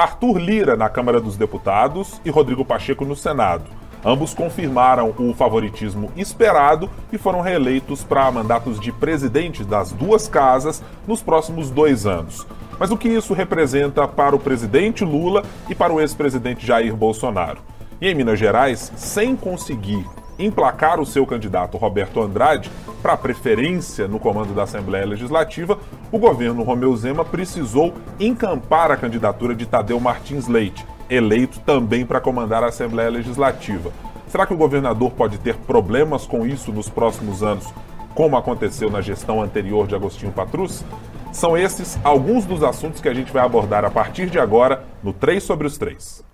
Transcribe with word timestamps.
Arthur 0.00 0.38
Lira 0.38 0.76
na 0.76 0.88
Câmara 0.88 1.20
dos 1.20 1.36
Deputados 1.36 2.22
e 2.24 2.30
Rodrigo 2.30 2.64
Pacheco 2.64 3.04
no 3.04 3.14
Senado. 3.14 3.64
Ambos 4.02 4.32
confirmaram 4.32 5.12
o 5.18 5.34
favoritismo 5.34 6.10
esperado 6.16 6.88
e 7.12 7.18
foram 7.18 7.42
reeleitos 7.42 8.02
para 8.02 8.30
mandatos 8.30 8.80
de 8.80 8.90
presidente 8.92 9.62
das 9.62 9.92
duas 9.92 10.26
casas 10.26 10.82
nos 11.06 11.22
próximos 11.22 11.68
dois 11.68 12.06
anos. 12.06 12.46
Mas 12.78 12.90
o 12.90 12.96
que 12.96 13.10
isso 13.10 13.34
representa 13.34 14.08
para 14.08 14.34
o 14.34 14.38
presidente 14.38 15.04
Lula 15.04 15.42
e 15.68 15.74
para 15.74 15.92
o 15.92 16.00
ex-presidente 16.00 16.66
Jair 16.66 16.96
Bolsonaro? 16.96 17.58
E 18.00 18.08
em 18.08 18.14
Minas 18.14 18.38
Gerais, 18.38 18.90
sem 18.96 19.36
conseguir 19.36 20.06
emplacar 20.40 20.98
o 20.98 21.06
seu 21.06 21.26
candidato 21.26 21.76
Roberto 21.76 22.20
Andrade 22.20 22.70
para 23.02 23.16
preferência 23.16 24.08
no 24.08 24.18
comando 24.18 24.54
da 24.54 24.64
Assembleia 24.64 25.06
Legislativa, 25.06 25.78
o 26.10 26.18
governo 26.18 26.62
Romeu 26.62 26.94
Zema 26.96 27.24
precisou 27.24 27.94
encampar 28.18 28.90
a 28.90 28.96
candidatura 28.96 29.54
de 29.54 29.66
Tadeu 29.66 30.00
Martins 30.00 30.48
Leite, 30.48 30.86
eleito 31.08 31.60
também 31.60 32.04
para 32.04 32.20
comandar 32.20 32.62
a 32.62 32.68
Assembleia 32.68 33.10
Legislativa. 33.10 33.90
Será 34.28 34.46
que 34.46 34.54
o 34.54 34.56
governador 34.56 35.10
pode 35.10 35.38
ter 35.38 35.56
problemas 35.56 36.26
com 36.26 36.46
isso 36.46 36.72
nos 36.72 36.88
próximos 36.88 37.42
anos, 37.42 37.72
como 38.14 38.36
aconteceu 38.36 38.90
na 38.90 39.00
gestão 39.00 39.42
anterior 39.42 39.86
de 39.86 39.94
Agostinho 39.94 40.32
Patrus? 40.32 40.84
São 41.32 41.56
esses 41.56 41.98
alguns 42.02 42.44
dos 42.44 42.62
assuntos 42.62 43.00
que 43.00 43.08
a 43.08 43.14
gente 43.14 43.32
vai 43.32 43.44
abordar 43.44 43.84
a 43.84 43.90
partir 43.90 44.28
de 44.28 44.38
agora 44.38 44.84
no 45.02 45.12
3 45.12 45.42
sobre 45.42 45.66
os 45.66 45.78
3. 45.78 46.29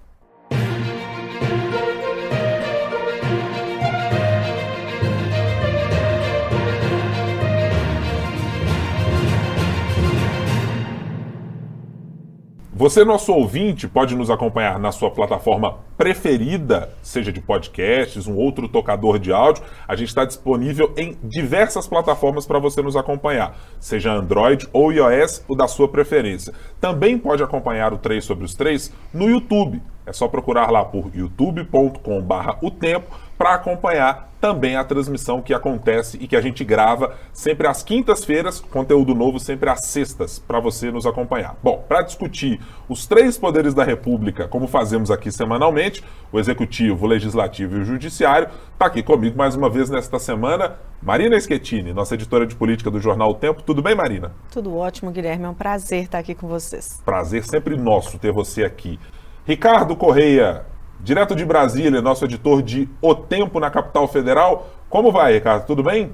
Você, 12.79 13.07
nosso 13.07 13.33
ouvinte, 13.33 13.89
pode 13.89 14.15
nos 14.15 14.29
acompanhar 14.29 14.79
na 14.79 14.93
sua 14.93 15.11
plataforma 15.11 15.79
preferida, 15.97 16.91
seja 17.01 17.33
de 17.33 17.41
podcasts, 17.41 18.27
um 18.27 18.37
outro 18.37 18.69
tocador 18.69 19.19
de 19.19 19.33
áudio. 19.33 19.65
A 19.89 19.97
gente 19.97 20.09
está 20.09 20.27
disponível 20.27 20.93
em 20.95 21.17
diversas 21.25 21.89
plataformas 21.89 22.45
para 22.45 22.59
você 22.59 22.83
nos 22.83 22.95
acompanhar, 22.95 23.57
seja 23.81 24.13
Android 24.13 24.69
ou 24.75 24.93
iOS, 24.93 25.43
o 25.49 25.57
da 25.57 25.67
sua 25.67 25.89
preferência. 25.89 26.53
Também 26.79 27.17
pode 27.17 27.43
acompanhar 27.43 27.95
o 27.95 27.99
3 27.99 28.23
sobre 28.23 28.45
os 28.45 28.55
3 28.55 28.93
no 29.11 29.27
YouTube. 29.27 29.81
É 30.07 30.13
só 30.13 30.29
procurar 30.29 30.71
lá 30.71 30.85
por 30.85 31.11
youtube.com/o 31.15 32.71
tempo 32.71 33.17
para 33.37 33.55
acompanhar 33.55 34.33
também 34.41 34.77
a 34.77 34.85
transmissão 34.85 35.43
que 35.43 35.53
acontece 35.53 36.17
e 36.21 36.29
que 36.29 36.37
a 36.37 36.41
gente 36.41 36.65
grava 36.65 37.15
sempre 37.33 37.67
às 37.67 37.83
quintas-feiras, 37.83 38.61
conteúdo 38.61 39.15
novo 39.15 39.41
sempre 39.41 39.69
às 39.69 39.81
sextas, 39.87 40.39
para 40.39 40.61
você 40.61 40.91
nos 40.91 41.07
acompanhar. 41.07 41.57
Bom, 41.63 41.85
para 41.89 42.03
discutir 42.03 42.61
os 42.89 43.07
três 43.07 43.37
poderes 43.37 43.75
da 43.75 43.83
República, 43.83 44.47
como 44.47 44.69
fazemos 44.69 45.11
aqui 45.11 45.33
semanalmente, 45.33 46.05
o 46.31 46.39
Executivo, 46.39 47.05
o 47.05 47.09
Legislativo 47.09 47.77
e 47.77 47.81
o 47.81 47.85
Judiciário, 47.85 48.49
está 48.73 48.87
aqui 48.87 49.03
comigo 49.03 49.37
mais 49.37 49.57
uma 49.57 49.69
vez 49.69 49.91
nesta 49.91 50.19
semana, 50.19 50.77
Marina 51.03 51.39
Schettini, 51.41 51.93
nossa 51.93 52.15
editora 52.15 52.47
de 52.47 52.55
política 52.55 52.91
do 52.91 53.01
jornal 53.01 53.31
O 53.31 53.35
Tempo. 53.35 53.63
Tudo 53.63 53.83
bem, 53.83 53.95
Marina? 53.95 54.33
Tudo 54.51 54.77
ótimo, 54.77 55.11
Guilherme. 55.11 55.45
É 55.45 55.49
um 55.49 55.55
prazer 55.55 56.05
estar 56.05 56.19
aqui 56.19 56.35
com 56.35 56.47
vocês. 56.47 57.03
Prazer 57.05 57.45
sempre 57.45 57.77
nosso 57.77 58.19
ter 58.19 58.33
você 58.33 58.65
aqui. 58.65 58.99
Ricardo 59.47 59.95
Correia, 59.95 60.65
direto 61.01 61.37
de 61.37 61.45
Brasília, 61.45 62.03
nosso 62.03 62.25
editor 62.25 62.61
de 62.61 62.89
O 63.01 63.15
Tempo 63.15 63.61
na 63.61 63.71
capital 63.71 64.09
federal. 64.09 64.67
Como 64.91 65.13
vai, 65.13 65.35
Ricardo? 65.35 65.65
Tudo 65.67 65.85
bem? 65.85 66.11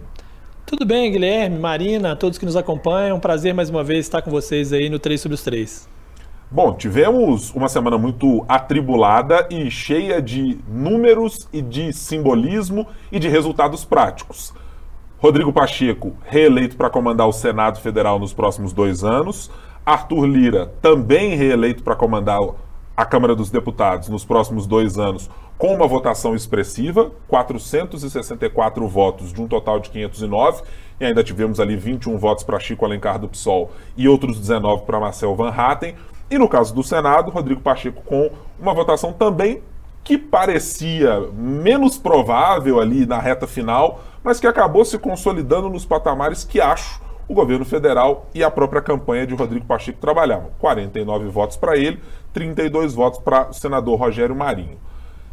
Tudo 0.66 0.84
bem, 0.84 1.10
Guilherme, 1.10 1.58
Marina, 1.58 2.14
todos 2.14 2.36
que 2.36 2.44
nos 2.44 2.56
acompanham. 2.56 3.18
prazer 3.18 3.54
mais 3.54 3.70
uma 3.70 3.82
vez 3.82 4.00
estar 4.00 4.20
com 4.20 4.30
vocês 4.30 4.70
aí 4.70 4.90
no 4.90 4.98
3 4.98 5.18
sobre 5.18 5.34
os 5.34 5.42
3. 5.42 5.88
Bom, 6.50 6.74
tivemos 6.74 7.50
uma 7.54 7.70
semana 7.70 7.96
muito 7.96 8.44
atribulada 8.46 9.48
e 9.50 9.70
cheia 9.70 10.20
de 10.20 10.58
números 10.68 11.48
e 11.50 11.62
de 11.62 11.90
simbolismo 11.90 12.86
e 13.10 13.18
de 13.18 13.28
resultados 13.28 13.82
práticos. 13.82 14.52
Rodrigo 15.16 15.54
Pacheco, 15.54 16.14
reeleito 16.26 16.76
para 16.76 16.90
comandar 16.90 17.26
o 17.26 17.32
Senado 17.32 17.80
Federal 17.80 18.18
nos 18.18 18.34
próximos 18.34 18.74
dois 18.74 19.02
anos. 19.02 19.50
Arthur 19.86 20.26
Lira, 20.26 20.66
também 20.82 21.34
reeleito 21.34 21.82
para 21.82 21.96
comandar 21.96 22.38
a 22.96 23.04
Câmara 23.04 23.34
dos 23.34 23.50
Deputados 23.50 24.08
nos 24.08 24.24
próximos 24.24 24.66
dois 24.66 24.98
anos 24.98 25.30
com 25.56 25.74
uma 25.74 25.86
votação 25.86 26.34
expressiva, 26.34 27.12
464 27.28 28.86
votos 28.88 29.32
de 29.32 29.40
um 29.40 29.46
total 29.46 29.78
de 29.78 29.90
509, 29.90 30.62
e 31.00 31.04
ainda 31.04 31.22
tivemos 31.22 31.60
ali 31.60 31.76
21 31.76 32.18
votos 32.18 32.42
para 32.42 32.58
Chico 32.58 32.84
Alencar 32.84 33.18
do 33.18 33.28
PSOL 33.28 33.70
e 33.96 34.08
outros 34.08 34.40
19 34.40 34.84
para 34.84 34.98
Marcel 34.98 35.36
Van 35.36 35.50
Hatten. 35.50 35.94
E 36.30 36.36
no 36.36 36.48
caso 36.48 36.74
do 36.74 36.82
Senado, 36.82 37.30
Rodrigo 37.30 37.60
Pacheco 37.60 38.02
com 38.02 38.30
uma 38.58 38.74
votação 38.74 39.12
também 39.12 39.62
que 40.02 40.18
parecia 40.18 41.20
menos 41.32 41.96
provável 41.96 42.80
ali 42.80 43.06
na 43.06 43.18
reta 43.18 43.46
final, 43.46 44.00
mas 44.24 44.40
que 44.40 44.46
acabou 44.46 44.84
se 44.84 44.98
consolidando 44.98 45.68
nos 45.68 45.84
patamares 45.84 46.42
que 46.42 46.60
acho 46.60 47.00
o 47.32 47.34
governo 47.34 47.64
federal 47.64 48.26
e 48.34 48.44
a 48.44 48.50
própria 48.50 48.82
campanha 48.82 49.26
de 49.26 49.34
Rodrigo 49.34 49.64
Pacheco 49.64 49.98
trabalhavam. 49.98 50.50
49 50.58 51.28
votos 51.28 51.56
para 51.56 51.76
ele, 51.78 51.98
32 52.32 52.94
votos 52.94 53.18
para 53.18 53.48
o 53.48 53.52
senador 53.54 53.98
Rogério 53.98 54.36
Marinho. 54.36 54.76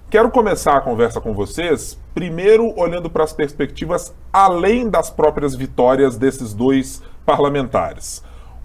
Quero 0.10 0.32
começar 0.32 0.78
a 0.78 0.82
conversa 0.82 1.20
com 1.20 1.34
vocês, 1.34 2.00
primeiro 2.16 2.74
olhando 2.80 3.10
para 3.10 3.26
as 3.26 3.34
perspectivas 3.34 4.16
além 4.32 4.90
das 4.90 5.10
próprias 5.10 5.54
vitórias 5.54 6.18
desses 6.18 6.54
dois 6.54 7.04
parlamentares. 7.26 8.24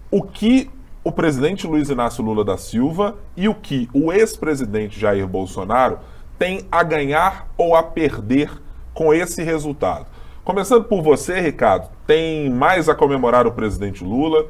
O 0.09 0.23
que 0.23 0.71
o 1.03 1.11
presidente 1.11 1.67
Luiz 1.67 1.89
Inácio 1.89 2.23
Lula 2.23 2.43
da 2.43 2.57
Silva 2.57 3.17
e 3.35 3.49
o 3.49 3.53
que 3.53 3.89
o 3.93 4.11
ex-presidente 4.13 4.99
Jair 4.99 5.27
Bolsonaro 5.27 5.99
têm 6.39 6.61
a 6.71 6.81
ganhar 6.81 7.47
ou 7.57 7.75
a 7.75 7.83
perder 7.83 8.49
com 8.93 9.13
esse 9.13 9.43
resultado. 9.43 10.14
Começando 10.45 10.83
por 10.83 11.01
você, 11.01 11.41
Ricardo, 11.41 11.89
tem 12.05 12.51
mais 12.51 12.87
a 12.87 12.93
comemorar 12.93 13.47
o 13.47 13.51
presidente 13.51 14.03
Lula? 14.03 14.45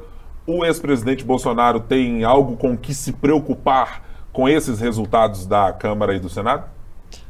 O 0.46 0.62
ex-presidente 0.62 1.24
Bolsonaro 1.24 1.80
tem 1.80 2.22
algo 2.22 2.54
com 2.54 2.76
que 2.76 2.92
se 2.92 3.14
preocupar 3.14 4.02
com 4.30 4.46
esses 4.46 4.78
resultados 4.78 5.46
da 5.46 5.72
Câmara 5.72 6.14
e 6.14 6.20
do 6.20 6.28
Senado? 6.28 6.64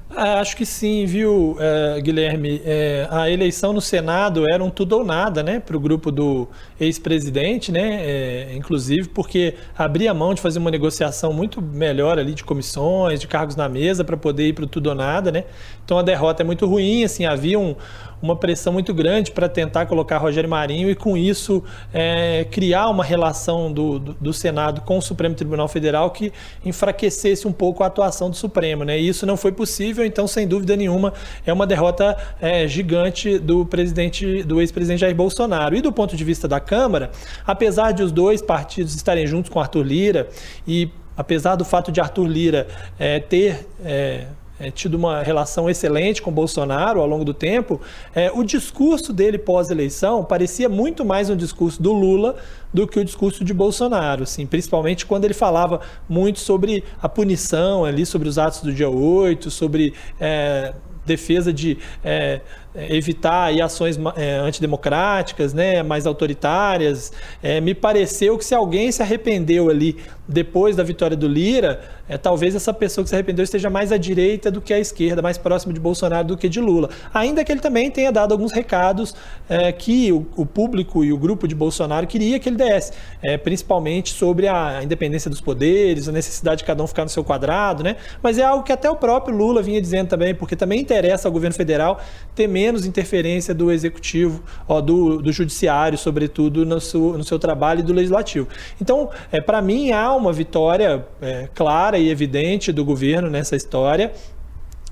Ah, 0.08 0.40
acho 0.40 0.56
que 0.56 0.64
sim, 0.64 1.04
viu, 1.04 1.56
é, 1.58 2.00
Guilherme? 2.00 2.62
É, 2.64 3.08
a 3.10 3.28
eleição 3.28 3.72
no 3.72 3.80
Senado 3.80 4.48
era 4.48 4.62
um 4.62 4.70
tudo 4.70 4.98
ou 4.98 5.04
nada, 5.04 5.42
né, 5.42 5.58
para 5.60 5.76
o 5.76 5.80
grupo 5.80 6.12
do 6.12 6.48
ex-presidente, 6.80 7.72
né, 7.72 8.00
é, 8.02 8.54
inclusive 8.54 9.08
porque 9.08 9.54
abria 9.76 10.14
mão 10.14 10.32
de 10.32 10.40
fazer 10.40 10.60
uma 10.60 10.70
negociação 10.70 11.32
muito 11.32 11.60
melhor 11.60 12.18
ali 12.20 12.34
de 12.34 12.44
comissões, 12.44 13.20
de 13.20 13.26
cargos 13.26 13.56
na 13.56 13.68
mesa 13.68 14.04
para 14.04 14.16
poder 14.16 14.48
ir 14.48 14.52
para 14.52 14.64
o 14.64 14.66
tudo 14.66 14.88
ou 14.88 14.94
nada, 14.94 15.32
né. 15.32 15.44
Então 15.84 15.98
a 15.98 16.02
derrota 16.02 16.42
é 16.42 16.46
muito 16.46 16.66
ruim, 16.66 17.02
assim, 17.02 17.26
havia 17.26 17.58
um, 17.58 17.74
uma 18.20 18.36
pressão 18.36 18.72
muito 18.72 18.94
grande 18.94 19.30
para 19.30 19.48
tentar 19.48 19.86
colocar 19.86 20.18
Rogério 20.18 20.48
Marinho 20.48 20.90
e, 20.90 20.94
com 20.94 21.16
isso, 21.16 21.62
é, 21.92 22.46
criar 22.50 22.88
uma 22.88 23.04
relação 23.04 23.72
do, 23.72 23.98
do, 23.98 24.14
do, 24.14 24.32
Senado 24.32 24.80
com 24.80 24.98
o 24.98 25.02
Supremo 25.02 25.34
Tribunal 25.34 25.68
Federal 25.68 26.10
que 26.10 26.32
enfraquecesse 26.64 27.46
um 27.46 27.52
pouco 27.52 27.82
a 27.82 27.86
atuação 27.86 28.30
do 28.30 28.36
Supremo. 28.36 28.84
Né? 28.84 28.98
E 28.98 29.08
isso 29.08 29.26
não 29.26 29.36
foi 29.36 29.52
possível, 29.52 30.04
então, 30.04 30.26
sem 30.26 30.46
dúvida 30.46 30.76
nenhuma, 30.76 31.12
é 31.44 31.52
uma 31.52 31.66
derrota 31.66 32.16
é, 32.40 32.66
gigante 32.66 33.38
do 33.38 33.64
presidente, 33.66 34.42
do 34.42 34.60
ex-presidente 34.60 35.00
Jair 35.00 35.14
Bolsonaro. 35.14 35.76
E 35.76 35.80
do 35.80 35.92
ponto 35.92 36.16
de 36.16 36.24
vista 36.24 36.48
da 36.48 36.60
Câmara, 36.60 37.10
apesar 37.46 37.92
de 37.92 38.02
os 38.02 38.12
dois 38.12 38.40
partidos 38.40 38.94
estarem 38.94 39.26
juntos 39.26 39.50
com 39.50 39.60
Arthur 39.60 39.82
Lira 39.82 40.28
e 40.66 40.90
apesar 41.16 41.56
do 41.56 41.64
fato 41.64 41.90
de 41.90 42.00
Arthur 42.00 42.26
Lira 42.26 42.66
é, 42.98 43.18
ter 43.18 43.66
é, 43.84 44.26
é, 44.58 44.70
tido 44.70 44.94
uma 44.94 45.22
relação 45.22 45.68
excelente 45.68 46.22
com 46.22 46.30
Bolsonaro 46.30 47.00
ao 47.00 47.06
longo 47.06 47.24
do 47.24 47.34
tempo, 47.34 47.80
é, 48.14 48.30
o 48.32 48.42
discurso 48.42 49.12
dele 49.12 49.38
pós-eleição 49.38 50.24
parecia 50.24 50.68
muito 50.68 51.04
mais 51.04 51.30
um 51.30 51.36
discurso 51.36 51.82
do 51.82 51.92
Lula 51.92 52.36
do 52.72 52.86
que 52.86 52.98
o 52.98 53.04
discurso 53.04 53.44
de 53.44 53.54
Bolsonaro, 53.54 54.22
assim, 54.22 54.46
principalmente 54.46 55.06
quando 55.06 55.24
ele 55.24 55.34
falava 55.34 55.80
muito 56.08 56.40
sobre 56.40 56.84
a 57.00 57.08
punição 57.08 57.84
ali, 57.84 58.04
sobre 58.04 58.28
os 58.28 58.38
atos 58.38 58.60
do 58.60 58.72
dia 58.72 58.88
8, 58.88 59.50
sobre 59.50 59.94
é, 60.20 60.74
defesa 61.06 61.52
de 61.52 61.78
é, 62.04 62.40
evitar 62.90 63.44
aí, 63.44 63.60
ações 63.60 63.98
é, 64.16 64.36
antidemocráticas, 64.36 65.54
né, 65.54 65.82
mais 65.82 66.06
autoritárias. 66.06 67.12
É, 67.42 67.60
me 67.60 67.74
pareceu 67.74 68.36
que 68.36 68.44
se 68.44 68.54
alguém 68.54 68.90
se 68.92 69.02
arrependeu 69.02 69.70
ali 69.70 69.96
depois 70.28 70.74
da 70.74 70.82
vitória 70.82 71.16
do 71.16 71.28
Lira, 71.28 71.80
é, 72.08 72.18
talvez 72.18 72.54
essa 72.54 72.72
pessoa 72.72 73.04
que 73.04 73.08
se 73.08 73.14
arrependeu 73.14 73.44
esteja 73.44 73.70
mais 73.70 73.92
à 73.92 73.96
direita 73.96 74.50
do 74.50 74.60
que 74.60 74.72
à 74.72 74.78
esquerda, 74.78 75.22
mais 75.22 75.38
próximo 75.38 75.72
de 75.72 75.80
Bolsonaro 75.80 76.26
do 76.26 76.36
que 76.36 76.48
de 76.48 76.60
Lula. 76.60 76.90
Ainda 77.14 77.44
que 77.44 77.52
ele 77.52 77.60
também 77.60 77.90
tenha 77.90 78.10
dado 78.10 78.32
alguns 78.32 78.52
recados 78.52 79.14
é, 79.48 79.70
que 79.72 80.12
o, 80.12 80.26
o, 80.36 80.44
público 80.44 81.04
e 81.04 81.12
o 81.12 81.18
grupo 81.18 81.46
de 81.46 81.54
Bolsonaro 81.54 82.06
queria 82.06 82.38
que 82.38 82.48
ele 82.48 82.56
desse, 82.56 82.92
é, 83.22 83.36
principalmente 83.36 84.12
sobre 84.12 84.48
a 84.48 84.82
independência 84.82 85.30
dos 85.30 85.40
poderes, 85.40 86.08
a 86.08 86.12
necessidade 86.12 86.58
de 86.58 86.64
cada 86.64 86.82
um 86.82 86.86
ficar 86.86 87.04
no 87.04 87.10
seu 87.10 87.22
quadrado, 87.22 87.82
né? 87.82 87.96
Mas 88.22 88.38
é 88.38 88.42
algo 88.42 88.64
que 88.64 88.72
até 88.72 88.90
o 88.90 88.96
próprio 88.96 89.36
Lula 89.36 89.62
vinha 89.62 89.80
dizendo 89.80 90.08
também, 90.08 90.34
porque 90.34 90.56
também 90.56 90.80
interessa 90.80 91.28
ao 91.28 91.32
governo 91.32 91.54
federal 91.54 92.00
ter 92.34 92.48
menos 92.48 92.65
menos 92.66 92.84
interferência 92.84 93.54
do 93.54 93.70
executivo, 93.70 94.42
ó, 94.68 94.80
do, 94.80 95.22
do 95.22 95.32
judiciário, 95.32 95.96
sobretudo, 95.96 96.66
no 96.66 96.80
seu, 96.80 97.16
no 97.16 97.24
seu 97.24 97.38
trabalho 97.38 97.80
e 97.80 97.82
do 97.82 97.92
legislativo. 97.92 98.48
Então, 98.80 99.08
é, 99.30 99.40
para 99.40 99.62
mim, 99.62 99.92
há 99.92 100.14
uma 100.14 100.32
vitória 100.32 101.06
é, 101.20 101.48
clara 101.54 101.96
e 101.96 102.08
evidente 102.10 102.72
do 102.72 102.84
governo 102.84 103.30
nessa 103.30 103.54
história. 103.54 104.12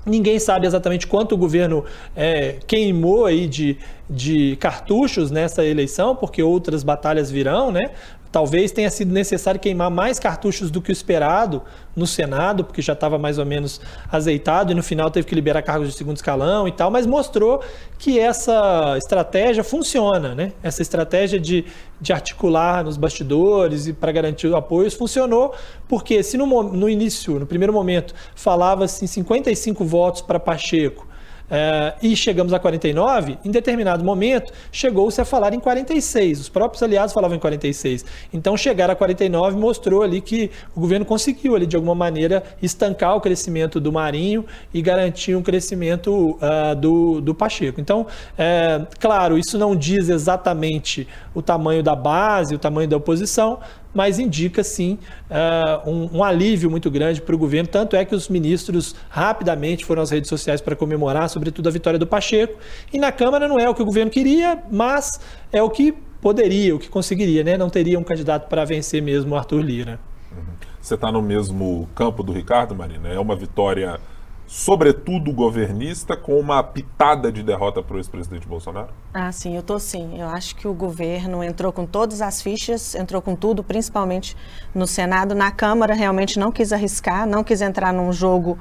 Ninguém 0.05 0.37
sabe 0.37 0.67
exatamente 0.67 1.07
quanto 1.07 1.33
o 1.33 1.37
governo 1.37 1.83
é, 2.15 2.57
queimou 2.67 3.25
aí 3.25 3.47
de, 3.47 3.77
de 4.07 4.55
cartuchos 4.57 5.31
nessa 5.31 5.65
eleição, 5.65 6.15
porque 6.15 6.43
outras 6.43 6.83
batalhas 6.83 7.31
virão, 7.31 7.71
né? 7.71 7.89
Talvez 8.35 8.73
tenha 8.73 8.89
sido 8.89 9.13
necessário 9.13 9.61
queimar 9.61 9.89
mais 9.89 10.19
cartuchos 10.19 10.69
do 10.69 10.81
que 10.81 10.89
o 10.89 10.91
esperado 10.91 11.61
no 11.95 12.05
Senado, 12.05 12.65
porque 12.65 12.81
já 12.81 12.91
estava 12.91 13.17
mais 13.17 13.37
ou 13.37 13.45
menos 13.45 13.79
azeitado 14.11 14.73
e 14.73 14.75
no 14.75 14.83
final 14.83 15.09
teve 15.09 15.25
que 15.25 15.33
liberar 15.33 15.61
cargos 15.61 15.87
de 15.87 15.93
segundo 15.95 16.17
escalão 16.17 16.67
e 16.67 16.71
tal, 16.73 16.91
mas 16.91 17.05
mostrou 17.05 17.63
que 17.97 18.19
essa 18.19 18.95
estratégia 18.97 19.63
funciona, 19.63 20.35
né? 20.35 20.51
Essa 20.61 20.81
estratégia 20.81 21.39
de, 21.39 21.63
de 22.01 22.11
articular 22.11 22.83
nos 22.83 22.97
bastidores 22.97 23.87
e 23.87 23.93
para 23.93 24.11
garantir 24.11 24.53
apoios 24.53 24.93
funcionou, 24.93 25.55
porque 25.87 26.21
se 26.21 26.35
no, 26.35 26.45
no 26.61 26.89
início, 26.89 27.39
no 27.39 27.45
primeiro 27.45 27.71
momento, 27.71 28.13
falava-se 28.35 29.05
em 29.05 29.07
55 29.07 29.85
votos 29.85 30.21
para 30.21 30.41
Pacheco, 30.41 31.07
é, 31.49 31.93
e 32.01 32.15
chegamos 32.15 32.53
a 32.53 32.59
49, 32.59 33.37
em 33.43 33.51
determinado 33.51 34.03
momento 34.03 34.51
chegou-se 34.71 35.19
a 35.21 35.25
falar 35.25 35.53
em 35.53 35.59
46. 35.59 36.41
Os 36.41 36.49
próprios 36.49 36.81
aliados 36.81 37.13
falavam 37.13 37.37
em 37.37 37.39
46. 37.39 38.05
Então 38.33 38.57
chegar 38.57 38.89
a 38.89 38.95
49 38.95 39.57
mostrou 39.57 40.01
ali 40.01 40.21
que 40.21 40.49
o 40.75 40.79
governo 40.79 41.05
conseguiu 41.05 41.55
ali 41.55 41.65
de 41.65 41.75
alguma 41.75 41.95
maneira 41.95 42.43
estancar 42.61 43.15
o 43.15 43.21
crescimento 43.21 43.79
do 43.79 43.91
Marinho 43.91 44.45
e 44.73 44.81
garantir 44.81 45.35
um 45.35 45.43
crescimento 45.43 46.37
uh, 46.41 46.75
do, 46.75 47.21
do 47.21 47.35
Pacheco. 47.35 47.79
Então, 47.79 48.07
é, 48.37 48.81
claro, 48.99 49.37
isso 49.37 49.57
não 49.57 49.75
diz 49.75 50.09
exatamente 50.09 51.07
o 51.33 51.41
tamanho 51.41 51.83
da 51.83 51.95
base, 51.95 52.55
o 52.55 52.59
tamanho 52.59 52.87
da 52.87 52.97
oposição, 52.97 53.59
mas 53.95 54.19
indica 54.19 54.61
sim 54.61 54.99
uh, 55.31 55.89
um, 55.89 56.17
um, 56.17 56.23
alívio 56.23 56.69
muito 56.69 56.91
grande 56.91 57.21
para 57.21 57.33
o 57.33 57.37
governo. 57.37 57.69
Tanto 57.69 57.95
é 57.95 58.03
que 58.03 58.13
os 58.13 58.27
ministros 58.27 58.93
rapidamente 59.09 59.85
foram 59.85 60.01
às 60.01 60.11
redes 60.11 60.27
sociais 60.27 60.59
para 60.59 60.75
comemorar, 60.75 61.29
sobretudo 61.29 61.69
a 61.69 61.71
vitória 61.71 61.97
do 61.97 62.05
Pacheco. 62.05 62.59
E 62.91 62.99
na 62.99 63.11
Câmara 63.13 63.47
não 63.47 63.57
é 63.57 63.69
o 63.69 63.73
que 63.73 63.81
o 63.81 63.85
governo 63.85 64.11
queria, 64.11 64.61
mas 64.69 65.21
é 65.51 65.63
o 65.63 65.69
que 65.69 65.93
poderia, 66.21 66.75
o 66.75 66.79
que 66.79 66.89
conseguiria, 66.89 67.43
né? 67.43 67.57
Não 67.57 67.69
teria 67.69 67.97
um 67.97 68.03
candidato 68.03 68.49
para 68.49 68.65
vencer 68.65 69.01
mesmo 69.01 69.33
o 69.33 69.37
Arthur 69.37 69.61
Lira. 69.61 69.97
Você 70.81 70.95
está 70.95 71.11
no 71.11 71.21
mesmo 71.21 71.89
campo 71.95 72.21
do 72.21 72.33
Ricardo, 72.33 72.75
Marina? 72.75 73.09
É 73.09 73.19
uma 73.19 73.35
vitória 73.35 73.99
sobretudo 74.47 75.33
governista, 75.33 76.15
com 76.15 76.39
uma 76.39 76.61
pitada 76.63 77.31
de 77.31 77.41
derrota 77.41 77.81
para 77.81 77.95
o 77.95 77.99
ex-presidente 77.99 78.47
Bolsonaro? 78.47 78.89
Ah, 79.13 79.31
sim, 79.31 79.55
eu 79.55 79.63
tô 79.63 79.79
sim. 79.79 80.19
Eu 80.19 80.27
acho 80.27 80.55
que 80.55 80.67
o 80.67 80.73
governo 80.73 81.43
entrou 81.43 81.71
com 81.71 81.85
todas 81.85 82.21
as 82.21 82.41
fichas, 82.41 82.95
entrou 82.95 83.21
com 83.21 83.35
tudo, 83.35 83.63
principalmente 83.63 84.35
no 84.73 84.85
Senado. 84.85 85.33
Na 85.33 85.51
Câmara, 85.51 85.93
realmente 85.93 86.39
não 86.39 86.51
quis 86.51 86.71
arriscar, 86.71 87.27
não 87.27 87.43
quis 87.43 87.61
entrar 87.61 87.91
num 87.91 88.13
jogo 88.13 88.57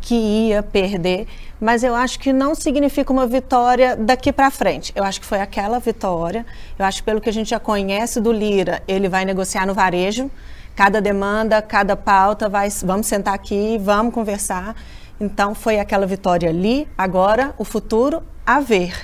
que 0.00 0.14
ia 0.14 0.62
perder, 0.62 1.26
mas 1.60 1.82
eu 1.82 1.94
acho 1.94 2.18
que 2.20 2.32
não 2.32 2.54
significa 2.54 3.12
uma 3.12 3.26
vitória 3.26 3.96
daqui 3.96 4.32
para 4.32 4.50
frente. 4.50 4.92
Eu 4.94 5.04
acho 5.04 5.20
que 5.20 5.26
foi 5.26 5.40
aquela 5.40 5.78
vitória. 5.78 6.46
Eu 6.78 6.84
acho 6.84 6.98
que 6.98 7.04
pelo 7.04 7.20
que 7.20 7.28
a 7.28 7.32
gente 7.32 7.50
já 7.50 7.58
conhece 7.58 8.20
do 8.20 8.32
Lira, 8.32 8.82
ele 8.86 9.08
vai 9.08 9.24
negociar 9.24 9.66
no 9.66 9.74
varejo. 9.74 10.30
Cada 10.76 11.00
demanda, 11.00 11.60
cada 11.60 11.96
pauta, 11.96 12.48
vai, 12.48 12.68
vamos 12.84 13.08
sentar 13.08 13.34
aqui, 13.34 13.76
vamos 13.78 14.14
conversar. 14.14 14.76
Então 15.20 15.54
foi 15.54 15.80
aquela 15.80 16.06
vitória 16.06 16.48
ali, 16.48 16.86
agora 16.96 17.54
o 17.58 17.64
futuro 17.64 18.22
a 18.46 18.60
ver. 18.60 18.94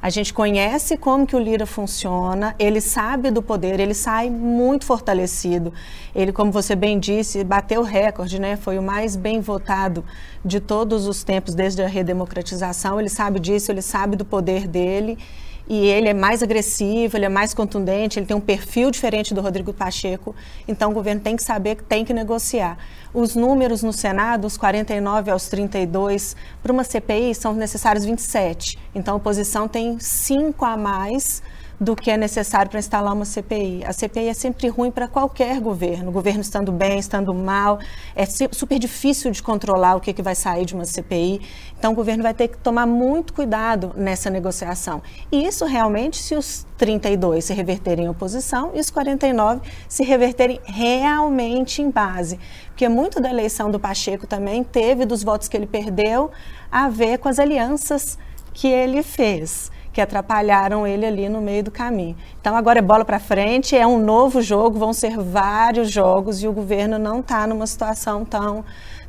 A 0.00 0.08
gente 0.08 0.32
conhece 0.32 0.96
como 0.96 1.26
que 1.26 1.34
o 1.34 1.38
Lira 1.38 1.66
funciona, 1.66 2.54
ele 2.58 2.80
sabe 2.80 3.30
do 3.30 3.42
poder, 3.42 3.80
ele 3.80 3.94
sai 3.94 4.30
muito 4.30 4.84
fortalecido. 4.84 5.72
Ele, 6.14 6.30
como 6.30 6.52
você 6.52 6.76
bem 6.76 6.98
disse, 6.98 7.42
bateu 7.42 7.80
o 7.80 7.84
recorde, 7.84 8.38
né? 8.38 8.54
Foi 8.54 8.78
o 8.78 8.82
mais 8.82 9.16
bem 9.16 9.40
votado 9.40 10.04
de 10.44 10.60
todos 10.60 11.06
os 11.06 11.24
tempos 11.24 11.54
desde 11.54 11.82
a 11.82 11.88
redemocratização. 11.88 13.00
Ele 13.00 13.08
sabe 13.08 13.40
disso, 13.40 13.72
ele 13.72 13.82
sabe 13.82 14.14
do 14.14 14.24
poder 14.24 14.68
dele 14.68 15.18
e 15.66 15.86
ele 15.86 16.08
é 16.08 16.14
mais 16.14 16.42
agressivo, 16.42 17.16
ele 17.16 17.24
é 17.24 17.28
mais 17.28 17.54
contundente, 17.54 18.18
ele 18.18 18.26
tem 18.26 18.36
um 18.36 18.40
perfil 18.40 18.90
diferente 18.90 19.32
do 19.32 19.40
Rodrigo 19.40 19.72
Pacheco. 19.72 20.34
Então 20.68 20.90
o 20.90 20.94
governo 20.94 21.20
tem 21.20 21.36
que 21.36 21.42
saber 21.42 21.76
que 21.76 21.84
tem 21.84 22.04
que 22.04 22.12
negociar. 22.12 22.76
Os 23.12 23.34
números 23.34 23.82
no 23.82 23.92
Senado, 23.92 24.46
os 24.46 24.56
49 24.56 25.30
aos 25.30 25.48
32, 25.48 26.36
para 26.62 26.72
uma 26.72 26.84
CPI 26.84 27.34
são 27.34 27.54
necessários 27.54 28.04
27. 28.04 28.78
Então 28.94 29.14
a 29.14 29.16
oposição 29.16 29.66
tem 29.66 29.98
cinco 29.98 30.64
a 30.64 30.76
mais 30.76 31.42
do 31.80 31.96
que 31.96 32.10
é 32.10 32.16
necessário 32.16 32.70
para 32.70 32.78
instalar 32.78 33.12
uma 33.12 33.24
CPI. 33.24 33.84
A 33.84 33.92
CPI 33.92 34.28
é 34.28 34.34
sempre 34.34 34.68
ruim 34.68 34.90
para 34.90 35.08
qualquer 35.08 35.60
governo, 35.60 36.10
o 36.10 36.12
governo 36.12 36.40
estando 36.40 36.70
bem, 36.70 36.98
estando 36.98 37.34
mal, 37.34 37.78
é 38.14 38.24
super 38.26 38.78
difícil 38.78 39.30
de 39.30 39.42
controlar 39.42 39.96
o 39.96 40.00
que, 40.00 40.12
que 40.12 40.22
vai 40.22 40.34
sair 40.34 40.64
de 40.64 40.74
uma 40.74 40.84
CPI. 40.84 41.40
Então 41.78 41.92
o 41.92 41.94
governo 41.94 42.22
vai 42.22 42.32
ter 42.32 42.48
que 42.48 42.58
tomar 42.58 42.86
muito 42.86 43.32
cuidado 43.32 43.92
nessa 43.96 44.30
negociação. 44.30 45.02
E 45.30 45.44
isso 45.44 45.64
realmente 45.64 46.18
se 46.18 46.34
os 46.34 46.66
32 46.78 47.44
se 47.44 47.54
reverterem 47.54 48.06
em 48.06 48.08
oposição 48.08 48.70
e 48.74 48.80
os 48.80 48.90
49 48.90 49.60
se 49.88 50.04
reverterem 50.04 50.60
realmente 50.64 51.82
em 51.82 51.90
base. 51.90 52.38
Porque 52.68 52.88
muito 52.88 53.20
da 53.20 53.30
eleição 53.30 53.70
do 53.70 53.78
Pacheco 53.78 54.26
também 54.26 54.64
teve, 54.64 55.04
dos 55.04 55.22
votos 55.22 55.48
que 55.48 55.56
ele 55.56 55.66
perdeu, 55.66 56.30
a 56.70 56.88
ver 56.88 57.18
com 57.18 57.28
as 57.28 57.38
alianças 57.38 58.18
que 58.52 58.68
ele 58.68 59.02
fez 59.02 59.70
que 59.94 60.00
atrapalharam 60.00 60.84
ele 60.84 61.06
ali 61.06 61.28
no 61.28 61.40
meio 61.40 61.62
do 61.62 61.70
caminho. 61.70 62.16
Então 62.40 62.56
agora 62.56 62.80
é 62.80 62.82
bola 62.82 63.04
para 63.04 63.20
frente, 63.20 63.76
é 63.76 63.86
um 63.86 63.98
novo 63.98 64.42
jogo, 64.42 64.76
vão 64.76 64.92
ser 64.92 65.16
vários 65.16 65.90
jogos 65.90 66.42
e 66.42 66.48
o 66.48 66.52
governo 66.52 66.98
não 66.98 67.20
está 67.20 67.46
numa 67.46 67.66
situação 67.66 68.24
tão 68.24 68.64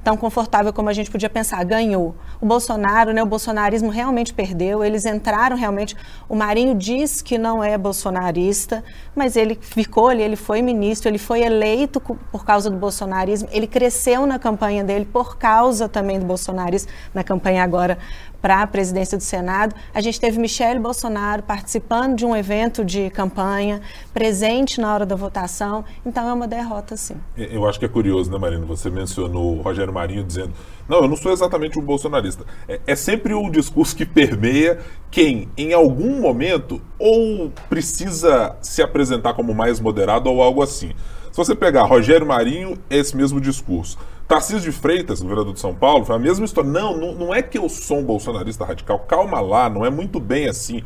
tão 0.06 0.16
confortável 0.16 0.72
como 0.72 0.88
a 0.88 0.94
gente 0.94 1.10
podia 1.10 1.28
pensar. 1.28 1.64
Ganhou. 1.66 2.16
O 2.40 2.46
Bolsonaro, 2.46 3.12
né, 3.12 3.24
o 3.24 3.26
bolsonarismo 3.26 3.90
realmente 3.90 4.36
perdeu, 4.36 4.84
eles 4.84 5.04
entraram 5.04 5.58
realmente. 5.58 5.96
O 6.30 6.36
Marinho 6.36 6.76
diz 6.76 7.24
que 7.24 7.40
não 7.40 7.64
é 7.64 7.76
bolsonarista, 7.76 8.84
mas 9.16 9.36
ele 9.36 9.58
ficou 9.60 10.10
ali, 10.10 10.22
ele 10.22 10.36
foi 10.36 10.62
ministro, 10.62 11.10
ele 11.10 11.18
foi 11.18 11.42
eleito 11.42 12.00
por 12.00 12.46
causa 12.46 12.70
do 12.70 12.78
bolsonarismo, 12.78 13.50
ele 13.52 13.66
cresceu 13.66 14.28
na 14.28 14.38
campanha 14.38 14.84
dele 14.84 15.06
por 15.06 15.38
causa 15.38 15.90
também 15.90 16.20
do 16.20 16.26
bolsonarismo, 16.28 16.92
na 17.12 17.24
campanha 17.24 17.64
agora 17.64 17.98
para 18.46 18.62
a 18.62 18.68
presidência 18.68 19.18
do 19.18 19.24
Senado. 19.24 19.74
A 19.92 20.00
gente 20.02 20.22
teve 20.22 20.38
Michele 20.38 20.80
Bolsonaro 20.80 21.42
participando 21.42 22.16
de 22.16 22.28
um 22.28 22.36
evento 22.36 22.86
de 22.86 23.10
campanha, 23.10 23.82
presente 24.14 24.80
na 24.80 24.94
hora 24.94 25.04
da 25.04 25.16
votação. 25.16 25.84
Então 26.06 26.30
é 26.30 26.32
uma 26.32 26.48
derrota, 26.48 26.96
sim. 26.96 27.16
Eu 27.36 27.68
acho 27.68 27.80
que 27.80 27.86
é 27.86 27.88
curioso, 27.88 28.32
né, 28.32 28.38
Marina? 28.38 28.64
Você 28.68 28.92
mencionou 28.92 29.58
o 29.58 29.62
Rogério 29.64 29.92
Marinho 29.92 30.24
dizendo: 30.24 30.54
não, 30.88 31.00
eu 31.00 31.08
não 31.08 31.16
sou 31.16 31.32
exatamente 31.32 31.80
um 31.80 31.82
bolsonarista. 31.82 32.46
É, 32.68 32.80
é 32.86 32.96
sempre 32.96 33.34
o 33.34 33.50
discurso 33.50 33.96
que 33.96 34.06
permeia 34.06 34.78
quem, 35.10 35.50
em 35.58 35.74
algum 35.74 36.22
momento, 36.22 36.80
ou 37.00 37.52
precisa 37.68 38.56
se 38.62 38.80
apresentar 38.80 39.34
como 39.34 39.56
mais 39.56 39.80
moderado 39.80 40.30
ou 40.30 40.44
algo 40.44 40.62
assim. 40.62 40.92
Se 41.36 41.38
você 41.38 41.54
pegar 41.54 41.84
Rogério 41.84 42.26
Marinho, 42.26 42.78
esse 42.90 43.14
mesmo 43.14 43.42
discurso. 43.42 43.98
Tarcísio 44.26 44.62
de 44.62 44.72
Freitas, 44.72 45.22
governador 45.22 45.54
de 45.54 45.60
São 45.60 45.76
Paulo, 45.76 46.06
foi 46.06 46.16
a 46.16 46.18
mesma 46.18 46.46
história. 46.46 46.72
Não, 46.72 46.96
não, 46.96 47.14
não 47.14 47.36
é 47.36 47.42
que 47.42 47.58
eu 47.58 47.68
sou 47.68 47.98
um 47.98 48.06
bolsonarista 48.06 48.64
radical. 48.64 49.00
Calma 49.00 49.42
lá, 49.42 49.70
não 49.70 49.86
é 49.86 49.90
muito 49.90 50.18
bem 50.18 50.48
assim. 50.48 50.82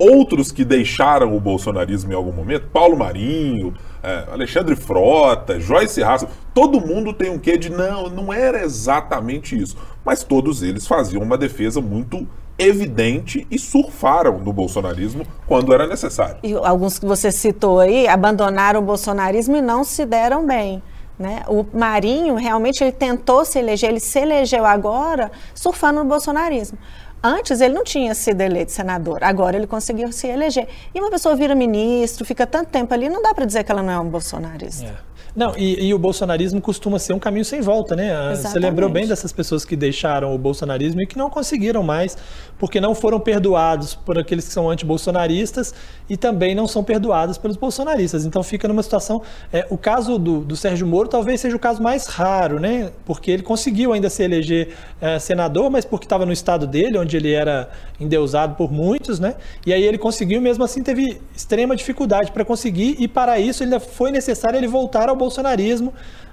Outros 0.00 0.50
que 0.50 0.64
deixaram 0.64 1.36
o 1.36 1.40
bolsonarismo 1.40 2.10
em 2.10 2.16
algum 2.16 2.32
momento, 2.32 2.66
Paulo 2.72 2.96
Marinho, 2.96 3.74
é, 4.02 4.26
Alexandre 4.32 4.74
Frota, 4.74 5.60
Joyce 5.60 6.02
Raça, 6.02 6.28
todo 6.52 6.80
mundo 6.80 7.12
tem 7.12 7.30
um 7.30 7.38
quê 7.38 7.56
de 7.56 7.70
não, 7.70 8.10
não 8.10 8.32
era 8.32 8.64
exatamente 8.64 9.56
isso. 9.56 9.76
Mas 10.04 10.24
todos 10.24 10.64
eles 10.64 10.84
faziam 10.84 11.22
uma 11.22 11.38
defesa 11.38 11.80
muito 11.80 12.26
evidente 12.66 13.46
e 13.50 13.58
surfaram 13.58 14.38
no 14.38 14.52
bolsonarismo 14.52 15.26
quando 15.46 15.72
era 15.72 15.86
necessário. 15.86 16.36
E 16.42 16.54
alguns 16.54 16.98
que 16.98 17.06
você 17.06 17.30
citou 17.30 17.80
aí 17.80 18.08
abandonaram 18.08 18.80
o 18.80 18.82
bolsonarismo 18.82 19.56
e 19.56 19.62
não 19.62 19.84
se 19.84 20.04
deram 20.04 20.46
bem. 20.46 20.82
Né? 21.18 21.42
O 21.46 21.64
Marinho 21.72 22.34
realmente 22.34 22.82
ele 22.82 22.92
tentou 22.92 23.44
se 23.44 23.58
eleger, 23.58 23.90
ele 23.90 24.00
se 24.00 24.18
elegeu 24.18 24.64
agora 24.64 25.30
surfando 25.54 26.02
no 26.02 26.08
bolsonarismo. 26.08 26.78
Antes 27.22 27.60
ele 27.60 27.72
não 27.72 27.84
tinha 27.84 28.14
sido 28.16 28.40
eleito 28.40 28.72
senador, 28.72 29.22
agora 29.22 29.56
ele 29.56 29.66
conseguiu 29.66 30.10
se 30.10 30.26
eleger. 30.26 30.66
E 30.92 30.98
uma 30.98 31.10
pessoa 31.10 31.36
vira 31.36 31.54
ministro, 31.54 32.24
fica 32.24 32.44
tanto 32.44 32.70
tempo 32.70 32.92
ali, 32.92 33.08
não 33.08 33.22
dá 33.22 33.32
para 33.32 33.44
dizer 33.44 33.62
que 33.62 33.70
ela 33.70 33.82
não 33.82 33.92
é 33.92 33.98
um 34.00 34.08
bolsonarista. 34.08 34.86
É. 34.86 35.12
Não, 35.34 35.56
e, 35.56 35.86
e, 35.86 35.94
o 35.94 35.98
bolsonarismo 35.98 36.60
costuma 36.60 36.98
ser 36.98 37.14
um 37.14 37.18
caminho 37.18 37.44
sem 37.44 37.60
volta, 37.62 37.96
né? 37.96 38.08
Exatamente. 38.32 38.48
Você 38.48 38.58
lembrou 38.58 38.90
bem 38.90 39.06
dessas 39.06 39.32
pessoas 39.32 39.64
que 39.64 39.74
deixaram 39.74 40.34
o 40.34 40.38
bolsonarismo 40.38 41.00
e 41.00 41.06
que 41.06 41.16
não 41.16 41.30
conseguiram 41.30 41.82
mais, 41.82 42.18
porque 42.62 42.80
não 42.80 42.94
foram 42.94 43.18
perdoados 43.18 43.96
por 43.96 44.16
aqueles 44.16 44.46
que 44.46 44.52
são 44.52 44.70
anti-bolsonaristas 44.70 45.74
e 46.08 46.16
também 46.16 46.54
não 46.54 46.68
são 46.68 46.84
perdoados 46.84 47.36
pelos 47.36 47.56
bolsonaristas. 47.56 48.24
Então 48.24 48.40
fica 48.40 48.68
numa 48.68 48.84
situação. 48.84 49.20
É, 49.52 49.66
o 49.68 49.76
caso 49.76 50.16
do, 50.16 50.42
do, 50.42 50.54
Sérgio 50.54 50.86
Moro 50.86 51.08
talvez 51.08 51.40
seja 51.40 51.56
o 51.56 51.58
caso 51.58 51.82
mais 51.82 52.06
raro, 52.06 52.60
né? 52.60 52.92
Porque 53.04 53.32
ele 53.32 53.42
conseguiu 53.42 53.92
ainda 53.92 54.08
se 54.08 54.22
eleger 54.22 54.76
é, 55.00 55.18
senador, 55.18 55.70
mas 55.70 55.84
porque 55.84 56.06
estava 56.06 56.24
no 56.24 56.32
estado 56.32 56.64
dele, 56.64 56.96
onde 56.98 57.16
ele 57.16 57.32
era 57.32 57.68
endeusado 57.98 58.54
por 58.54 58.70
muitos, 58.70 59.18
né? 59.18 59.34
E 59.66 59.72
aí 59.72 59.82
ele 59.82 59.98
conseguiu, 59.98 60.40
mesmo 60.40 60.62
assim 60.62 60.84
teve 60.84 61.20
extrema 61.34 61.74
dificuldade 61.74 62.30
para 62.30 62.44
conseguir, 62.44 62.94
e 63.00 63.08
para 63.08 63.40
isso 63.40 63.64
ainda 63.64 63.80
foi 63.80 64.12
necessário 64.12 64.56
ele 64.56 64.68
voltar 64.68 65.08
ao 65.08 65.16
bolsonarismo 65.16 65.92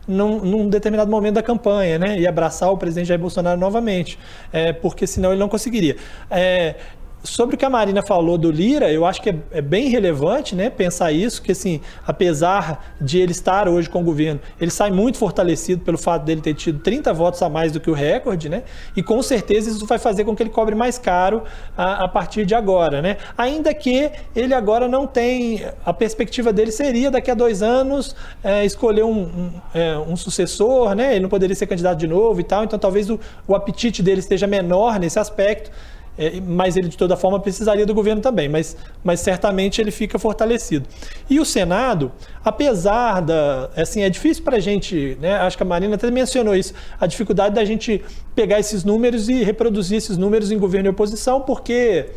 num, 0.09 0.39
num, 0.39 0.67
determinado 0.67 1.09
momento 1.09 1.35
da 1.35 1.43
campanha, 1.43 1.99
né? 1.99 2.19
E 2.19 2.27
abraçar 2.27 2.71
o 2.71 2.77
presidente 2.77 3.07
Jair 3.07 3.19
Bolsonaro 3.19 3.59
novamente, 3.59 4.17
é, 4.51 4.73
porque 4.73 5.05
senão 5.05 5.31
ele 5.31 5.39
não 5.39 5.47
conseguiria. 5.47 5.95
É, 6.29 6.75
Sobre 7.21 7.55
o 7.55 7.57
que 7.57 7.65
a 7.65 7.69
Marina 7.69 8.01
falou 8.01 8.38
do 8.38 8.49
Lira, 8.49 8.89
eu 8.89 9.05
acho 9.05 9.21
que 9.21 9.29
é, 9.29 9.35
é, 9.51 9.61
bem 9.61 9.89
relevante 9.89 10.55
né, 10.55 10.69
pensar 10.69 11.11
isso, 11.11 11.41
que 11.41 11.51
assim, 11.51 11.81
apesar 12.07 12.93
de 12.99 13.19
ele 13.19 13.33
estar 13.33 13.67
hoje 13.67 13.89
com 13.89 13.99
o 13.99 14.03
governo, 14.03 14.39
ele 14.59 14.71
sai 14.71 14.89
muito 14.89 15.17
fortalecido 15.17 15.83
pelo 15.83 15.97
fato 15.97 16.23
dele 16.23 16.39
ter 16.39 16.53
tido 16.53 16.79
30 16.79 17.13
votos 17.13 17.41
a 17.41 17.49
mais 17.49 17.73
do 17.73 17.79
que 17.79 17.89
o 17.89 17.93
recorde, 17.93 18.47
né? 18.47 18.63
E 18.95 19.03
com 19.03 19.21
certeza 19.21 19.69
isso 19.69 19.85
vai 19.85 19.99
fazer 19.99 20.23
com 20.23 20.33
que 20.33 20.41
ele 20.41 20.49
cobre 20.49 20.75
mais 20.75 20.97
caro 20.97 21.43
a, 21.77 22.05
a 22.05 22.07
partir 22.07 22.45
de 22.45 22.55
agora, 22.55 23.01
né? 23.01 23.17
Ainda 23.38 23.73
que 23.73 24.09
ele 24.33 24.53
agora 24.53 24.88
não 24.88 25.05
tem. 25.05 25.65
A 25.85 25.91
perspectiva 25.91 26.53
dele 26.53 26.71
seria 26.71 27.11
daqui 27.11 27.29
a 27.29 27.33
dois 27.33 27.61
anos 27.61 28.15
é, 28.41 28.63
escolher 28.63 29.03
um, 29.03 29.23
um, 29.23 29.51
é, 29.73 29.97
um, 29.97 30.15
sucessor, 30.15 30.95
né? 30.95 31.11
Ele 31.11 31.23
não 31.23 31.29
poderia 31.29 31.55
ser 31.55 31.67
candidato 31.67 31.97
de 31.97 32.07
novo 32.07 32.39
e 32.39 32.43
tal, 32.43 32.63
então 32.63 32.79
talvez 32.79 33.09
o, 33.09 33.19
o 33.45 33.55
apetite 33.55 34.01
dele 34.01 34.19
esteja 34.19 34.47
menor 34.47 34.97
nesse 34.99 35.19
aspecto. 35.19 35.69
É, 36.17 36.39
mas 36.41 36.75
ele 36.75 36.89
de 36.89 36.97
toda 36.97 37.15
forma 37.15 37.39
precisaria 37.39 37.85
do 37.85 37.93
governo 37.93 38.21
também, 38.21 38.49
mas, 38.49 38.75
mas 39.03 39.21
certamente 39.21 39.79
ele 39.79 39.91
fica 39.91 40.19
fortalecido. 40.19 40.85
E 41.29 41.39
o 41.39 41.45
Senado, 41.45 42.11
apesar 42.43 43.21
da. 43.21 43.69
Assim, 43.75 44.01
é 44.01 44.09
difícil 44.09 44.43
para 44.43 44.57
a 44.57 44.59
gente, 44.59 45.17
né? 45.21 45.37
Acho 45.37 45.55
que 45.55 45.63
a 45.63 45.65
Marina 45.65 45.95
até 45.95 46.11
mencionou 46.11 46.55
isso, 46.55 46.73
a 46.99 47.07
dificuldade 47.07 47.55
da 47.55 47.63
gente 47.63 48.03
pegar 48.35 48.59
esses 48.59 48.83
números 48.83 49.29
e 49.29 49.43
reproduzir 49.43 49.97
esses 49.97 50.17
números 50.17 50.51
em 50.51 50.57
governo 50.57 50.89
e 50.89 50.91
oposição, 50.91 51.41
porque 51.41 52.07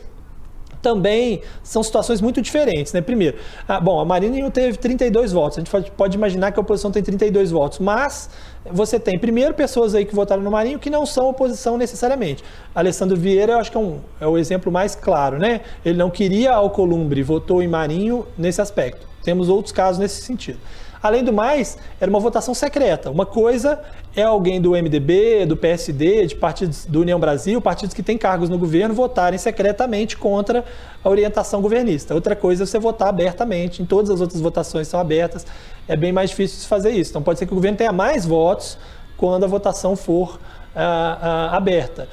também 0.83 1.41
são 1.63 1.83
situações 1.83 2.21
muito 2.21 2.43
diferentes. 2.43 2.93
Né? 2.93 3.01
Primeiro, 3.01 3.39
ah, 3.67 3.81
bom, 3.81 4.01
a 4.01 4.05
Marina 4.05 4.51
teve 4.51 4.77
32 4.77 5.33
votos, 5.33 5.59
a 5.59 5.61
gente 5.61 5.91
pode 5.93 6.17
imaginar 6.17 6.51
que 6.51 6.59
a 6.59 6.63
oposição 6.63 6.91
tem 6.91 7.03
32 7.03 7.53
votos, 7.53 7.79
mas 7.79 8.29
você 8.71 8.99
tem, 8.99 9.19
primeiro, 9.19 9.55
pessoas 9.55 9.95
aí 9.95 10.05
que 10.05 10.15
votaram 10.15 10.43
no 10.43 10.51
Marinho 10.51 10.79
que 10.79 10.89
não 10.89 11.05
são 11.05 11.29
oposição 11.29 11.77
necessariamente. 11.77 12.45
Alessandro 12.75 13.17
Vieira, 13.17 13.55
eu 13.55 13.59
acho 13.59 13.71
que 13.71 13.77
é, 13.77 13.81
um, 13.81 14.01
é 14.21 14.27
o 14.27 14.39
exemplo 14.39 14.71
mais 14.71 14.95
claro, 14.95 15.39
né? 15.39 15.63
Ele 15.85 15.99
não 15.99 16.11
queria 16.11 16.53
Alcolumbre, 16.53 17.23
votou 17.23 17.63
em 17.63 17.69
Marinho 17.69 18.27
nesse 18.39 18.61
aspecto. 18.61 19.07
Temos 19.25 19.49
outros 19.49 19.73
casos 19.73 19.99
nesse 19.99 20.23
sentido. 20.23 20.59
Além 21.03 21.25
do 21.25 21.33
mais, 21.33 21.77
era 22.01 22.09
uma 22.09 22.21
votação 22.21 22.55
secreta. 22.55 23.11
Uma 23.11 23.27
coisa 23.27 23.81
é 24.15 24.23
alguém 24.23 24.61
do 24.61 24.71
MDB, 24.71 25.45
do 25.47 25.57
PSD, 25.57 26.27
de 26.27 26.37
partidos 26.37 26.87
do 26.87 27.01
União 27.01 27.19
Brasil, 27.19 27.61
partidos 27.61 27.93
que 27.93 28.03
têm 28.03 28.17
cargos 28.17 28.49
no 28.49 28.57
governo, 28.57 28.95
votarem 28.95 29.39
secretamente 29.39 30.17
contra 30.17 30.65
a 31.03 31.09
orientação 31.09 31.61
governista. 31.61 32.15
Outra 32.15 32.37
coisa 32.37 32.63
é 32.63 32.67
você 32.67 32.79
votar 32.79 33.09
abertamente. 33.09 33.83
Em 33.83 33.85
todas 33.85 34.11
as 34.11 34.21
outras 34.21 34.41
votações 34.41 34.87
são 34.87 35.01
abertas. 35.01 35.45
É 35.89 35.97
bem 35.97 36.13
mais 36.13 36.31
difícil 36.31 36.61
de 36.61 36.69
fazer 36.69 36.91
isso. 36.91 37.11
Então 37.11 37.23
pode 37.23 37.41
ser 37.41 37.47
que 37.47 37.53
o 37.53 37.57
governo 37.57 37.77
tenha 37.77 37.93
mais 37.93 38.25
votos 38.25 38.79
quando 39.17 39.43
a 39.45 39.49
votação 39.49 39.97
for 39.97 40.39
ah, 40.75 41.51
ah, 41.53 41.57
aberta. 41.57 42.09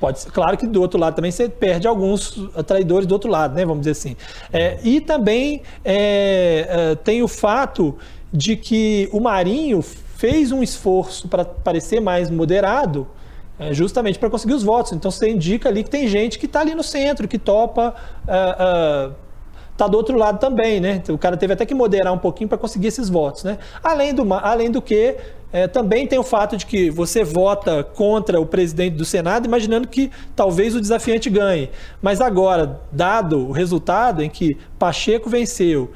Pode 0.00 0.20
ser, 0.20 0.30
claro 0.30 0.56
que 0.56 0.66
do 0.66 0.80
outro 0.80 0.98
lado 0.98 1.14
também 1.16 1.30
você 1.30 1.48
perde 1.48 1.88
alguns 1.88 2.38
traidores 2.66 3.06
do 3.06 3.12
outro 3.12 3.30
lado, 3.30 3.54
né? 3.54 3.64
Vamos 3.64 3.80
dizer 3.80 3.92
assim. 3.92 4.16
É, 4.52 4.78
e 4.82 5.00
também 5.00 5.62
é, 5.84 6.66
é, 6.68 6.94
tem 6.94 7.22
o 7.22 7.28
fato 7.28 7.96
de 8.32 8.56
que 8.56 9.08
o 9.12 9.20
Marinho 9.20 9.82
fez 9.82 10.52
um 10.52 10.62
esforço 10.62 11.28
para 11.28 11.44
parecer 11.44 12.00
mais 12.00 12.30
moderado, 12.30 13.06
é, 13.58 13.72
justamente 13.74 14.18
para 14.18 14.30
conseguir 14.30 14.54
os 14.54 14.62
votos. 14.62 14.92
Então 14.92 15.10
você 15.10 15.30
indica 15.30 15.68
ali 15.68 15.82
que 15.82 15.90
tem 15.90 16.06
gente 16.06 16.38
que 16.38 16.46
está 16.46 16.60
ali 16.60 16.74
no 16.74 16.82
centro, 16.82 17.26
que 17.26 17.38
topa. 17.38 17.94
Uh, 18.26 19.10
uh, 19.10 19.14
tá 19.76 19.86
do 19.86 19.96
outro 19.96 20.18
lado 20.18 20.40
também, 20.40 20.80
né? 20.80 21.00
O 21.08 21.16
cara 21.16 21.36
teve 21.36 21.52
até 21.52 21.64
que 21.64 21.74
moderar 21.74 22.12
um 22.12 22.18
pouquinho 22.18 22.48
para 22.48 22.58
conseguir 22.58 22.88
esses 22.88 23.08
votos, 23.08 23.44
né? 23.44 23.58
Além 23.82 24.12
do, 24.12 24.34
além 24.34 24.70
do 24.72 24.82
que, 24.82 25.16
é, 25.52 25.66
também 25.66 26.06
tem 26.06 26.18
o 26.18 26.22
fato 26.22 26.56
de 26.56 26.66
que 26.66 26.90
você 26.90 27.24
vota 27.24 27.82
contra 27.82 28.40
o 28.40 28.46
presidente 28.46 28.96
do 28.96 29.04
Senado, 29.04 29.46
imaginando 29.46 29.88
que 29.88 30.10
talvez 30.36 30.74
o 30.74 30.80
desafiante 30.80 31.30
ganhe. 31.30 31.70
Mas 32.02 32.20
agora, 32.20 32.80
dado 32.92 33.48
o 33.48 33.52
resultado 33.52 34.22
em 34.22 34.28
que 34.28 34.56
Pacheco 34.78 35.30
venceu 35.30 35.90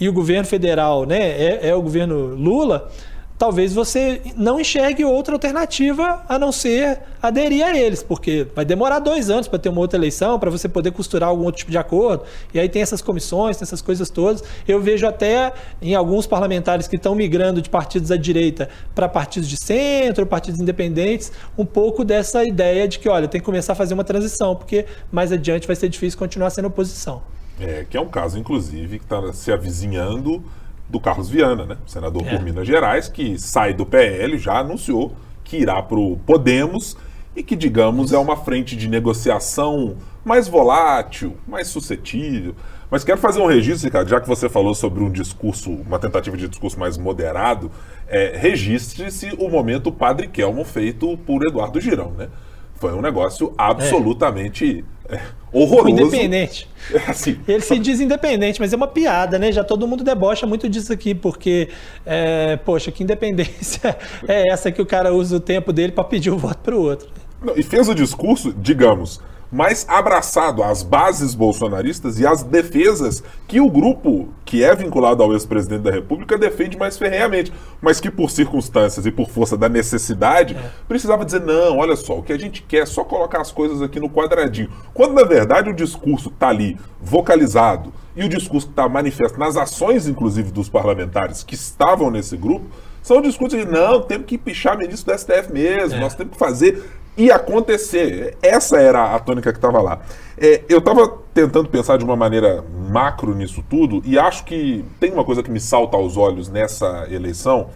e 0.00 0.08
o 0.08 0.12
governo 0.12 0.46
federal 0.46 1.04
né, 1.04 1.18
é, 1.18 1.68
é 1.68 1.74
o 1.74 1.82
governo 1.82 2.34
Lula, 2.34 2.90
talvez 3.38 3.74
você 3.74 4.20
não 4.36 4.60
enxergue 4.60 5.04
outra 5.04 5.34
alternativa 5.34 6.22
a 6.28 6.38
não 6.38 6.52
ser 6.52 7.00
aderir 7.20 7.64
a 7.64 7.76
eles, 7.76 8.02
porque 8.02 8.46
vai 8.54 8.64
demorar 8.64 8.98
dois 8.98 9.30
anos 9.30 9.48
para 9.48 9.58
ter 9.58 9.68
uma 9.68 9.80
outra 9.80 9.98
eleição, 9.98 10.38
para 10.38 10.50
você 10.50 10.68
poder 10.68 10.92
costurar 10.92 11.28
algum 11.28 11.44
outro 11.44 11.58
tipo 11.58 11.70
de 11.70 11.78
acordo. 11.78 12.24
E 12.52 12.60
aí 12.60 12.68
tem 12.68 12.82
essas 12.82 13.02
comissões, 13.02 13.56
tem 13.56 13.64
essas 13.64 13.82
coisas 13.82 14.10
todas. 14.10 14.42
Eu 14.68 14.80
vejo 14.80 15.06
até 15.06 15.52
em 15.80 15.94
alguns 15.94 16.26
parlamentares 16.26 16.86
que 16.86 16.96
estão 16.96 17.14
migrando 17.14 17.60
de 17.60 17.68
partidos 17.68 18.10
à 18.10 18.16
direita 18.16 18.68
para 18.94 19.08
partidos 19.08 19.48
de 19.48 19.56
centro, 19.56 20.26
partidos 20.26 20.60
independentes, 20.60 21.32
um 21.56 21.64
pouco 21.64 22.04
dessa 22.04 22.44
ideia 22.44 22.86
de 22.86 22.98
que, 22.98 23.08
olha, 23.08 23.26
tem 23.26 23.40
que 23.40 23.44
começar 23.44 23.72
a 23.72 23.76
fazer 23.76 23.94
uma 23.94 24.04
transição, 24.04 24.54
porque 24.54 24.86
mais 25.10 25.32
adiante 25.32 25.66
vai 25.66 25.76
ser 25.76 25.88
difícil 25.88 26.18
continuar 26.18 26.50
sendo 26.50 26.68
oposição. 26.68 27.22
É, 27.58 27.86
que 27.88 27.96
é 27.96 28.00
um 28.00 28.08
caso, 28.08 28.38
inclusive, 28.38 28.98
que 28.98 29.04
está 29.04 29.32
se 29.32 29.52
avizinhando 29.52 30.44
do 30.88 31.00
Carlos 31.00 31.28
Viana, 31.28 31.64
né? 31.64 31.76
senador 31.86 32.26
é. 32.26 32.30
por 32.30 32.42
Minas 32.42 32.66
Gerais, 32.66 33.08
que 33.08 33.38
sai 33.38 33.72
do 33.72 33.86
PL, 33.86 34.38
já 34.38 34.58
anunciou 34.58 35.14
que 35.42 35.58
irá 35.58 35.82
para 35.82 35.98
o 35.98 36.16
Podemos 36.18 36.96
e 37.36 37.42
que, 37.42 37.56
digamos, 37.56 38.12
é 38.12 38.18
uma 38.18 38.36
frente 38.36 38.76
de 38.76 38.88
negociação 38.88 39.96
mais 40.24 40.48
volátil, 40.48 41.36
mais 41.46 41.68
suscetível. 41.68 42.54
Mas 42.90 43.02
quero 43.02 43.18
fazer 43.18 43.40
um 43.40 43.46
registro, 43.46 43.86
Ricardo, 43.86 44.08
já 44.08 44.20
que 44.20 44.28
você 44.28 44.48
falou 44.48 44.74
sobre 44.74 45.02
um 45.02 45.10
discurso, 45.10 45.70
uma 45.70 45.98
tentativa 45.98 46.36
de 46.36 46.48
discurso 46.48 46.78
mais 46.78 46.96
moderado, 46.96 47.70
é, 48.06 48.36
registre-se 48.36 49.34
o 49.38 49.48
momento 49.48 49.90
Padre 49.90 50.28
Kelmo 50.28 50.64
feito 50.64 51.16
por 51.26 51.44
Eduardo 51.44 51.80
Girão, 51.80 52.12
né? 52.12 52.28
Foi 52.76 52.92
um 52.92 53.00
negócio 53.00 53.52
absolutamente 53.56 54.84
é. 55.08 55.16
É, 55.16 55.20
horroroso. 55.52 55.90
Independente. 55.90 56.68
Assim, 57.06 57.38
Ele 57.46 57.60
se 57.60 57.78
diz 57.78 58.00
independente, 58.00 58.60
mas 58.60 58.72
é 58.72 58.76
uma 58.76 58.88
piada, 58.88 59.38
né? 59.38 59.52
Já 59.52 59.62
todo 59.62 59.86
mundo 59.86 60.02
debocha 60.02 60.46
muito 60.46 60.68
disso 60.68 60.92
aqui, 60.92 61.14
porque, 61.14 61.68
é, 62.04 62.56
poxa, 62.56 62.90
que 62.90 63.02
independência 63.02 63.96
é 64.26 64.50
essa 64.50 64.72
que 64.72 64.80
o 64.80 64.86
cara 64.86 65.12
usa 65.12 65.36
o 65.36 65.40
tempo 65.40 65.72
dele 65.72 65.92
para 65.92 66.04
pedir 66.04 66.30
o 66.30 66.38
voto 66.38 66.58
para 66.58 66.74
o 66.74 66.82
outro. 66.82 67.08
Não, 67.42 67.54
e 67.56 67.62
fez 67.62 67.88
o 67.88 67.94
discurso, 67.94 68.52
digamos, 68.52 69.20
mais 69.54 69.86
abraçado 69.88 70.64
às 70.64 70.82
bases 70.82 71.32
bolsonaristas 71.32 72.18
e 72.18 72.26
às 72.26 72.42
defesas 72.42 73.22
que 73.46 73.60
o 73.60 73.70
grupo 73.70 74.28
que 74.44 74.64
é 74.64 74.74
vinculado 74.74 75.22
ao 75.22 75.32
ex-presidente 75.32 75.82
da 75.82 75.92
República 75.92 76.36
defende 76.36 76.76
mais 76.76 76.98
ferreamente, 76.98 77.52
mas 77.80 78.00
que 78.00 78.10
por 78.10 78.32
circunstâncias 78.32 79.06
e 79.06 79.12
por 79.12 79.30
força 79.30 79.56
da 79.56 79.68
necessidade 79.68 80.56
é. 80.56 80.70
precisava 80.88 81.24
dizer 81.24 81.40
não, 81.40 81.78
olha 81.78 81.94
só, 81.94 82.18
o 82.18 82.22
que 82.22 82.32
a 82.32 82.38
gente 82.38 82.62
quer 82.62 82.78
é 82.78 82.86
só 82.86 83.04
colocar 83.04 83.40
as 83.40 83.52
coisas 83.52 83.80
aqui 83.80 84.00
no 84.00 84.10
quadradinho. 84.10 84.70
Quando 84.92 85.14
na 85.14 85.22
verdade 85.22 85.70
o 85.70 85.74
discurso 85.74 86.30
está 86.30 86.48
ali 86.48 86.76
vocalizado 87.00 87.92
e 88.16 88.24
o 88.24 88.28
discurso 88.28 88.66
que 88.66 88.72
está 88.72 88.88
manifesto 88.88 89.38
nas 89.38 89.56
ações, 89.56 90.08
inclusive 90.08 90.50
dos 90.50 90.68
parlamentares 90.68 91.44
que 91.44 91.54
estavam 91.54 92.10
nesse 92.10 92.36
grupo, 92.36 92.66
são 93.04 93.20
discursos 93.20 93.60
de 93.60 93.70
não, 93.70 94.00
temos 94.00 94.26
que 94.26 94.38
pichar 94.38 94.78
ministro 94.78 95.12
do 95.12 95.18
STF 95.18 95.52
mesmo, 95.52 95.98
é. 95.98 96.00
nós 96.00 96.14
temos 96.14 96.32
que 96.32 96.38
fazer 96.38 96.82
e 97.18 97.30
acontecer. 97.30 98.34
Essa 98.40 98.80
era 98.80 99.14
a 99.14 99.18
tônica 99.18 99.52
que 99.52 99.58
estava 99.58 99.82
lá. 99.82 100.00
É, 100.38 100.62
eu 100.70 100.78
estava 100.78 101.06
tentando 101.34 101.68
pensar 101.68 101.98
de 101.98 102.04
uma 102.04 102.16
maneira 102.16 102.64
macro 102.90 103.34
nisso 103.34 103.62
tudo 103.68 104.00
e 104.06 104.18
acho 104.18 104.46
que 104.46 104.82
tem 104.98 105.12
uma 105.12 105.22
coisa 105.22 105.42
que 105.42 105.50
me 105.50 105.60
salta 105.60 105.98
aos 105.98 106.16
olhos 106.16 106.48
nessa 106.48 107.06
eleição, 107.10 107.68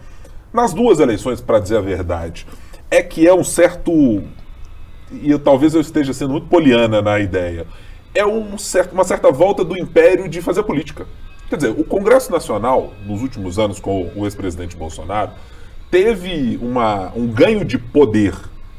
nas 0.51 0.73
duas 0.73 0.99
eleições, 0.99 1.39
para 1.39 1.59
dizer 1.59 1.77
a 1.77 1.81
verdade, 1.81 2.47
é 2.89 3.03
que 3.03 3.27
é 3.27 3.33
um 3.33 3.43
certo. 3.43 3.91
E 5.11 5.29
eu, 5.29 5.37
talvez 5.37 5.75
eu 5.75 5.81
esteja 5.81 6.11
sendo 6.11 6.31
muito 6.31 6.47
poliana 6.47 7.03
na 7.03 7.19
ideia. 7.19 7.67
É 8.15 8.25
um 8.25 8.57
certo, 8.57 8.93
uma 8.93 9.03
certa 9.03 9.31
volta 9.31 9.63
do 9.63 9.77
império 9.77 10.27
de 10.27 10.41
fazer 10.41 10.63
política. 10.63 11.05
Quer 11.49 11.55
dizer, 11.55 11.71
o 11.71 11.83
Congresso 11.83 12.31
Nacional, 12.31 12.93
nos 13.03 13.23
últimos 13.23 13.57
anos 13.57 13.79
com 13.79 14.11
o 14.15 14.25
ex-presidente 14.25 14.77
Bolsonaro, 14.77 15.31
teve 15.89 16.59
uma, 16.61 17.11
um 17.15 17.25
ganho 17.25 17.65
de 17.65 17.79
poder 17.79 18.35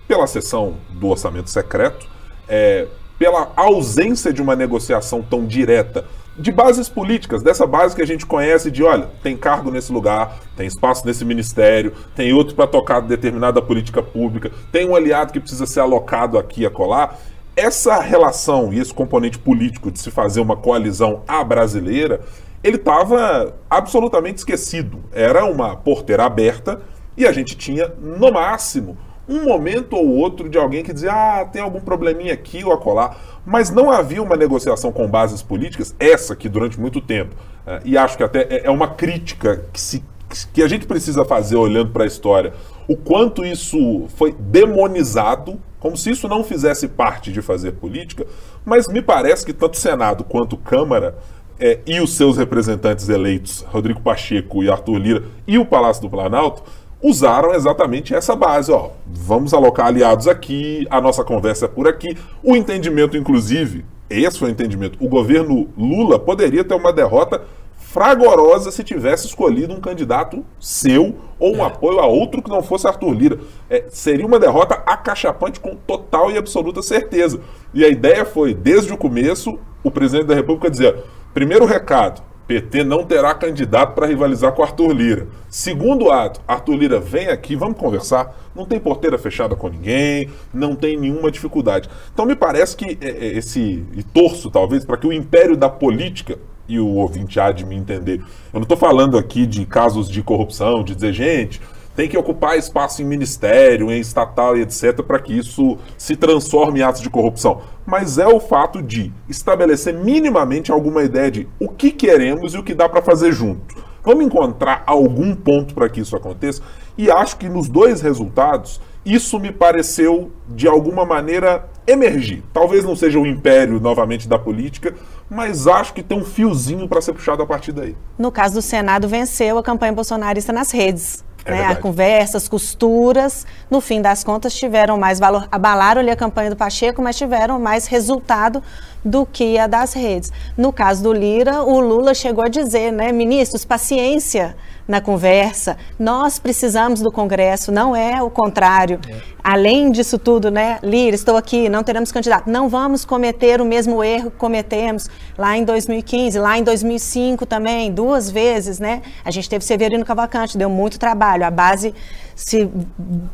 pela 0.07 0.27
sessão 0.27 0.75
do 0.91 1.09
orçamento 1.09 1.51
secreto, 1.51 2.07
é, 2.49 2.87
pela 3.19 3.53
ausência 3.57 4.33
de 4.33 4.41
uma 4.41 4.55
negociação 4.55 5.21
tão 5.21 5.45
direta 5.45 6.05
de 6.39 6.53
bases 6.53 6.89
políticas, 6.89 7.43
dessa 7.43 7.67
base 7.67 7.95
que 7.95 8.03
a 8.03 8.07
gente 8.07 8.25
conhece 8.25 8.71
de, 8.71 8.83
olha, 8.83 9.11
tem 9.23 9.37
cargo 9.37 9.71
nesse 9.71 9.93
lugar, 9.93 10.39
tem 10.57 10.67
espaço 10.67 11.05
nesse 11.05 11.25
ministério, 11.25 11.93
tem 12.15 12.33
outro 12.33 12.55
para 12.55 12.67
tocar 12.69 13.01
determinada 13.01 13.61
política 13.61 14.03
pública, 14.03 14.51
tem 14.71 14.89
um 14.89 14.95
aliado 14.95 15.33
que 15.33 15.41
precisa 15.41 15.67
ser 15.67 15.81
alocado 15.81 16.39
aqui 16.39 16.65
a 16.65 16.71
colar. 16.71 17.19
Essa 17.57 18.01
relação 18.01 18.73
e 18.73 18.79
esse 18.79 18.95
componente 18.95 19.39
político 19.39 19.91
de 19.91 19.99
se 19.99 20.11
fazer 20.11 20.41
uma 20.41 20.57
coalizão 20.57 21.23
à 21.27 21.45
brasileira, 21.45 22.21
ele 22.63 22.77
estava 22.77 23.55
absolutamente 23.69 24.39
esquecido. 24.39 25.03
Era 25.13 25.45
uma 25.45 25.77
porteira 25.77 26.25
aberta 26.25 26.81
e 27.17 27.27
a 27.27 27.33
gente 27.33 27.57
tinha, 27.57 27.93
no 28.01 28.33
máximo, 28.33 28.97
um 29.29 29.45
momento 29.45 29.95
ou 29.95 30.09
outro 30.09 30.49
de 30.49 30.59
alguém 30.59 30.83
que 30.83 30.93
dizia, 30.93 31.13
ah, 31.13 31.45
tem 31.45 31.63
algum 31.63 31.81
probleminha 31.81 32.35
aqui 32.35 32.65
ou 32.65 32.73
acolá, 32.73 33.17
mas 33.47 33.71
não 33.71 33.91
havia 33.91 34.23
uma 34.23 34.37
negociação 34.37 34.91
com 34.91 35.09
bases 35.09 35.41
políticas, 35.41 35.95
essa 36.01 36.35
que 36.35 36.49
durante 36.49 36.81
muito 36.81 37.01
tempo, 37.01 37.35
é, 37.65 37.81
e 37.85 37.97
acho 37.97 38.17
que 38.17 38.25
até 38.25 38.41
é, 38.51 38.67
é 38.67 38.71
uma 38.71 38.89
crítica 38.89 39.65
que, 39.73 39.81
se, 39.81 40.05
que 40.53 40.63
a 40.63 40.69
gente 40.69 40.85
precisa 40.87 41.25
fazer 41.25 41.57
olhando 41.57 41.93
para 41.93 42.03
a 42.03 42.07
história, 42.07 42.53
o 42.89 42.97
quanto 42.97 43.45
isso 43.45 44.07
foi 44.17 44.33
demonizado, 44.33 45.61
como 45.79 45.97
se 45.97 46.11
isso 46.11 46.27
não 46.27 46.43
fizesse 46.43 46.89
parte 46.89 47.33
de 47.33 47.41
fazer 47.41 47.73
política, 47.73 48.27
mas 48.65 48.89
me 48.89 49.01
parece 49.01 49.47
que 49.47 49.53
tanto 49.53 49.79
Senado 49.79 50.25
quanto 50.25 50.57
Câmara 50.57 51.17
é, 51.61 51.79
e 51.87 52.01
os 52.01 52.17
seus 52.17 52.39
representantes 52.39 53.09
eleitos, 53.09 53.65
Rodrigo 53.69 54.01
Pacheco 54.01 54.65
e 54.65 54.71
Arthur 54.71 54.97
Lira, 54.97 55.25
e 55.47 55.59
o 55.59 55.67
Palácio 55.67 56.03
do 56.03 56.11
Planalto, 56.11 56.63
usaram 57.03 57.55
exatamente 57.55 58.15
essa 58.15 58.35
base. 58.35 58.73
Ó, 58.73 58.91
vamos 59.07 59.53
alocar 59.53 59.87
aliados 59.87 60.27
aqui, 60.27 60.87
a 60.91 61.01
nossa 61.01 61.23
conversa 61.23 61.67
é 61.67 61.69
por 61.69 61.87
aqui. 61.87 62.17
O 62.43 62.57
entendimento, 62.57 63.17
inclusive, 63.17 63.85
esse 64.09 64.39
foi 64.39 64.49
o 64.49 64.53
entendimento. 64.53 64.99
O 65.05 65.09
governo 65.09 65.69
Lula 65.77 66.19
poderia 66.19 66.65
ter 66.65 66.75
uma 66.75 66.93
derrota 66.93 67.43
fragorosa 67.77 68.71
se 68.71 68.85
tivesse 68.85 69.27
escolhido 69.27 69.75
um 69.75 69.81
candidato 69.81 70.45
seu 70.61 71.17
ou 71.41 71.57
um 71.57 71.65
é. 71.65 71.67
apoio 71.67 71.99
a 71.99 72.07
outro 72.07 72.41
que 72.41 72.49
não 72.49 72.63
fosse 72.63 72.87
Arthur 72.87 73.13
Lira. 73.13 73.39
É, 73.69 73.85
seria 73.89 74.27
uma 74.27 74.39
derrota 74.39 74.75
acachapante 74.87 75.59
com 75.59 75.75
total 75.75 76.31
e 76.31 76.39
absoluta 76.39 76.83
certeza. 76.83 77.41
E 77.75 77.85
a 77.85 77.89
ideia 77.89 78.25
foi, 78.25 78.55
desde 78.55 78.93
o 78.93 78.97
começo, 78.97 79.59
o 79.83 79.91
presidente 79.91 80.27
da 80.27 80.35
República 80.35 80.71
dizer 80.71 81.03
Primeiro 81.33 81.65
recado: 81.65 82.23
PT 82.51 82.83
não 82.83 83.05
terá 83.05 83.33
candidato 83.33 83.95
para 83.95 84.07
rivalizar 84.07 84.51
com 84.53 84.63
Arthur 84.63 84.93
Lira. 84.93 85.29
Segundo 85.49 86.11
ato, 86.11 86.41
Arthur 86.49 86.75
Lira 86.75 86.99
vem 86.99 87.29
aqui, 87.29 87.55
vamos 87.55 87.79
conversar. 87.79 88.37
Não 88.57 88.67
tem 88.67 88.81
porteira 88.81 89.17
fechada 89.17 89.55
com 89.55 89.69
ninguém, 89.69 90.29
não 90.53 90.75
tem 90.75 90.97
nenhuma 90.97 91.31
dificuldade. 91.31 91.89
Então 92.13 92.27
me 92.27 92.35
parece 92.35 92.77
que 92.77 92.99
é, 93.01 93.09
é, 93.09 93.39
esse, 93.39 93.85
e 93.93 94.03
torço 94.03 94.51
talvez, 94.51 94.85
para 94.85 94.97
que 94.97 95.07
o 95.07 95.13
império 95.13 95.57
da 95.57 95.69
política, 95.69 96.39
e 96.69 96.79
o 96.81 96.89
ouvinte 96.89 97.39
há 97.39 97.53
de 97.53 97.65
me 97.65 97.77
entender, 97.77 98.21
eu 98.53 98.61
não 98.61 98.63
estou 98.63 98.77
falando 98.77 99.19
aqui 99.19 99.47
de 99.47 99.65
casos 99.67 100.09
de 100.09 100.23
corrupção, 100.23 100.83
de 100.83 100.95
dizer, 100.95 101.13
gente, 101.13 101.61
tem 102.01 102.09
que 102.09 102.17
ocupar 102.17 102.57
espaço 102.57 103.03
em 103.03 103.05
ministério, 103.05 103.93
em 103.93 104.01
estatal 104.01 104.57
e 104.57 104.63
etc., 104.63 105.03
para 105.03 105.19
que 105.19 105.37
isso 105.37 105.77
se 105.99 106.17
transforme 106.17 106.81
em 106.81 106.83
atos 106.83 107.03
de 107.03 107.11
corrupção. 107.11 107.61
Mas 107.85 108.17
é 108.17 108.27
o 108.27 108.41
fato 108.41 108.81
de 108.81 109.13
estabelecer 109.29 109.93
minimamente 109.93 110.73
alguma 110.73 111.03
ideia 111.03 111.31
de 111.31 111.49
o 111.59 111.69
que 111.69 111.91
queremos 111.91 112.55
e 112.55 112.57
o 112.57 112.63
que 112.63 112.73
dá 112.73 112.89
para 112.89 113.03
fazer 113.03 113.33
junto. 113.33 113.77
Vamos 114.03 114.25
encontrar 114.25 114.83
algum 114.87 115.35
ponto 115.35 115.75
para 115.75 115.91
que 115.91 116.01
isso 116.01 116.17
aconteça? 116.17 116.63
E 116.97 117.11
acho 117.11 117.37
que 117.37 117.51
nos 117.51 117.69
dois 117.69 118.01
resultados, 118.01 118.81
isso 119.05 119.39
me 119.39 119.53
pareceu, 119.53 120.31
de 120.49 120.67
alguma 120.67 121.05
maneira, 121.05 121.69
emergir. 121.87 122.43
Talvez 122.51 122.83
não 122.83 122.97
seja 122.97 123.19
o 123.19 123.27
império 123.27 123.79
novamente 123.79 124.27
da 124.27 124.39
política, 124.39 124.95
mas 125.29 125.67
acho 125.67 125.93
que 125.93 126.03
tem 126.03 126.19
um 126.19 126.25
fiozinho 126.25 126.89
para 126.89 127.03
ser 127.03 127.13
puxado 127.13 127.43
a 127.43 127.47
partir 127.47 127.73
daí. 127.73 127.95
No 128.19 128.33
caso 128.33 128.55
do 128.55 128.63
Senado, 128.63 129.07
venceu 129.07 129.59
a 129.59 129.63
campanha 129.63 129.93
bolsonarista 129.93 130.51
nas 130.51 130.71
redes. 130.71 131.23
É 131.45 131.51
né, 131.53 131.67
a 131.67 131.77
conversa, 131.77 132.37
as 132.37 132.49
costuras, 132.49 133.47
no 133.71 133.81
fim 133.81 134.01
das 134.03 134.23
contas, 134.23 134.55
tiveram 134.55 134.99
mais 134.99 135.19
valor. 135.19 135.49
Abalaram-lhe 135.51 136.11
a 136.11 136.17
campanha 136.17 136.51
do 136.51 136.57
Pacheco, 136.57 137.01
mas 137.03 137.17
tiveram 137.17 137.59
mais 137.59 137.87
resultado 137.87 138.63
do 139.05 139.25
que 139.25 139.59
a 139.59 139.67
das 139.67 139.93
redes. 139.93 140.33
No 140.57 140.73
caso 140.73 141.03
do 141.03 141.13
Lira, 141.13 141.63
o 141.63 141.81
Lula 141.81 142.15
chegou 142.15 142.45
a 142.45 142.49
dizer, 142.49 142.93
né, 142.93 143.13
ministros, 143.13 143.65
paciência 143.65 144.57
na 144.87 145.01
conversa. 145.01 145.77
Nós 145.99 146.39
precisamos 146.39 147.01
do 147.01 147.13
Congresso, 147.13 147.71
não 147.71 147.95
é 147.95 148.21
o 148.23 148.29
contrário. 148.29 148.99
É. 149.09 149.17
Além 149.43 149.91
disso 149.91 150.19
tudo, 150.19 150.51
né, 150.51 150.79
Lira, 150.83 151.15
estou 151.15 151.37
aqui, 151.37 151.69
não 151.69 151.83
teremos 151.83 152.11
candidato. 152.11 152.51
Não 152.51 152.69
vamos 152.69 153.05
cometer 153.05 153.61
o 153.61 153.65
mesmo 153.65 154.03
erro 154.03 154.31
que 154.31 154.37
cometemos 154.37 155.09
lá 155.39 155.57
em 155.57 155.65
2015, 155.65 156.39
lá 156.39 156.59
em 156.59 156.65
2005 156.65 157.47
também, 157.47 157.93
duas 157.93 158.31
vezes, 158.31 158.79
né? 158.81 159.01
A 159.25 159.31
gente 159.31 159.49
teve 159.49 159.65
Severino 159.65 160.05
Cavalcante, 160.05 160.59
deu 160.59 160.69
muito 160.69 160.99
trabalho. 160.99 161.45
A 161.45 161.51
base 161.51 161.95
se 162.43 162.71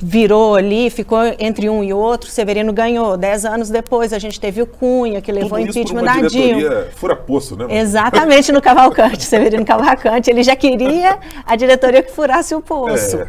virou 0.03 0.57
ali, 0.57 0.91
ficou 0.91 1.21
entre 1.39 1.71
um 1.71 1.83
e 1.85 1.93
outro, 1.93 2.29
Severino 2.29 2.73
ganhou. 2.73 3.17
Dez 3.17 3.45
anos 3.45 3.71
depois 3.71 4.13
a 4.13 4.19
gente 4.19 4.41
teve 4.41 4.61
o 4.61 4.67
Cunha, 4.67 5.21
que 5.23 5.31
levou 5.31 5.59
o 5.59 5.63
impeachment 5.63 6.03
da 6.03 6.21
Dilma. 6.23 6.87
Fura-poço, 6.97 7.57
né? 7.57 7.67
Exatamente 7.71 8.51
no 8.51 8.61
Cavalcante, 8.61 9.23
Severino 9.25 9.65
Cavalcante. 9.65 10.29
Ele 10.29 10.43
já 10.43 10.57
queria 10.57 11.19
a 11.47 11.55
diretoria 11.55 12.03
que 12.03 12.11
furasse 12.11 12.53
o 12.53 12.61
poço. 12.61 13.19
É. 13.19 13.29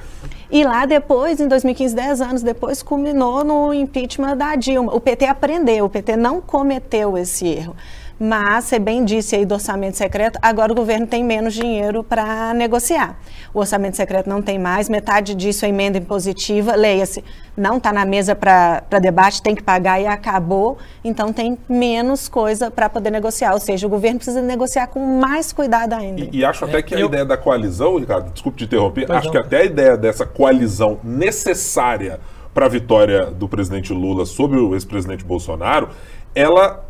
E 0.50 0.64
lá 0.64 0.88
depois, 0.88 1.40
em 1.40 1.48
2015, 1.48 1.96
dez 1.96 2.22
anos 2.22 2.42
depois, 2.42 2.82
culminou 2.82 3.44
no 3.44 3.72
impeachment 3.72 4.36
da 4.36 4.56
Dilma. 4.56 4.96
O 4.96 5.00
PT 5.00 5.26
aprendeu, 5.26 5.86
o 5.86 5.90
PT 5.90 6.18
não 6.18 6.42
cometeu 6.42 7.16
esse 7.18 7.48
erro. 7.48 7.76
Mas, 8.20 8.66
você 8.66 8.80
bem 8.80 9.06
disse 9.06 9.36
aí 9.36 9.46
do 9.46 9.54
orçamento 9.54 9.96
secreto, 9.96 10.40
agora 10.42 10.72
o 10.72 10.76
governo 10.76 11.06
tem 11.06 11.24
menos 11.24 11.54
dinheiro 11.54 12.04
para 12.04 12.52
negociar. 12.56 13.16
O 13.54 13.60
orçamento 13.60 13.98
secreto 13.98 14.30
não 14.30 14.42
tem 14.42 14.60
mais, 14.60 14.90
metade 14.90 15.34
disso 15.36 15.66
é 15.66 15.70
emenda 15.70 15.98
impositiva, 15.98 16.76
leia-se, 16.76 17.24
não 17.56 17.78
está 17.78 17.92
na 17.92 18.06
mesa 18.06 18.36
para 18.36 19.00
debate, 19.02 19.42
tem 19.42 19.56
que 19.56 19.64
pagar 19.64 20.00
e 20.00 20.06
acabou, 20.06 20.78
então 21.04 21.34
tem 21.34 21.58
menos 21.68 22.28
coisa 22.28 22.70
para 22.70 22.90
poder 22.90 23.12
negociar. 23.12 23.54
Ou 23.54 23.60
seja, 23.60 23.88
o 23.88 23.90
governo 23.90 24.18
precisa 24.20 24.42
negociar 24.42 24.88
com 24.88 25.00
mais 25.00 25.52
cuidado 25.52 25.94
ainda. 25.94 26.22
E, 26.22 26.30
e 26.40 26.46
acho 26.46 26.66
até 26.66 26.80
é, 26.80 26.82
que 26.82 26.96
a 26.96 27.00
eu... 27.00 27.08
ideia 27.08 27.26
da 27.26 27.38
coalizão, 27.38 27.98
Ricardo, 27.98 28.32
desculpe 28.32 28.58
te 28.58 28.66
interromper, 28.66 29.08
pois 29.08 29.20
acho 29.20 29.28
não. 29.28 29.32
que 29.32 29.38
até 29.38 29.62
a 29.62 29.66
ideia 29.66 29.98
dessa 29.98 30.26
coalizão 30.26 31.00
necessária 31.04 32.20
para 32.54 32.66
a 32.66 32.70
vitória 32.70 33.28
do 33.28 33.48
presidente 33.48 33.94
Lula 33.94 34.26
sobre 34.26 34.60
o 34.60 34.74
ex-presidente 34.74 35.24
Bolsonaro, 35.24 35.90
ela 36.34 36.84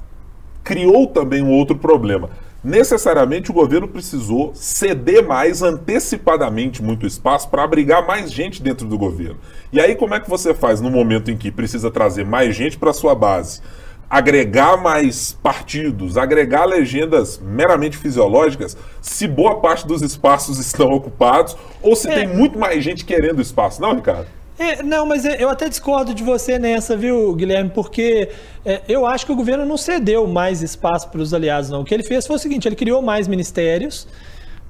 criou 0.63 1.07
também 1.07 1.41
um 1.41 1.51
outro 1.51 1.77
problema. 1.77 2.29
Necessariamente 2.67 3.49
o 3.49 3.53
governo 3.53 3.87
precisou 3.87 4.51
ceder 4.53 5.25
mais 5.25 5.61
antecipadamente 5.61 6.83
muito 6.83 7.07
espaço 7.07 7.49
para 7.49 7.63
abrigar 7.63 8.05
mais 8.05 8.29
gente 8.29 8.61
dentro 8.61 8.85
do 8.85 8.97
governo. 8.97 9.37
E 9.71 9.79
aí, 9.79 9.95
como 9.95 10.13
é 10.13 10.19
que 10.19 10.29
você 10.29 10.53
faz 10.53 10.81
no 10.81 10.91
momento 10.91 11.31
em 11.31 11.37
que 11.37 11.49
precisa 11.49 11.89
trazer 11.89 12.25
mais 12.25 12.53
gente 12.53 12.77
para 12.77 12.91
sua 12.91 13.15
base? 13.15 13.61
agregar 14.09 14.77
mais 14.77 15.33
partidos, 15.33 16.17
agregar 16.17 16.63
legendas 16.63 17.37
meramente 17.43 17.97
fisiológicas, 17.97 18.77
se 19.01 19.27
boa 19.27 19.59
parte 19.59 19.85
dos 19.85 20.01
espaços 20.01 20.59
estão 20.65 20.91
ocupados 20.91 21.57
ou 21.81 21.93
se 21.93 22.09
é. 22.09 22.15
tem 22.15 22.27
muito 22.27 22.57
mais 22.57 22.81
gente 22.81 23.03
querendo 23.03 23.41
espaço, 23.41 23.81
não, 23.81 23.95
Ricardo? 23.95 24.36
É, 24.59 24.81
não, 24.81 25.05
mas 25.05 25.23
é, 25.23 25.41
eu 25.41 25.49
até 25.49 25.69
discordo 25.69 26.13
de 26.13 26.23
você 26.23 26.57
nessa, 26.57 26.97
viu, 26.97 27.33
Guilherme? 27.35 27.69
Porque 27.69 28.29
é, 28.65 28.81
eu 28.89 29.05
acho 29.05 29.25
que 29.25 29.31
o 29.31 29.35
governo 29.35 29.65
não 29.65 29.77
cedeu 29.77 30.25
mais 30.25 30.63
espaço 30.63 31.09
para 31.09 31.21
os 31.21 31.33
aliados, 31.33 31.69
não. 31.69 31.81
O 31.81 31.85
que 31.85 31.93
ele 31.93 32.03
fez 32.03 32.25
foi 32.25 32.37
o 32.37 32.39
seguinte: 32.39 32.67
ele 32.67 32.75
criou 32.75 33.01
mais 33.01 33.27
ministérios, 33.27 34.07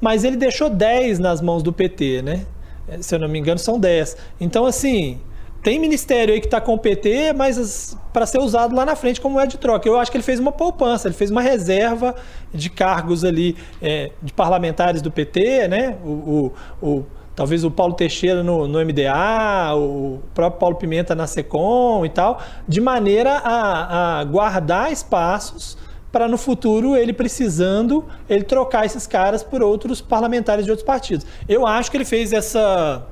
mas 0.01 0.25
ele 0.25 0.35
deixou 0.35 0.69
10 0.69 1.19
nas 1.19 1.41
mãos 1.41 1.63
do 1.63 1.71
PT, 1.71 2.21
né? 2.21 2.45
É, 2.87 3.01
se 3.01 3.15
eu 3.15 3.19
não 3.19 3.29
me 3.29 3.39
engano, 3.39 3.59
são 3.59 3.79
10. 3.79 4.17
Então, 4.41 4.65
assim, 4.65 5.21
tem 5.63 5.79
ministério 5.79 6.33
aí 6.33 6.39
que 6.41 6.47
está 6.47 6.59
com 6.59 6.73
o 6.73 6.77
PT, 6.77 7.33
mas 7.33 7.97
para 8.11 8.25
ser 8.25 8.39
usado 8.39 8.75
lá 8.75 8.85
na 8.85 8.95
frente 8.95 9.21
como 9.21 9.39
é 9.39 9.47
de 9.47 9.57
troca. 9.57 9.87
Eu 9.87 9.97
acho 9.97 10.11
que 10.11 10.17
ele 10.17 10.23
fez 10.23 10.39
uma 10.39 10.51
poupança, 10.51 11.07
ele 11.07 11.15
fez 11.15 11.31
uma 11.31 11.41
reserva 11.41 12.13
de 12.53 12.69
cargos 12.69 13.23
ali 13.23 13.55
é, 13.81 14.11
de 14.21 14.33
parlamentares 14.33 15.01
do 15.01 15.11
PT, 15.11 15.67
né? 15.67 15.97
O, 16.03 16.51
o, 16.81 16.87
o 16.89 17.05
talvez 17.37 17.63
o 17.63 17.69
Paulo 17.69 17.93
Teixeira 17.93 18.41
no, 18.41 18.67
no, 18.67 18.83
MDA, 18.83 19.75
o 19.75 20.19
próprio 20.33 20.59
Paulo 20.59 20.75
Pimenta 20.75 21.13
na 21.13 21.27
SECOM 21.27 22.03
e 22.03 22.09
tal, 22.09 22.41
de 22.67 22.81
maneira 22.81 23.37
a, 23.37 24.19
a 24.19 24.23
guardar 24.23 24.91
espaços 24.91 25.77
para 26.11 26.27
no 26.27 26.35
futuro 26.35 26.95
ele 26.95 27.13
precisando 27.13 28.03
ele 28.27 28.43
trocar 28.43 28.87
esses 28.87 29.05
caras 29.05 29.43
por 29.43 29.61
outros 29.61 30.01
parlamentares 30.01 30.65
de 30.65 30.71
outros 30.71 30.85
partidos. 30.85 31.27
Eu 31.47 31.67
acho 31.67 31.91
que 31.91 31.97
ele 31.97 32.05
fez 32.05 32.33
essa 32.33 33.05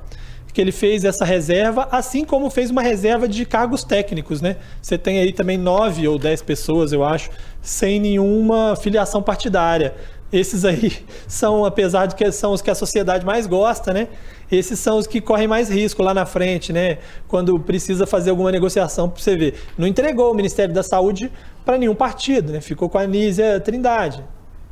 que 0.52 0.60
ele 0.62 0.72
fez 0.72 1.04
essa 1.04 1.22
reserva, 1.22 1.86
assim 1.92 2.24
como 2.24 2.48
fez 2.48 2.70
uma 2.70 2.80
reserva 2.80 3.28
de 3.28 3.44
cargos 3.44 3.84
técnicos, 3.84 4.40
né? 4.40 4.56
Você 4.80 4.96
tem 4.96 5.18
aí 5.18 5.30
também 5.30 5.58
nove 5.58 6.08
ou 6.08 6.18
dez 6.18 6.40
pessoas, 6.40 6.92
eu 6.92 7.04
acho, 7.04 7.28
sem 7.60 8.00
nenhuma 8.00 8.74
filiação 8.74 9.22
partidária. 9.22 9.94
Esses 10.32 10.64
aí 10.64 10.92
são, 11.26 11.64
apesar 11.64 12.06
de 12.06 12.14
que 12.14 12.30
são 12.32 12.52
os 12.52 12.60
que 12.60 12.70
a 12.70 12.74
sociedade 12.74 13.24
mais 13.24 13.46
gosta, 13.46 13.92
né? 13.92 14.08
Esses 14.50 14.78
são 14.78 14.98
os 14.98 15.06
que 15.06 15.20
correm 15.20 15.48
mais 15.48 15.68
risco 15.68 16.02
lá 16.02 16.14
na 16.14 16.26
frente, 16.26 16.72
né? 16.72 16.98
Quando 17.26 17.58
precisa 17.58 18.06
fazer 18.06 18.30
alguma 18.30 18.52
negociação, 18.52 19.08
para 19.08 19.20
você 19.20 19.36
ver. 19.36 19.54
Não 19.76 19.86
entregou 19.86 20.30
o 20.30 20.34
Ministério 20.34 20.74
da 20.74 20.82
Saúde 20.82 21.32
para 21.64 21.78
nenhum 21.78 21.94
partido, 21.94 22.52
né? 22.52 22.60
Ficou 22.60 22.88
com 22.88 22.98
a 22.98 23.02
Anísia 23.02 23.60
Trindade. 23.60 24.22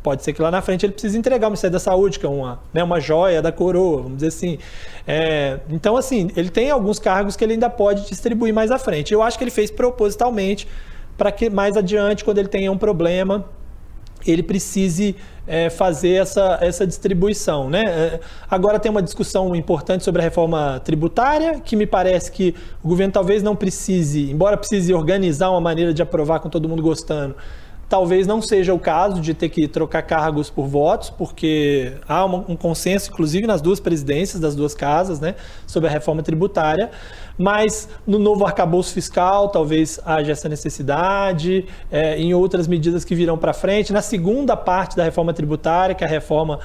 Pode 0.02 0.22
ser 0.22 0.34
que 0.34 0.42
lá 0.42 0.50
na 0.50 0.60
frente 0.60 0.84
ele 0.84 0.92
precise 0.92 1.16
entregar 1.16 1.46
o 1.46 1.50
Ministério 1.50 1.72
da 1.72 1.80
Saúde, 1.80 2.18
que 2.18 2.26
é 2.26 2.28
uma, 2.28 2.60
né, 2.74 2.84
uma 2.84 3.00
joia 3.00 3.40
da 3.40 3.50
coroa, 3.50 4.02
vamos 4.02 4.16
dizer 4.16 4.28
assim. 4.28 4.58
É, 5.06 5.60
então, 5.70 5.96
assim, 5.96 6.30
ele 6.36 6.50
tem 6.50 6.70
alguns 6.70 6.98
cargos 6.98 7.36
que 7.36 7.42
ele 7.42 7.54
ainda 7.54 7.70
pode 7.70 8.06
distribuir 8.06 8.52
mais 8.52 8.70
à 8.70 8.78
frente. 8.78 9.14
Eu 9.14 9.22
acho 9.22 9.38
que 9.38 9.44
ele 9.44 9.50
fez 9.50 9.70
propositalmente 9.70 10.68
para 11.16 11.32
que 11.32 11.48
mais 11.48 11.74
adiante, 11.74 12.22
quando 12.22 12.36
ele 12.36 12.48
tenha 12.48 12.70
um 12.70 12.76
problema, 12.76 13.46
ele 14.26 14.42
precise 14.42 15.16
é, 15.46 15.68
fazer 15.70 16.14
essa, 16.14 16.58
essa 16.60 16.86
distribuição. 16.86 17.68
Né? 17.68 17.82
É, 17.86 18.20
agora 18.50 18.78
tem 18.78 18.90
uma 18.90 19.02
discussão 19.02 19.54
importante 19.54 20.04
sobre 20.04 20.20
a 20.20 20.24
reforma 20.24 20.80
tributária, 20.84 21.60
que 21.60 21.76
me 21.76 21.86
parece 21.86 22.30
que 22.32 22.54
o 22.82 22.88
governo 22.88 23.12
talvez 23.12 23.42
não 23.42 23.54
precise, 23.54 24.30
embora 24.30 24.56
precise 24.56 24.92
organizar 24.92 25.50
uma 25.50 25.60
maneira 25.60 25.92
de 25.92 26.02
aprovar 26.02 26.40
com 26.40 26.48
todo 26.48 26.68
mundo 26.68 26.82
gostando, 26.82 27.34
talvez 27.88 28.26
não 28.26 28.40
seja 28.40 28.72
o 28.72 28.78
caso 28.78 29.20
de 29.20 29.34
ter 29.34 29.48
que 29.48 29.68
trocar 29.68 30.02
cargos 30.02 30.50
por 30.50 30.66
votos, 30.66 31.10
porque 31.10 31.94
há 32.08 32.24
um 32.24 32.56
consenso, 32.56 33.10
inclusive 33.10 33.46
nas 33.46 33.60
duas 33.60 33.80
presidências 33.80 34.40
das 34.40 34.54
duas 34.54 34.74
casas, 34.74 35.20
né, 35.20 35.34
sobre 35.66 35.88
a 35.88 35.92
reforma 35.92 36.22
tributária. 36.22 36.90
Mas 37.36 37.88
no 38.06 38.18
novo 38.18 38.46
arcabouço 38.46 38.92
fiscal, 38.92 39.48
talvez 39.48 39.98
haja 40.04 40.32
essa 40.32 40.48
necessidade, 40.48 41.66
é, 41.90 42.16
em 42.16 42.32
outras 42.32 42.68
medidas 42.68 43.04
que 43.04 43.14
virão 43.14 43.36
para 43.36 43.52
frente. 43.52 43.92
Na 43.92 44.02
segunda 44.02 44.56
parte 44.56 44.96
da 44.96 45.02
reforma 45.02 45.32
tributária, 45.32 45.94
que 45.94 46.04
é 46.04 46.06
a 46.06 46.10
reforma 46.10 46.60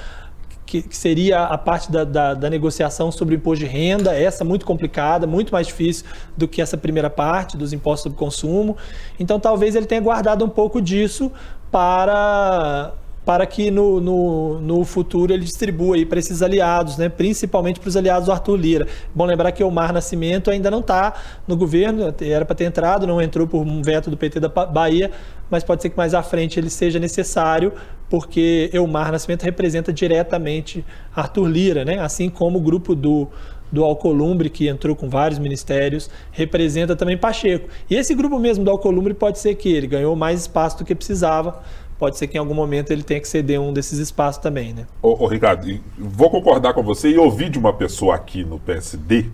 que, 0.69 0.83
que, 0.83 0.95
seria 0.95 1.45
a 1.45 1.57
parte 1.57 1.91
da, 1.91 2.03
da, 2.03 2.35
da, 2.35 2.47
negociação 2.47 3.11
sobre 3.11 3.33
o 3.33 3.37
imposto 3.37 3.65
de 3.65 3.71
renda, 3.71 4.13
essa 4.13 4.43
muito 4.43 4.67
complicada, 4.67 5.25
muito 5.25 5.51
mais 5.51 5.65
difícil 5.65 6.05
do 6.37 6.47
que 6.47 6.61
essa 6.61 6.77
primeira 6.77 7.09
parte 7.09 7.57
dos 7.57 7.73
impostos 7.73 8.03
sobre 8.03 8.19
consumo. 8.19 8.77
Então, 9.19 9.39
talvez 9.39 9.75
ele 9.75 9.87
tenha 9.87 9.99
guardado 9.99 10.45
um 10.45 10.49
pouco 10.49 10.79
disso 10.79 11.31
para 11.71 12.93
para 13.25 13.45
que 13.45 13.69
no, 13.69 13.99
no, 13.99 14.59
no 14.59 14.83
futuro 14.83 15.33
ele 15.33 15.43
distribua 15.43 15.97
para 16.05 16.19
esses 16.19 16.41
aliados, 16.41 16.97
né? 16.97 17.09
principalmente 17.09 17.79
para 17.79 17.89
os 17.89 17.95
aliados 17.95 18.25
do 18.25 18.31
Arthur 18.31 18.55
Lira. 18.55 18.87
Bom 19.13 19.25
lembrar 19.25 19.51
que 19.51 19.63
o 19.63 19.69
Mar 19.69 19.93
Nascimento 19.93 20.49
ainda 20.49 20.71
não 20.71 20.79
está 20.79 21.13
no 21.47 21.55
governo, 21.55 22.13
era 22.21 22.45
para 22.45 22.55
ter 22.55 22.65
entrado, 22.65 23.05
não 23.05 23.21
entrou 23.21 23.47
por 23.47 23.61
um 23.61 23.81
veto 23.81 24.09
do 24.09 24.17
PT 24.17 24.39
da 24.39 24.49
Bahia, 24.49 25.11
mas 25.49 25.63
pode 25.63 25.81
ser 25.81 25.89
que 25.89 25.97
mais 25.97 26.13
à 26.13 26.23
frente 26.23 26.59
ele 26.59 26.69
seja 26.69 26.99
necessário, 26.99 27.73
porque 28.09 28.69
Elmar 28.73 29.11
Nascimento 29.11 29.43
representa 29.43 29.93
diretamente 29.93 30.83
Arthur 31.15 31.47
Lira, 31.47 31.85
né? 31.85 31.99
assim 31.99 32.29
como 32.29 32.57
o 32.57 32.61
grupo 32.61 32.95
do, 32.95 33.27
do 33.71 33.83
Alcolumbre, 33.83 34.49
que 34.49 34.67
entrou 34.67 34.95
com 34.95 35.09
vários 35.09 35.39
ministérios, 35.39 36.09
representa 36.31 36.95
também 36.95 37.17
Pacheco. 37.17 37.69
E 37.89 37.95
esse 37.95 38.15
grupo 38.15 38.39
mesmo 38.39 38.63
do 38.63 38.71
Alcolumbre 38.71 39.13
pode 39.13 39.39
ser 39.39 39.55
que 39.55 39.71
ele 39.71 39.87
ganhou 39.87 40.15
mais 40.15 40.41
espaço 40.41 40.79
do 40.79 40.85
que 40.85 40.95
precisava 40.95 41.61
pode 41.99 42.17
ser 42.17 42.27
que 42.27 42.37
em 42.37 42.39
algum 42.39 42.53
momento 42.53 42.91
ele 42.91 43.03
tenha 43.03 43.19
que 43.19 43.27
ceder 43.27 43.59
um 43.59 43.73
desses 43.73 43.99
espaços 43.99 44.41
também, 44.41 44.73
né? 44.73 44.87
Ô, 45.01 45.25
ô 45.25 45.27
Ricardo, 45.27 45.67
vou 45.97 46.29
concordar 46.29 46.73
com 46.73 46.81
você 46.81 47.09
e 47.09 47.17
ouvir 47.17 47.49
de 47.49 47.59
uma 47.59 47.73
pessoa 47.73 48.15
aqui 48.15 48.45
no 48.45 48.57
PSD, 48.57 49.29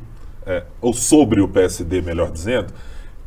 é, 0.46 0.64
ou 0.82 0.92
sobre 0.92 1.42
o 1.42 1.48
PSD, 1.48 2.02
melhor 2.02 2.32
dizendo, 2.32 2.74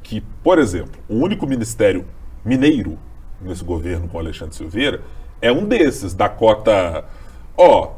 que, 0.02 0.20
por 0.42 0.58
exemplo, 0.58 1.00
o 1.08 1.14
único 1.14 1.46
ministério 1.46 2.04
mineiro 2.44 2.98
nesse 3.40 3.62
governo 3.62 4.08
com 4.08 4.18
Alexandre 4.18 4.56
Silveira 4.56 5.02
é 5.40 5.52
um 5.52 5.64
desses, 5.64 6.14
da 6.14 6.28
cota, 6.28 7.04
ó, 7.56 7.92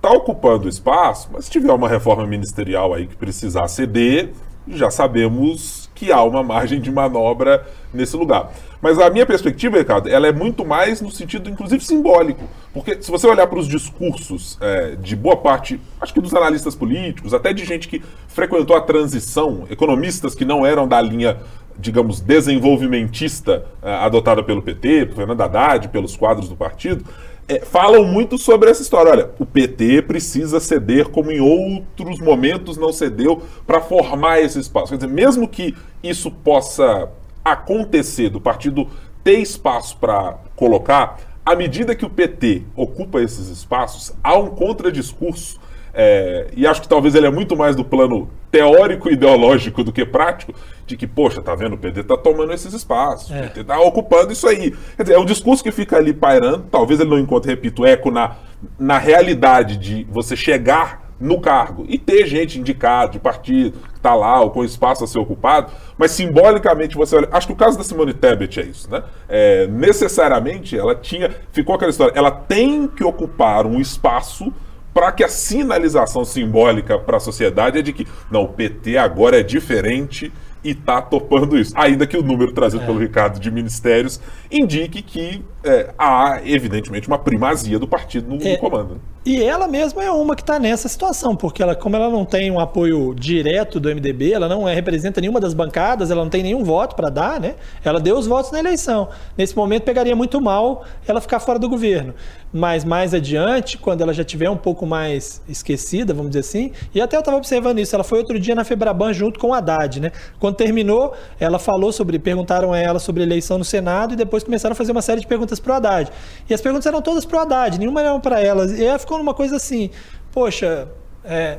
tá 0.00 0.10
ocupando 0.10 0.68
espaço, 0.68 1.28
mas 1.32 1.46
se 1.46 1.50
tiver 1.50 1.72
uma 1.72 1.88
reforma 1.88 2.24
ministerial 2.26 2.94
aí 2.94 3.08
que 3.08 3.16
precisar 3.16 3.66
ceder, 3.66 4.32
já 4.68 4.88
sabemos 4.88 5.85
que 5.96 6.12
há 6.12 6.22
uma 6.22 6.42
margem 6.42 6.80
de 6.80 6.92
manobra 6.92 7.66
nesse 7.92 8.16
lugar. 8.16 8.52
Mas 8.80 8.98
a 8.98 9.08
minha 9.10 9.26
perspectiva, 9.26 9.78
Ricardo, 9.78 10.08
ela 10.08 10.28
é 10.28 10.32
muito 10.32 10.64
mais 10.64 11.00
no 11.00 11.10
sentido, 11.10 11.48
inclusive, 11.50 11.82
simbólico. 11.82 12.44
Porque 12.72 13.02
se 13.02 13.10
você 13.10 13.26
olhar 13.26 13.46
para 13.46 13.58
os 13.58 13.66
discursos 13.66 14.58
é, 14.60 14.94
de 14.94 15.16
boa 15.16 15.36
parte, 15.36 15.80
acho 16.00 16.12
que 16.12 16.20
dos 16.20 16.34
analistas 16.34 16.74
políticos, 16.74 17.32
até 17.32 17.52
de 17.52 17.64
gente 17.64 17.88
que 17.88 18.02
frequentou 18.28 18.76
a 18.76 18.80
transição, 18.80 19.66
economistas 19.70 20.34
que 20.34 20.44
não 20.44 20.64
eram 20.64 20.86
da 20.86 21.00
linha, 21.00 21.38
digamos, 21.78 22.20
desenvolvimentista 22.20 23.64
é, 23.82 23.92
adotada 23.94 24.42
pelo 24.42 24.62
PT, 24.62 25.06
por 25.06 25.16
Fernando 25.16 25.40
Haddad, 25.40 25.88
pelos 25.88 26.14
quadros 26.14 26.48
do 26.48 26.54
partido, 26.54 27.04
é, 27.48 27.60
falam 27.60 28.04
muito 28.04 28.36
sobre 28.38 28.70
essa 28.70 28.82
história. 28.82 29.12
Olha, 29.12 29.30
o 29.38 29.46
PT 29.46 30.02
precisa 30.02 30.58
ceder 30.58 31.08
como 31.08 31.30
em 31.30 31.40
outros 31.40 32.18
momentos 32.18 32.76
não 32.76 32.92
cedeu 32.92 33.42
para 33.66 33.80
formar 33.80 34.40
esse 34.40 34.58
espaço. 34.58 34.88
Quer 34.88 34.96
dizer, 34.96 35.12
mesmo 35.12 35.46
que 35.46 35.74
isso 36.02 36.30
possa 36.30 37.08
acontecer, 37.44 38.28
do 38.28 38.40
partido 38.40 38.88
ter 39.22 39.38
espaço 39.38 39.96
para 39.98 40.38
colocar, 40.56 41.20
à 41.44 41.54
medida 41.54 41.94
que 41.94 42.04
o 42.04 42.10
PT 42.10 42.64
ocupa 42.74 43.20
esses 43.20 43.48
espaços, 43.48 44.12
há 44.22 44.36
um 44.36 44.48
contradiscurso 44.48 45.60
é, 45.98 46.48
e 46.54 46.66
acho 46.66 46.82
que 46.82 46.88
talvez 46.88 47.14
ele 47.14 47.26
é 47.26 47.30
muito 47.30 47.56
mais 47.56 47.74
do 47.74 47.82
plano 47.82 48.28
teórico 48.50 49.08
e 49.08 49.14
ideológico 49.14 49.82
do 49.82 49.90
que 49.90 50.04
prático, 50.04 50.52
de 50.86 50.94
que, 50.94 51.06
poxa, 51.06 51.40
tá 51.40 51.54
vendo, 51.54 51.72
o 51.72 51.78
PT 51.78 52.04
tá 52.04 52.18
tomando 52.18 52.52
esses 52.52 52.74
espaços, 52.74 53.30
é. 53.30 53.40
o 53.40 53.42
PT 53.44 53.64
tá 53.64 53.80
ocupando 53.80 54.30
isso 54.30 54.46
aí. 54.46 54.76
Quer 54.94 55.04
dizer, 55.04 55.14
é 55.14 55.18
um 55.18 55.24
discurso 55.24 55.64
que 55.64 55.72
fica 55.72 55.96
ali 55.96 56.12
pairando, 56.12 56.66
talvez 56.70 57.00
ele 57.00 57.08
não 57.08 57.18
encontre, 57.18 57.50
repito, 57.50 57.86
eco 57.86 58.10
na, 58.10 58.36
na 58.78 58.98
realidade 58.98 59.78
de 59.78 60.06
você 60.10 60.36
chegar 60.36 61.06
no 61.18 61.40
cargo 61.40 61.86
e 61.88 61.96
ter 61.96 62.26
gente 62.26 62.60
indicada 62.60 63.12
de 63.12 63.18
partido 63.18 63.78
que 63.78 63.96
está 63.96 64.14
lá 64.14 64.42
ou 64.42 64.50
com 64.50 64.62
espaço 64.62 65.02
a 65.02 65.06
ser 65.06 65.18
ocupado, 65.18 65.72
mas 65.96 66.10
simbolicamente 66.10 66.94
você 66.94 67.16
olha. 67.16 67.28
Acho 67.32 67.46
que 67.46 67.52
o 67.54 67.56
caso 67.56 67.78
da 67.78 67.84
Simone 67.84 68.12
Tebet 68.12 68.60
é 68.60 68.64
isso, 68.64 68.90
né? 68.90 69.02
É, 69.26 69.66
necessariamente 69.66 70.78
ela 70.78 70.94
tinha. 70.94 71.34
Ficou 71.52 71.74
aquela 71.74 71.90
história, 71.90 72.12
ela 72.14 72.30
tem 72.30 72.86
que 72.86 73.02
ocupar 73.02 73.66
um 73.66 73.80
espaço 73.80 74.52
para 74.96 75.12
que 75.12 75.22
a 75.22 75.28
sinalização 75.28 76.24
simbólica 76.24 76.98
para 76.98 77.18
a 77.18 77.20
sociedade 77.20 77.80
é 77.80 77.82
de 77.82 77.92
que 77.92 78.06
não, 78.30 78.44
o 78.44 78.48
PT 78.48 78.96
agora 78.96 79.38
é 79.38 79.42
diferente 79.42 80.32
e 80.64 80.70
está 80.70 81.02
topando 81.02 81.58
isso. 81.58 81.74
Ainda 81.76 82.06
que 82.06 82.16
o 82.16 82.22
número 82.22 82.54
trazido 82.54 82.82
é. 82.82 82.86
pelo 82.86 82.98
Ricardo 82.98 83.38
de 83.38 83.50
ministérios 83.50 84.18
indique 84.50 85.02
que 85.02 85.44
é, 85.62 85.92
há, 85.98 86.40
evidentemente, 86.42 87.08
uma 87.08 87.18
primazia 87.18 87.78
do 87.78 87.86
partido 87.86 88.34
no, 88.34 88.42
é. 88.42 88.52
no 88.52 88.58
comando. 88.58 88.98
E 89.26 89.42
ela 89.42 89.66
mesma 89.66 90.04
é 90.04 90.10
uma 90.12 90.36
que 90.36 90.42
está 90.42 90.56
nessa 90.56 90.88
situação, 90.88 91.34
porque 91.34 91.60
ela, 91.60 91.74
como 91.74 91.96
ela 91.96 92.08
não 92.08 92.24
tem 92.24 92.48
um 92.48 92.60
apoio 92.60 93.12
direto 93.12 93.80
do 93.80 93.88
MDB, 93.88 94.32
ela 94.32 94.48
não 94.48 94.68
é, 94.68 94.72
representa 94.72 95.20
nenhuma 95.20 95.40
das 95.40 95.52
bancadas, 95.52 96.12
ela 96.12 96.22
não 96.22 96.30
tem 96.30 96.44
nenhum 96.44 96.62
voto 96.62 96.94
para 96.94 97.10
dar, 97.10 97.40
né? 97.40 97.56
Ela 97.84 97.98
deu 97.98 98.16
os 98.16 98.28
votos 98.28 98.52
na 98.52 98.60
eleição. 98.60 99.08
Nesse 99.36 99.56
momento 99.56 99.82
pegaria 99.82 100.14
muito 100.14 100.40
mal 100.40 100.84
ela 101.08 101.20
ficar 101.20 101.40
fora 101.40 101.58
do 101.58 101.68
governo. 101.68 102.14
Mas 102.52 102.84
mais 102.84 103.12
adiante, 103.12 103.76
quando 103.76 104.00
ela 104.00 104.14
já 104.14 104.22
tiver 104.22 104.48
um 104.48 104.56
pouco 104.56 104.86
mais 104.86 105.42
esquecida, 105.48 106.14
vamos 106.14 106.30
dizer 106.30 106.40
assim, 106.40 106.70
e 106.94 107.00
até 107.00 107.16
eu 107.16 107.20
estava 107.20 107.36
observando 107.36 107.80
isso, 107.80 107.96
ela 107.96 108.04
foi 108.04 108.20
outro 108.20 108.38
dia 108.38 108.54
na 108.54 108.62
Febraban 108.62 109.12
junto 109.12 109.40
com 109.40 109.48
o 109.48 109.54
Haddad, 109.54 110.00
né? 110.00 110.12
Quando 110.38 110.54
terminou, 110.54 111.12
ela 111.40 111.58
falou 111.58 111.90
sobre, 111.90 112.16
perguntaram 112.20 112.72
a 112.72 112.78
ela 112.78 113.00
sobre 113.00 113.24
eleição 113.24 113.58
no 113.58 113.64
Senado 113.64 114.14
e 114.14 114.16
depois 114.16 114.44
começaram 114.44 114.72
a 114.72 114.76
fazer 114.76 114.92
uma 114.92 115.02
série 115.02 115.20
de 115.20 115.26
perguntas 115.26 115.58
para 115.58 115.72
o 115.72 115.74
Haddad. 115.74 116.12
E 116.48 116.54
as 116.54 116.60
perguntas 116.60 116.86
eram 116.86 117.02
todas 117.02 117.24
para 117.24 117.38
o 117.38 117.40
Haddad, 117.40 117.76
nenhuma 117.76 118.00
era 118.00 118.16
para 118.20 118.40
elas. 118.40 118.78
E 118.78 118.84
ela 118.84 119.00
ficou 119.00 119.15
ficou 119.16 119.18
numa 119.18 119.34
coisa 119.34 119.56
assim, 119.56 119.90
poxa, 120.32 120.88
é, 121.24 121.58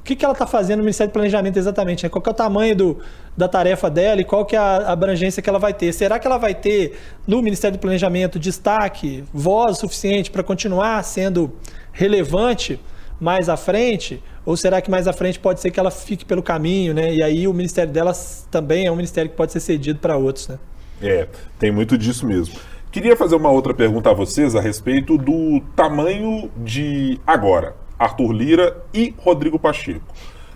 o 0.00 0.04
que, 0.04 0.16
que 0.16 0.24
ela 0.24 0.32
está 0.32 0.46
fazendo 0.46 0.78
no 0.78 0.84
Ministério 0.84 1.10
do 1.10 1.14
Planejamento 1.14 1.56
exatamente? 1.58 2.04
Né? 2.04 2.08
Qual 2.08 2.22
é 2.24 2.30
o 2.30 2.34
tamanho 2.34 2.76
do, 2.76 2.98
da 3.36 3.48
tarefa 3.48 3.90
dela 3.90 4.20
e 4.20 4.24
qual 4.24 4.44
que 4.44 4.56
é 4.56 4.58
a 4.58 4.90
abrangência 4.90 5.42
que 5.42 5.48
ela 5.48 5.58
vai 5.58 5.72
ter? 5.72 5.92
Será 5.92 6.18
que 6.18 6.26
ela 6.26 6.38
vai 6.38 6.54
ter 6.54 6.98
no 7.26 7.42
Ministério 7.42 7.76
do 7.76 7.80
Planejamento 7.80 8.38
destaque, 8.38 9.24
voz 9.32 9.78
suficiente 9.78 10.30
para 10.30 10.42
continuar 10.42 11.02
sendo 11.04 11.52
relevante 11.92 12.80
mais 13.20 13.48
à 13.48 13.56
frente? 13.56 14.22
Ou 14.44 14.56
será 14.56 14.80
que 14.80 14.90
mais 14.90 15.06
à 15.06 15.12
frente 15.12 15.38
pode 15.38 15.60
ser 15.60 15.70
que 15.70 15.78
ela 15.78 15.90
fique 15.90 16.24
pelo 16.24 16.42
caminho, 16.42 16.92
né? 16.92 17.14
E 17.14 17.22
aí 17.22 17.46
o 17.46 17.54
ministério 17.54 17.92
dela 17.92 18.12
também 18.50 18.86
é 18.86 18.90
um 18.90 18.96
ministério 18.96 19.30
que 19.30 19.36
pode 19.36 19.52
ser 19.52 19.60
cedido 19.60 20.00
para 20.00 20.16
outros, 20.16 20.48
né? 20.48 20.58
É, 21.00 21.28
tem 21.60 21.70
muito 21.70 21.96
disso 21.96 22.26
mesmo. 22.26 22.54
Queria 22.92 23.16
fazer 23.16 23.36
uma 23.36 23.50
outra 23.50 23.72
pergunta 23.72 24.10
a 24.10 24.12
vocês 24.12 24.54
a 24.54 24.60
respeito 24.60 25.16
do 25.16 25.62
tamanho 25.74 26.50
de 26.58 27.18
agora, 27.26 27.74
Arthur 27.98 28.32
Lira 28.32 28.84
e 28.92 29.14
Rodrigo 29.16 29.58
Pacheco. 29.58 30.04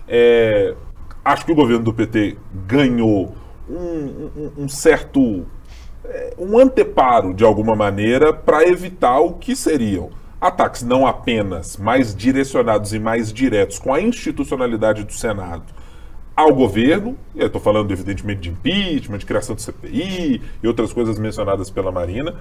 É, 0.07 0.75
acho 1.25 1.43
que 1.47 1.51
o 1.51 1.55
governo 1.55 1.83
do 1.83 1.91
PT 1.91 2.37
ganhou 2.67 3.33
um, 3.67 3.75
um, 3.75 4.51
um 4.59 4.69
certo 4.69 5.47
é, 6.05 6.35
um 6.37 6.59
anteparo 6.59 7.33
de 7.33 7.43
alguma 7.43 7.75
maneira 7.75 8.31
para 8.31 8.67
evitar 8.67 9.19
o 9.19 9.33
que 9.33 9.55
seriam 9.55 10.11
ataques 10.39 10.83
não 10.83 11.07
apenas 11.07 11.75
mais 11.75 12.15
direcionados 12.15 12.93
e 12.93 12.99
mais 12.99 13.33
diretos 13.33 13.79
com 13.79 13.91
a 13.91 13.99
institucionalidade 13.99 15.03
do 15.03 15.11
Senado 15.11 15.63
ao 16.37 16.53
governo, 16.53 17.17
eu 17.35 17.47
estou 17.47 17.59
falando 17.59 17.91
evidentemente 17.91 18.41
de 18.41 18.49
impeachment, 18.49 19.17
de 19.17 19.25
criação 19.25 19.55
do 19.55 19.61
CPI 19.61 20.39
e 20.61 20.67
outras 20.67 20.93
coisas 20.93 21.17
mencionadas 21.17 21.71
pela 21.71 21.91
Marina, 21.91 22.35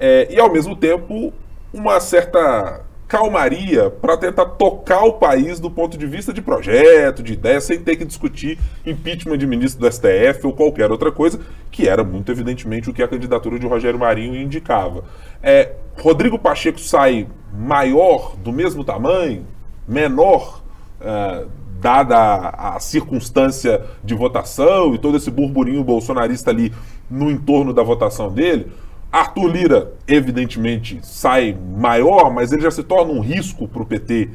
é, 0.00 0.26
e 0.32 0.40
ao 0.40 0.50
mesmo 0.50 0.74
tempo 0.74 1.34
uma 1.70 2.00
certa 2.00 2.80
calmaria 3.06 3.90
para 3.90 4.16
tentar 4.16 4.46
tocar 4.46 5.02
o 5.02 5.12
país 5.12 5.60
do 5.60 5.70
ponto 5.70 5.98
de 5.98 6.06
vista 6.06 6.32
de 6.32 6.40
projeto, 6.40 7.22
de 7.22 7.34
ideia, 7.34 7.60
sem 7.60 7.78
ter 7.78 7.96
que 7.96 8.06
discutir 8.06 8.58
impeachment 8.86 9.36
de 9.36 9.46
ministro 9.46 9.82
do 9.82 9.92
STF 9.92 10.46
ou 10.46 10.54
qualquer 10.54 10.90
outra 10.90 11.12
coisa, 11.12 11.38
que 11.70 11.86
era 11.86 12.02
muito 12.02 12.32
evidentemente 12.32 12.88
o 12.88 12.94
que 12.94 13.02
a 13.02 13.08
candidatura 13.08 13.58
de 13.58 13.66
Rogério 13.66 13.98
Marinho 13.98 14.34
indicava. 14.34 15.04
É, 15.42 15.72
Rodrigo 15.98 16.38
Pacheco 16.38 16.80
sai 16.80 17.28
maior, 17.52 18.34
do 18.36 18.50
mesmo 18.50 18.82
tamanho, 18.82 19.46
menor, 19.86 20.62
uh, 21.02 21.46
dada 21.82 22.16
a, 22.16 22.76
a, 22.76 22.80
circunstância 22.80 23.84
de 24.04 24.14
votação 24.14 24.94
e 24.94 24.98
todo 24.98 25.16
esse 25.16 25.32
burburinho 25.32 25.82
bolsonarista 25.82 26.50
ali 26.50 26.72
no 27.10 27.28
entorno 27.28 27.74
da 27.74 27.82
votação 27.82 28.32
dele, 28.32 28.70
Arthur 29.10 29.48
Lira, 29.48 29.92
evidentemente, 30.06 31.00
sai 31.02 31.58
maior, 31.76 32.32
mas 32.32 32.52
ele 32.52 32.62
já 32.62 32.70
se 32.70 32.84
torna 32.84 33.12
um 33.12 33.20
risco 33.20 33.66
para 33.66 33.82
o 33.82 33.86
PT 33.86 34.30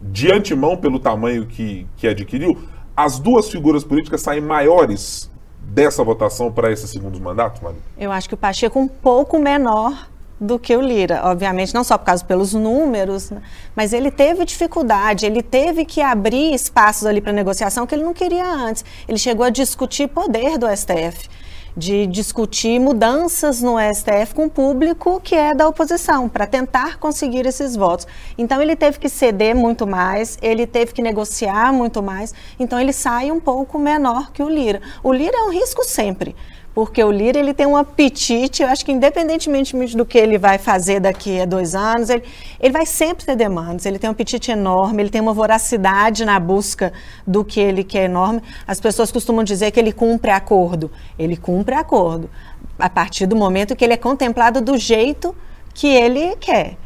de 0.00 0.32
antemão 0.32 0.76
pelo 0.76 1.00
tamanho 1.00 1.44
que, 1.44 1.86
que 1.96 2.06
adquiriu. 2.06 2.56
As 2.96 3.18
duas 3.18 3.50
figuras 3.50 3.82
políticas 3.82 4.22
saem 4.22 4.40
maiores 4.40 5.30
dessa 5.60 6.04
votação 6.04 6.52
para 6.52 6.70
esses 6.70 6.88
segundos 6.88 7.18
mandatos, 7.18 7.60
Mari? 7.60 7.76
Eu 7.98 8.12
acho 8.12 8.28
que 8.28 8.34
o 8.34 8.38
Pacheco 8.38 8.78
um 8.78 8.88
pouco 8.88 9.38
menor 9.38 10.08
do 10.42 10.58
que 10.58 10.76
o 10.76 10.80
Lira, 10.80 11.22
obviamente, 11.24 11.72
não 11.72 11.84
só 11.84 11.96
por 11.96 12.04
causa 12.04 12.24
pelos 12.24 12.52
números, 12.52 13.30
né? 13.30 13.40
mas 13.76 13.92
ele 13.92 14.10
teve 14.10 14.44
dificuldade, 14.44 15.24
ele 15.24 15.42
teve 15.42 15.84
que 15.84 16.00
abrir 16.00 16.52
espaços 16.52 17.06
ali 17.06 17.20
para 17.20 17.32
negociação 17.32 17.86
que 17.86 17.94
ele 17.94 18.02
não 18.02 18.12
queria 18.12 18.44
antes. 18.44 18.84
Ele 19.06 19.18
chegou 19.18 19.46
a 19.46 19.50
discutir 19.50 20.08
poder 20.08 20.58
do 20.58 20.66
STF 20.76 21.28
de 21.76 22.06
discutir 22.06 22.78
mudanças 22.78 23.62
no 23.62 23.76
STF 23.78 24.34
com 24.34 24.44
o 24.44 24.50
público 24.50 25.20
que 25.20 25.34
é 25.34 25.54
da 25.54 25.66
oposição, 25.66 26.28
para 26.28 26.46
tentar 26.46 26.98
conseguir 26.98 27.46
esses 27.46 27.74
votos. 27.74 28.06
Então 28.36 28.60
ele 28.60 28.76
teve 28.76 28.98
que 28.98 29.08
ceder 29.08 29.56
muito 29.56 29.86
mais, 29.86 30.38
ele 30.42 30.66
teve 30.66 30.92
que 30.92 31.00
negociar 31.00 31.72
muito 31.72 32.02
mais, 32.02 32.34
então 32.58 32.78
ele 32.78 32.92
sai 32.92 33.30
um 33.30 33.40
pouco 33.40 33.78
menor 33.78 34.32
que 34.32 34.42
o 34.42 34.48
Lira. 34.48 34.82
O 35.02 35.12
Lira 35.12 35.36
é 35.36 35.42
um 35.44 35.50
risco 35.50 35.82
sempre, 35.84 36.36
porque 36.74 37.02
o 37.04 37.10
Lira 37.10 37.38
ele 37.38 37.52
tem 37.52 37.66
um 37.66 37.76
apetite, 37.76 38.62
eu 38.62 38.68
acho 38.68 38.84
que 38.84 38.92
independentemente 38.92 39.96
do 39.96 40.06
que 40.06 40.16
ele 40.16 40.38
vai 40.38 40.56
fazer 40.56 41.00
daqui 41.00 41.40
a 41.40 41.44
dois 41.44 41.74
anos, 41.74 42.08
ele, 42.08 42.22
ele 42.58 42.72
vai 42.72 42.86
sempre 42.86 43.26
ter 43.26 43.36
demandas, 43.36 43.84
ele 43.84 43.98
tem 43.98 44.08
um 44.08 44.12
apetite 44.12 44.50
enorme, 44.50 45.02
ele 45.02 45.10
tem 45.10 45.20
uma 45.20 45.34
voracidade 45.34 46.24
na 46.24 46.40
busca 46.40 46.92
do 47.26 47.44
que 47.44 47.60
ele 47.60 47.84
quer 47.84 48.04
enorme. 48.04 48.42
As 48.66 48.80
pessoas 48.80 49.12
costumam 49.12 49.44
dizer 49.44 49.70
que 49.70 49.78
ele 49.78 49.92
cumpre 49.92 50.30
acordo. 50.30 50.90
Ele 51.18 51.36
cumpre 51.36 51.74
acordo 51.74 52.30
a 52.78 52.88
partir 52.88 53.26
do 53.26 53.36
momento 53.36 53.76
que 53.76 53.84
ele 53.84 53.94
é 53.94 53.98
contemplado 53.98 54.60
do 54.60 54.78
jeito 54.78 55.34
que 55.74 55.86
ele 55.86 56.36
quer. 56.36 56.76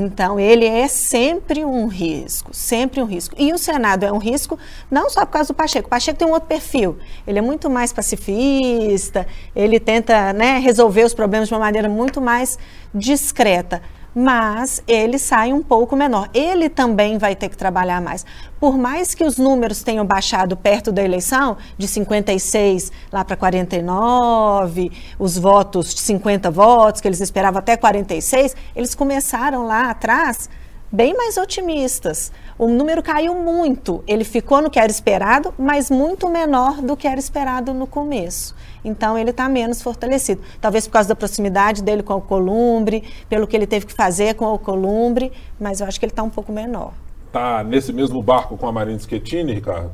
Então, 0.00 0.38
ele 0.38 0.64
é 0.64 0.86
sempre 0.86 1.64
um 1.64 1.88
risco, 1.88 2.54
sempre 2.54 3.02
um 3.02 3.04
risco. 3.04 3.34
E 3.36 3.52
o 3.52 3.58
Senado 3.58 4.04
é 4.04 4.12
um 4.12 4.18
risco 4.18 4.56
não 4.88 5.10
só 5.10 5.26
por 5.26 5.32
causa 5.32 5.48
do 5.48 5.56
Pacheco. 5.56 5.88
O 5.88 5.90
Pacheco 5.90 6.16
tem 6.16 6.28
um 6.28 6.30
outro 6.30 6.48
perfil. 6.48 6.98
Ele 7.26 7.40
é 7.40 7.42
muito 7.42 7.68
mais 7.68 7.92
pacifista, 7.92 9.26
ele 9.56 9.80
tenta 9.80 10.32
né, 10.32 10.58
resolver 10.58 11.02
os 11.02 11.14
problemas 11.14 11.48
de 11.48 11.54
uma 11.54 11.58
maneira 11.58 11.88
muito 11.88 12.20
mais 12.20 12.56
discreta 12.94 13.82
mas 14.14 14.82
ele 14.86 15.18
sai 15.18 15.52
um 15.52 15.62
pouco 15.62 15.94
menor. 15.94 16.28
Ele 16.34 16.68
também 16.68 17.18
vai 17.18 17.36
ter 17.36 17.48
que 17.48 17.56
trabalhar 17.56 18.00
mais. 18.00 18.24
Por 18.58 18.76
mais 18.76 19.14
que 19.14 19.24
os 19.24 19.36
números 19.36 19.82
tenham 19.82 20.04
baixado 20.04 20.56
perto 20.56 20.90
da 20.90 21.02
eleição, 21.02 21.56
de 21.76 21.86
56 21.86 22.90
lá 23.12 23.24
para 23.24 23.36
49, 23.36 24.90
os 25.18 25.38
votos 25.38 25.94
de 25.94 26.00
50 26.00 26.50
votos, 26.50 27.00
que 27.00 27.08
eles 27.08 27.20
esperavam 27.20 27.60
até 27.60 27.76
46, 27.76 28.56
eles 28.74 28.94
começaram 28.94 29.66
lá 29.66 29.90
atrás 29.90 30.48
bem 30.90 31.14
mais 31.14 31.36
otimistas. 31.36 32.32
O 32.58 32.66
número 32.66 33.02
caiu 33.02 33.34
muito. 33.34 34.02
Ele 34.06 34.24
ficou 34.24 34.60
no 34.60 34.70
que 34.70 34.80
era 34.80 34.90
esperado, 34.90 35.54
mas 35.58 35.90
muito 35.90 36.28
menor 36.28 36.80
do 36.80 36.96
que 36.96 37.06
era 37.06 37.20
esperado 37.20 37.72
no 37.72 37.86
começo. 37.86 38.54
Então 38.84 39.16
ele 39.18 39.30
está 39.30 39.48
menos 39.48 39.82
fortalecido. 39.82 40.42
Talvez 40.60 40.86
por 40.86 40.92
causa 40.94 41.08
da 41.08 41.16
proximidade 41.16 41.82
dele 41.82 42.02
com 42.02 42.14
o 42.14 42.20
Columbre, 42.20 43.04
pelo 43.28 43.46
que 43.46 43.56
ele 43.56 43.66
teve 43.66 43.86
que 43.86 43.92
fazer 43.92 44.34
com 44.34 44.46
o 44.46 44.58
Columbre, 44.58 45.32
mas 45.58 45.80
eu 45.80 45.86
acho 45.86 45.98
que 45.98 46.06
ele 46.06 46.12
está 46.12 46.22
um 46.22 46.30
pouco 46.30 46.52
menor. 46.52 46.92
Tá 47.32 47.62
nesse 47.62 47.92
mesmo 47.92 48.22
barco 48.22 48.56
com 48.56 48.66
a 48.66 48.72
Marina 48.72 48.98
Schettini, 48.98 49.52
Ricardo? 49.52 49.92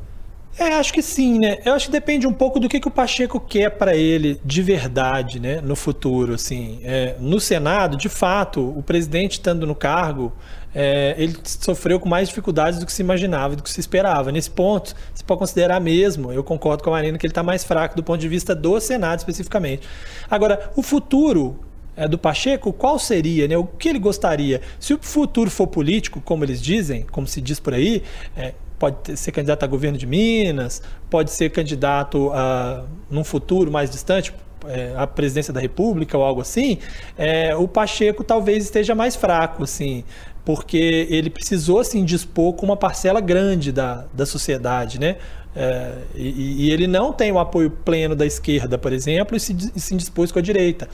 É, 0.57 0.75
acho 0.75 0.93
que 0.93 1.01
sim, 1.01 1.37
né? 1.37 1.57
Eu 1.65 1.73
acho 1.73 1.87
que 1.87 1.91
depende 1.91 2.25
um 2.25 2.31
pouco 2.31 2.61
do 2.61 2.69
que, 2.69 2.79
que 2.79 2.87
o 2.87 2.91
Pacheco 2.91 3.41
quer 3.41 3.71
para 3.71 3.93
ele 3.93 4.39
de 4.43 4.61
verdade, 4.61 5.37
né? 5.37 5.59
No 5.59 5.75
futuro, 5.75 6.33
assim. 6.33 6.79
É, 6.81 7.15
no 7.19 7.41
Senado, 7.41 7.97
de 7.97 8.07
fato, 8.07 8.61
o 8.61 8.81
presidente 8.81 9.33
estando 9.33 9.67
no 9.67 9.75
cargo, 9.75 10.31
é, 10.75 11.15
ele 11.17 11.37
sofreu 11.43 11.99
com 11.99 12.09
mais 12.09 12.27
dificuldades 12.27 12.79
do 12.79 12.85
que 12.85 12.91
se 12.91 13.01
imaginava, 13.01 13.55
do 13.55 13.63
que 13.63 13.69
se 13.69 13.79
esperava. 13.79 14.29
Nesse 14.31 14.51
ponto, 14.51 14.93
você 15.13 15.23
pode 15.23 15.39
considerar 15.39 15.79
mesmo, 15.79 16.33
eu 16.33 16.43
concordo 16.43 16.83
com 16.83 16.89
a 16.89 16.93
Marina, 16.93 17.17
que 17.17 17.25
ele 17.25 17.31
está 17.31 17.41
mais 17.41 17.63
fraco 17.63 17.95
do 17.95 18.03
ponto 18.03 18.19
de 18.19 18.27
vista 18.27 18.53
do 18.53 18.79
Senado 18.81 19.19
especificamente. 19.19 19.87
Agora, 20.29 20.71
o 20.75 20.83
futuro 20.83 21.57
é, 21.95 22.07
do 22.07 22.17
Pacheco, 22.17 22.73
qual 22.73 22.99
seria, 22.99 23.47
né? 23.47 23.57
O 23.57 23.63
que 23.63 23.87
ele 23.87 23.99
gostaria? 23.99 24.61
Se 24.77 24.93
o 24.93 24.99
futuro 25.01 25.49
for 25.49 25.67
político, 25.67 26.19
como 26.19 26.43
eles 26.43 26.61
dizem, 26.61 27.03
como 27.03 27.25
se 27.25 27.39
diz 27.39 27.57
por 27.57 27.73
aí, 27.73 28.03
é, 28.35 28.53
pode 28.77 29.17
ser 29.17 29.31
candidato 29.31 29.63
a 29.63 29.67
governo 29.67 29.97
de 29.97 30.05
Minas, 30.05 30.81
pode 31.09 31.31
ser 31.31 31.49
candidato 31.51 32.31
a, 32.33 32.83
num 33.09 33.23
futuro 33.23 33.71
mais 33.71 33.89
distante, 33.89 34.33
é, 34.67 34.93
a 34.97 35.07
presidência 35.07 35.53
da 35.53 35.59
República 35.59 36.17
ou 36.17 36.23
algo 36.23 36.41
assim, 36.41 36.79
é, 37.17 37.55
o 37.55 37.67
Pacheco 37.67 38.23
talvez 38.23 38.63
esteja 38.63 38.95
mais 38.95 39.15
fraco, 39.15 39.63
assim, 39.63 40.03
porque 40.45 41.07
ele 41.09 41.29
precisou 41.29 41.79
assim 41.79 42.05
dispor 42.05 42.53
com 42.53 42.65
uma 42.65 42.77
parcela 42.77 43.19
grande 43.19 43.71
da, 43.71 44.05
da 44.13 44.25
sociedade, 44.25 44.99
né? 44.99 45.17
É, 45.55 45.93
e, 46.13 46.65
e, 46.65 46.71
ele 46.71 46.85
não 46.85 47.13
tem 47.13 47.31
o 47.31 47.39
apoio 47.39 47.71
pleno 47.71 48.13
da 48.13 48.25
esquerda, 48.25 48.77
por 48.77 48.91
exemplo, 48.91 49.37
e 49.37 49.39
se, 49.39 49.55
e 49.73 49.79
se 49.79 49.95
dispôs 49.95 50.31
com 50.31 50.39
a 50.39 50.41
direita. 50.41 50.87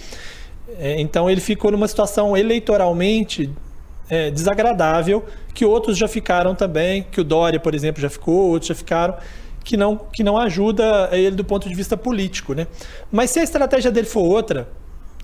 É, 0.79 1.01
então 1.01 1.29
ele 1.29 1.41
ficou 1.41 1.71
numa 1.71 1.87
situação 1.87 2.37
eleitoralmente 2.37 3.49
é, 4.07 4.29
desagradável, 4.29 5.25
que 5.53 5.65
outros 5.65 5.97
já 5.97 6.07
ficaram 6.07 6.53
também, 6.53 7.03
que 7.11 7.19
o 7.19 7.23
Dória, 7.23 7.59
por 7.59 7.73
exemplo, 7.73 8.01
já 8.01 8.09
ficou, 8.09 8.51
outros 8.51 8.67
já 8.67 8.75
ficaram, 8.75 9.15
que 9.63 9.75
não, 9.75 9.97
que 9.97 10.23
não 10.23 10.37
ajuda 10.37 11.09
ele 11.11 11.35
do 11.35 11.43
ponto 11.43 11.67
de 11.67 11.73
vista 11.73 11.97
político. 11.97 12.53
Né? 12.53 12.67
Mas 13.11 13.31
se 13.31 13.39
a 13.39 13.43
estratégia 13.43 13.91
dele 13.91 14.07
for 14.07 14.23
outra, 14.23 14.69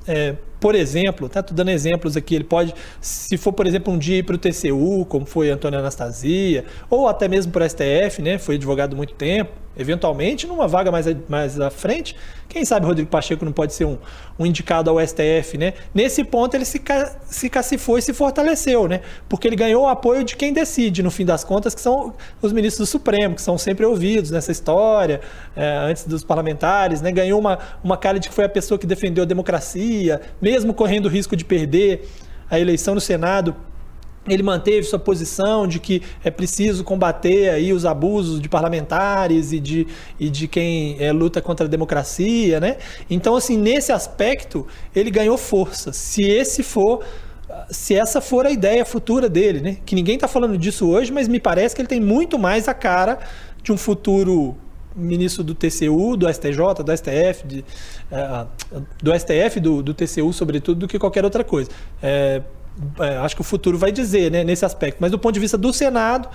é, 0.07 0.35
por 0.59 0.75
exemplo, 0.75 1.29
tá? 1.29 1.41
Dando 1.41 1.69
exemplos 1.69 2.17
aqui, 2.17 2.35
ele 2.35 2.43
pode, 2.43 2.73
se 2.99 3.37
for, 3.37 3.53
por 3.53 3.67
exemplo, 3.67 3.93
um 3.93 3.97
dia 3.97 4.17
ir 4.17 4.23
para 4.23 4.35
o 4.35 4.37
TCU, 4.37 5.05
como 5.05 5.25
foi 5.25 5.49
Antônio 5.49 5.79
Anastasia, 5.79 6.65
ou 6.89 7.07
até 7.07 7.27
mesmo 7.27 7.51
para 7.51 7.65
o 7.65 7.69
STF, 7.69 8.21
né? 8.21 8.37
Foi 8.37 8.55
advogado 8.55 8.95
muito 8.95 9.13
tempo, 9.13 9.51
eventualmente, 9.77 10.47
numa 10.47 10.67
vaga 10.67 10.91
mais, 10.91 11.05
mais 11.29 11.59
à 11.59 11.69
frente, 11.69 12.15
quem 12.49 12.63
sabe 12.65 12.85
Rodrigo 12.85 13.09
Pacheco 13.09 13.43
não 13.43 13.51
pode 13.51 13.73
ser 13.73 13.85
um, 13.85 13.97
um 14.39 14.45
indicado 14.45 14.89
ao 14.89 15.05
STF, 15.05 15.57
né? 15.57 15.73
Nesse 15.93 16.23
ponto 16.23 16.55
ele 16.55 16.65
se, 16.65 16.81
se 17.25 17.49
cacifou 17.49 17.97
e 17.97 18.01
se 18.01 18.13
fortaleceu, 18.13 18.87
né? 18.87 19.01
Porque 19.27 19.47
ele 19.47 19.55
ganhou 19.55 19.83
o 19.83 19.87
apoio 19.87 20.23
de 20.23 20.35
quem 20.35 20.53
decide, 20.53 21.03
no 21.03 21.11
fim 21.11 21.25
das 21.25 21.43
contas, 21.43 21.75
que 21.75 21.81
são 21.81 22.13
os 22.41 22.51
ministros 22.53 22.87
do 22.87 22.91
Supremo, 22.91 23.35
que 23.35 23.41
são 23.41 23.57
sempre 23.57 23.85
ouvidos 23.85 24.31
nessa 24.31 24.51
história, 24.51 25.21
é, 25.55 25.77
antes 25.77 26.05
dos 26.05 26.23
parlamentares, 26.23 27.01
né? 27.01 27.11
Ganhou 27.11 27.39
uma, 27.39 27.59
uma 27.83 27.97
cara 27.97 28.19
de 28.19 28.29
que 28.29 28.33
foi 28.33 28.45
a 28.45 28.49
pessoa 28.49 28.77
que 28.79 28.87
defendeu 28.87 29.23
a 29.23 29.27
democracia, 29.27 30.21
mesmo 30.47 30.73
correndo 30.73 31.07
o 31.07 31.09
risco 31.09 31.35
de 31.35 31.43
perder 31.43 32.07
a 32.49 32.57
eleição 32.57 32.95
no 32.95 33.01
Senado 33.01 33.53
ele 34.27 34.43
manteve 34.43 34.83
sua 34.83 34.99
posição 34.99 35.65
de 35.65 35.79
que 35.79 36.01
é 36.23 36.29
preciso 36.29 36.83
combater 36.83 37.49
aí 37.49 37.71
os 37.71 37.85
abusos 37.85 38.41
de 38.41 38.49
parlamentares 38.49 39.53
e 39.53 39.59
de, 39.59 39.87
e 40.19 40.29
de 40.29 40.47
quem 40.47 40.97
é, 40.99 41.13
luta 41.13 41.41
contra 41.41 41.65
a 41.65 41.69
democracia, 41.69 42.59
né? 42.59 42.75
Então, 43.09 43.37
assim, 43.37 43.57
nesse 43.57 43.91
aspecto, 43.93 44.67
ele 44.93 45.09
ganhou 45.09 45.37
força. 45.37 45.93
Se 45.93 46.23
esse 46.23 46.61
for 46.61 47.03
se 47.69 47.95
essa 47.95 48.19
for 48.19 48.45
a 48.45 48.51
ideia 48.51 48.85
futura 48.85 49.29
dele, 49.29 49.61
né? 49.61 49.77
Que 49.85 49.95
ninguém 49.95 50.15
está 50.15 50.27
falando 50.27 50.57
disso 50.57 50.89
hoje, 50.89 51.11
mas 51.11 51.29
me 51.29 51.39
parece 51.39 51.73
que 51.73 51.81
ele 51.81 51.87
tem 51.87 52.01
muito 52.01 52.37
mais 52.37 52.67
a 52.67 52.73
cara 52.73 53.19
de 53.63 53.71
um 53.71 53.77
futuro 53.77 54.55
ministro 54.97 55.43
do 55.43 55.53
TCU, 55.53 56.17
do 56.17 56.27
STJ, 56.31 56.83
do 56.83 56.97
STF, 56.97 57.47
de, 57.47 57.65
uh, 58.11 58.81
do 59.01 59.17
STF, 59.17 59.59
do, 59.59 59.83
do, 59.83 59.93
TCU, 59.93 60.33
sobretudo, 60.33 60.79
do 60.79 60.87
que 60.87 60.97
qualquer 60.97 61.23
outra 61.23 61.43
coisa. 61.43 61.69
É, 62.01 62.41
é, 62.99 63.17
acho 63.17 63.35
que 63.35 63.41
o 63.41 63.45
futuro 63.45 63.77
vai 63.77 63.91
dizer, 63.91 64.31
né, 64.31 64.43
nesse 64.43 64.65
aspecto. 64.65 64.97
Mas 64.99 65.11
do 65.11 65.19
ponto 65.19 65.33
de 65.33 65.39
vista 65.39 65.57
do 65.57 65.71
Senado, 65.71 66.27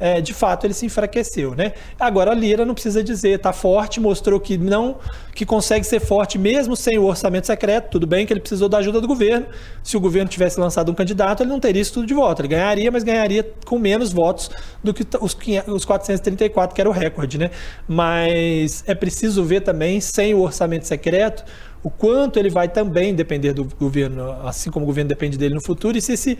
é, 0.00 0.20
de 0.20 0.32
fato 0.32 0.66
ele 0.66 0.74
se 0.74 0.86
enfraqueceu, 0.86 1.54
né? 1.54 1.72
Agora 1.98 2.30
a 2.30 2.34
Lira 2.34 2.64
não 2.64 2.74
precisa 2.74 3.02
dizer, 3.02 3.36
está 3.36 3.52
forte, 3.52 4.00
mostrou 4.00 4.38
que 4.38 4.56
não, 4.56 4.96
que 5.34 5.44
consegue 5.44 5.84
ser 5.84 6.00
forte 6.00 6.38
mesmo 6.38 6.76
sem 6.76 6.98
o 6.98 7.04
orçamento 7.04 7.46
secreto. 7.46 7.90
Tudo 7.90 8.06
bem 8.06 8.26
que 8.26 8.32
ele 8.32 8.40
precisou 8.40 8.68
da 8.68 8.78
ajuda 8.78 9.00
do 9.00 9.08
governo. 9.08 9.46
Se 9.82 9.96
o 9.96 10.00
governo 10.00 10.28
tivesse 10.28 10.58
lançado 10.60 10.90
um 10.90 10.94
candidato, 10.94 11.42
ele 11.42 11.50
não 11.50 11.60
teria 11.60 11.82
isso 11.82 11.92
tudo 11.94 12.06
de 12.06 12.14
voto. 12.14 12.42
Ele 12.42 12.48
ganharia, 12.48 12.90
mas 12.90 13.02
ganharia 13.02 13.48
com 13.64 13.78
menos 13.78 14.12
votos 14.12 14.50
do 14.82 14.94
que 14.94 15.04
os, 15.20 15.36
os 15.66 15.84
434, 15.84 16.74
que 16.74 16.80
era 16.80 16.88
o 16.88 16.92
recorde, 16.92 17.38
né? 17.38 17.50
Mas 17.86 18.84
é 18.86 18.94
preciso 18.94 19.44
ver 19.44 19.62
também, 19.62 20.00
sem 20.00 20.34
o 20.34 20.40
orçamento 20.40 20.86
secreto, 20.86 21.44
o 21.82 21.90
quanto 21.90 22.38
ele 22.38 22.50
vai 22.50 22.68
também 22.68 23.14
depender 23.14 23.52
do 23.52 23.64
governo, 23.64 24.32
assim 24.44 24.70
como 24.70 24.84
o 24.84 24.86
governo 24.86 25.08
depende 25.08 25.38
dele 25.38 25.54
no 25.54 25.60
futuro, 25.60 25.96
e 25.96 26.00
se, 26.00 26.16
se, 26.16 26.36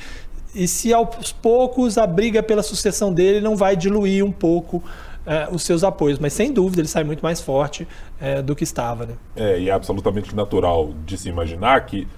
e 0.59 0.67
se 0.67 0.93
aos 0.93 1.33
poucos 1.33 1.97
a 1.97 2.07
briga 2.07 2.43
pela 2.43 2.63
sucessão 2.63 3.13
dele 3.13 3.41
não 3.41 3.57
vai 3.57 3.77
diluir 3.77 4.25
um 4.25 4.33
pouco 4.33 4.83
é, 5.25 5.49
os 5.53 5.63
seus 5.63 5.85
apoios. 5.85 6.19
Mas 6.19 6.33
sem 6.33 6.53
dúvida 6.53 6.81
ele 6.81 6.89
sai 6.89 7.05
muito 7.05 7.23
mais 7.23 7.41
forte 7.41 7.87
é, 8.21 8.43
do 8.43 8.57
que 8.57 8.65
estava. 8.65 9.07
Né? 9.07 9.15
É, 9.37 9.61
e 9.61 9.69
é 9.69 9.73
absolutamente 9.73 10.35
natural 10.35 10.93
de 11.07 11.17
se 11.17 11.29
imaginar 11.29 11.87
que 11.87 12.09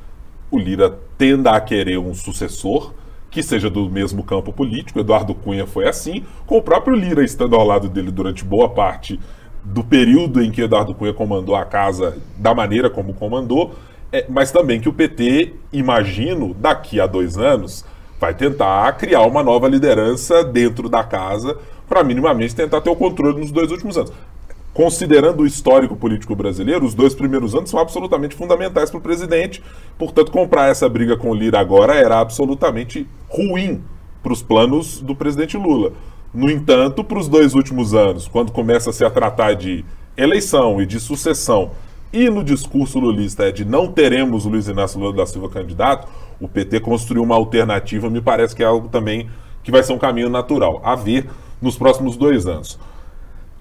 o 0.51 0.59
Lira 0.59 0.99
tenda 1.19 1.51
a 1.51 1.61
querer 1.61 1.99
um 1.99 2.15
sucessor 2.15 2.95
que 3.31 3.43
seja 3.43 3.69
do 3.69 3.89
mesmo 3.89 4.25
campo 4.25 4.53
político. 4.53 4.99
Eduardo 4.99 5.35
Cunha 5.35 5.67
foi 5.67 5.87
assim, 5.87 6.25
com 6.47 6.57
o 6.57 6.63
próprio 6.63 6.97
Lira 6.97 7.23
estando 7.23 7.55
ao 7.55 7.65
lado 7.65 7.89
dele 7.89 8.11
durante 8.11 8.45
boa 8.45 8.69
parte 8.69 9.21
do 9.63 9.85
período 9.85 10.43
em 10.43 10.51
que 10.51 10.63
Eduardo 10.63 10.95
Cunha 10.95 11.13
comandou 11.13 11.55
a 11.55 11.65
casa 11.65 12.17
da 12.37 12.55
maneira 12.55 12.89
como 12.89 13.13
comandou, 13.13 13.75
é, 14.11 14.25
mas 14.29 14.51
também 14.51 14.81
que 14.81 14.89
o 14.89 14.93
PT, 14.93 15.55
imagino, 15.73 16.55
daqui 16.55 17.01
a 17.01 17.07
dois 17.07 17.39
anos, 17.39 17.85
vai 18.21 18.35
tentar 18.35 18.93
criar 18.99 19.23
uma 19.23 19.43
nova 19.43 19.67
liderança 19.67 20.45
dentro 20.45 20.89
da 20.89 21.03
casa 21.03 21.57
para 21.89 22.05
minimamente 22.05 22.55
tentar 22.55 22.83
ter 22.83 22.91
o 22.91 22.95
controle 22.95 23.41
nos 23.41 23.51
dois 23.51 23.71
últimos 23.71 23.97
anos. 23.97 24.13
Considerando 24.75 25.43
o 25.43 25.47
histórico 25.47 25.97
político 25.97 26.37
brasileiro, 26.37 26.85
os 26.85 26.95
dois 26.95 27.15
primeiros 27.15 27.55
anos 27.55 27.71
são 27.71 27.81
absolutamente 27.81 28.37
fundamentais 28.37 28.91
para 28.91 28.99
o 28.99 29.03
presidente. 29.03 29.63
Portanto, 29.99 30.31
comprar 30.31 30.69
essa 30.69 30.89
briga 30.89 31.17
com 31.17 31.31
o 31.31 31.35
Lira 31.35 31.59
agora 31.59 31.95
era 31.95 32.21
absolutamente 32.21 33.09
ruim 33.29 33.83
para 34.23 34.33
os 34.33 34.43
planos 34.43 35.01
do 35.01 35.17
presidente 35.17 35.57
Lula. 35.57 35.93
No 36.33 36.49
entanto, 36.49 37.03
para 37.03 37.19
os 37.19 37.27
dois 37.27 37.55
últimos 37.55 37.95
anos, 37.95 38.29
quando 38.29 38.53
começa-se 38.53 39.05
a 39.05 39.11
tratar 39.11 39.55
de 39.55 39.85
eleição 40.17 40.81
e 40.81 40.87
de 40.87 41.01
sucessão, 41.01 41.73
e 42.13 42.29
no 42.29 42.45
discurso 42.45 42.99
lulista 42.99 43.45
é 43.45 43.53
de 43.53 43.65
não 43.65 43.89
teremos 43.89 44.45
o 44.45 44.49
Luiz 44.49 44.69
Inácio 44.69 45.01
Lula 45.01 45.13
da 45.13 45.27
Silva 45.27 45.49
candidato, 45.49 46.09
o 46.41 46.49
PT 46.49 46.81
construiu 46.81 47.23
uma 47.23 47.35
alternativa, 47.35 48.09
me 48.09 48.21
parece 48.21 48.57
que 48.57 48.63
é 48.63 48.67
algo 48.67 48.89
também 48.89 49.31
que 49.63 49.71
vai 49.71 49.83
ser 49.83 49.93
um 49.93 49.99
caminho 49.99 50.31
natural 50.31 50.81
a 50.83 50.95
ver 50.95 51.29
nos 51.61 51.77
próximos 51.77 52.17
dois 52.17 52.47
anos. 52.47 52.79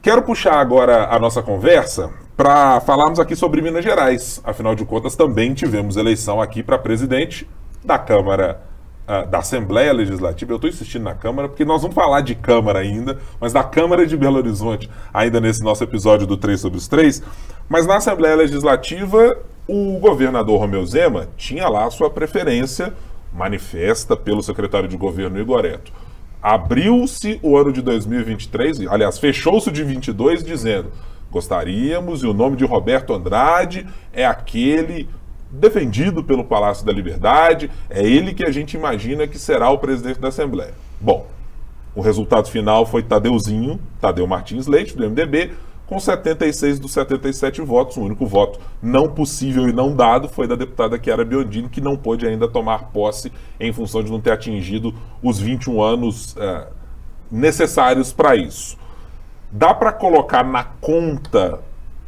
Quero 0.01 0.21
puxar 0.21 0.59
agora 0.59 1.13
a 1.13 1.19
nossa 1.19 1.41
conversa 1.41 2.09
para 2.37 2.79
falarmos 2.79 3.19
aqui 3.19 3.35
sobre 3.35 3.61
Minas 3.61 3.83
Gerais. 3.83 4.39
Afinal 4.45 4.73
de 4.73 4.85
contas, 4.85 5.15
também 5.15 5.53
tivemos 5.53 5.97
eleição 5.97 6.41
aqui 6.41 6.63
para 6.63 6.77
presidente 6.77 7.45
da 7.83 7.99
Câmara 7.99 8.68
da 9.29 9.39
Assembleia 9.39 9.91
Legislativa. 9.91 10.51
Eu 10.51 10.57
estou 10.57 10.69
insistindo 10.69 11.03
na 11.03 11.15
Câmara, 11.15 11.49
porque 11.49 11.65
nós 11.65 11.81
vamos 11.81 11.95
falar 11.95 12.21
de 12.21 12.35
Câmara 12.35 12.79
ainda, 12.79 13.17
mas 13.39 13.51
da 13.51 13.63
Câmara 13.63 14.05
de 14.05 14.15
Belo 14.15 14.37
Horizonte, 14.37 14.89
ainda 15.13 15.41
nesse 15.41 15.63
nosso 15.63 15.83
episódio 15.83 16.27
do 16.27 16.37
3 16.37 16.59
sobre 16.59 16.77
os 16.77 16.87
3. 16.87 17.23
Mas 17.67 17.87
na 17.87 17.97
Assembleia 17.97 18.35
Legislativa, 18.35 19.37
o 19.67 19.97
governador 19.99 20.59
Romeu 20.59 20.85
Zema 20.85 21.27
tinha 21.35 21.67
lá 21.67 21.89
sua 21.89 22.09
preferência 22.09 22.93
manifesta 23.33 24.15
pelo 24.15 24.43
secretário 24.43 24.87
de 24.87 24.97
governo 24.97 25.39
Igor 25.39 25.65
Eto. 25.65 25.91
Abriu-se 26.41 27.39
o 27.43 27.57
ano 27.57 27.71
de 27.71 27.81
2023, 27.81 28.87
aliás, 28.87 29.19
fechou-se 29.19 29.71
de 29.71 29.83
22 29.83 30.43
dizendo: 30.43 30.91
gostaríamos 31.31 32.23
e 32.23 32.27
o 32.27 32.33
nome 32.33 32.55
de 32.55 32.65
Roberto 32.65 33.13
Andrade 33.13 33.85
é 34.13 34.25
aquele 34.25 35.09
defendido 35.51 36.23
pelo 36.23 36.43
Palácio 36.43 36.85
da 36.85 36.91
Liberdade, 36.91 37.69
é 37.89 38.05
ele 38.05 38.33
que 38.33 38.43
a 38.43 38.51
gente 38.51 38.75
imagina 38.75 39.27
que 39.27 39.39
será 39.39 39.69
o 39.69 39.77
presidente 39.77 40.19
da 40.19 40.27
Assembleia. 40.27 40.73
Bom, 40.99 41.27
o 41.95 42.01
resultado 42.01 42.49
final 42.49 42.85
foi 42.85 43.01
Tadeuzinho, 43.01 43.79
Tadeu 43.99 44.27
Martins 44.27 44.67
Leite, 44.67 44.95
do 44.95 45.09
MDB, 45.09 45.51
com 45.88 45.99
76 45.99 46.79
dos 46.79 46.91
77 46.91 47.62
votos. 47.62 47.97
O 47.97 48.01
único 48.01 48.25
voto 48.27 48.59
não 48.81 49.09
possível 49.09 49.67
e 49.67 49.73
não 49.73 49.95
dado 49.95 50.29
foi 50.29 50.47
da 50.47 50.55
deputada 50.55 51.01
Chiara 51.01 51.25
Biondini, 51.25 51.67
que 51.67 51.81
não 51.81 51.97
pôde 51.97 52.27
ainda 52.27 52.47
tomar 52.47 52.91
posse 52.91 53.31
em 53.59 53.73
função 53.73 54.03
de 54.03 54.12
não 54.12 54.21
ter 54.21 54.31
atingido 54.31 54.93
os 55.21 55.39
21 55.39 55.81
anos 55.81 56.38
é, 56.38 56.67
necessários 57.31 58.13
para 58.13 58.35
isso. 58.35 58.77
Dá 59.51 59.73
para 59.73 59.91
colocar 59.91 60.43
na 60.43 60.63
conta 60.63 61.59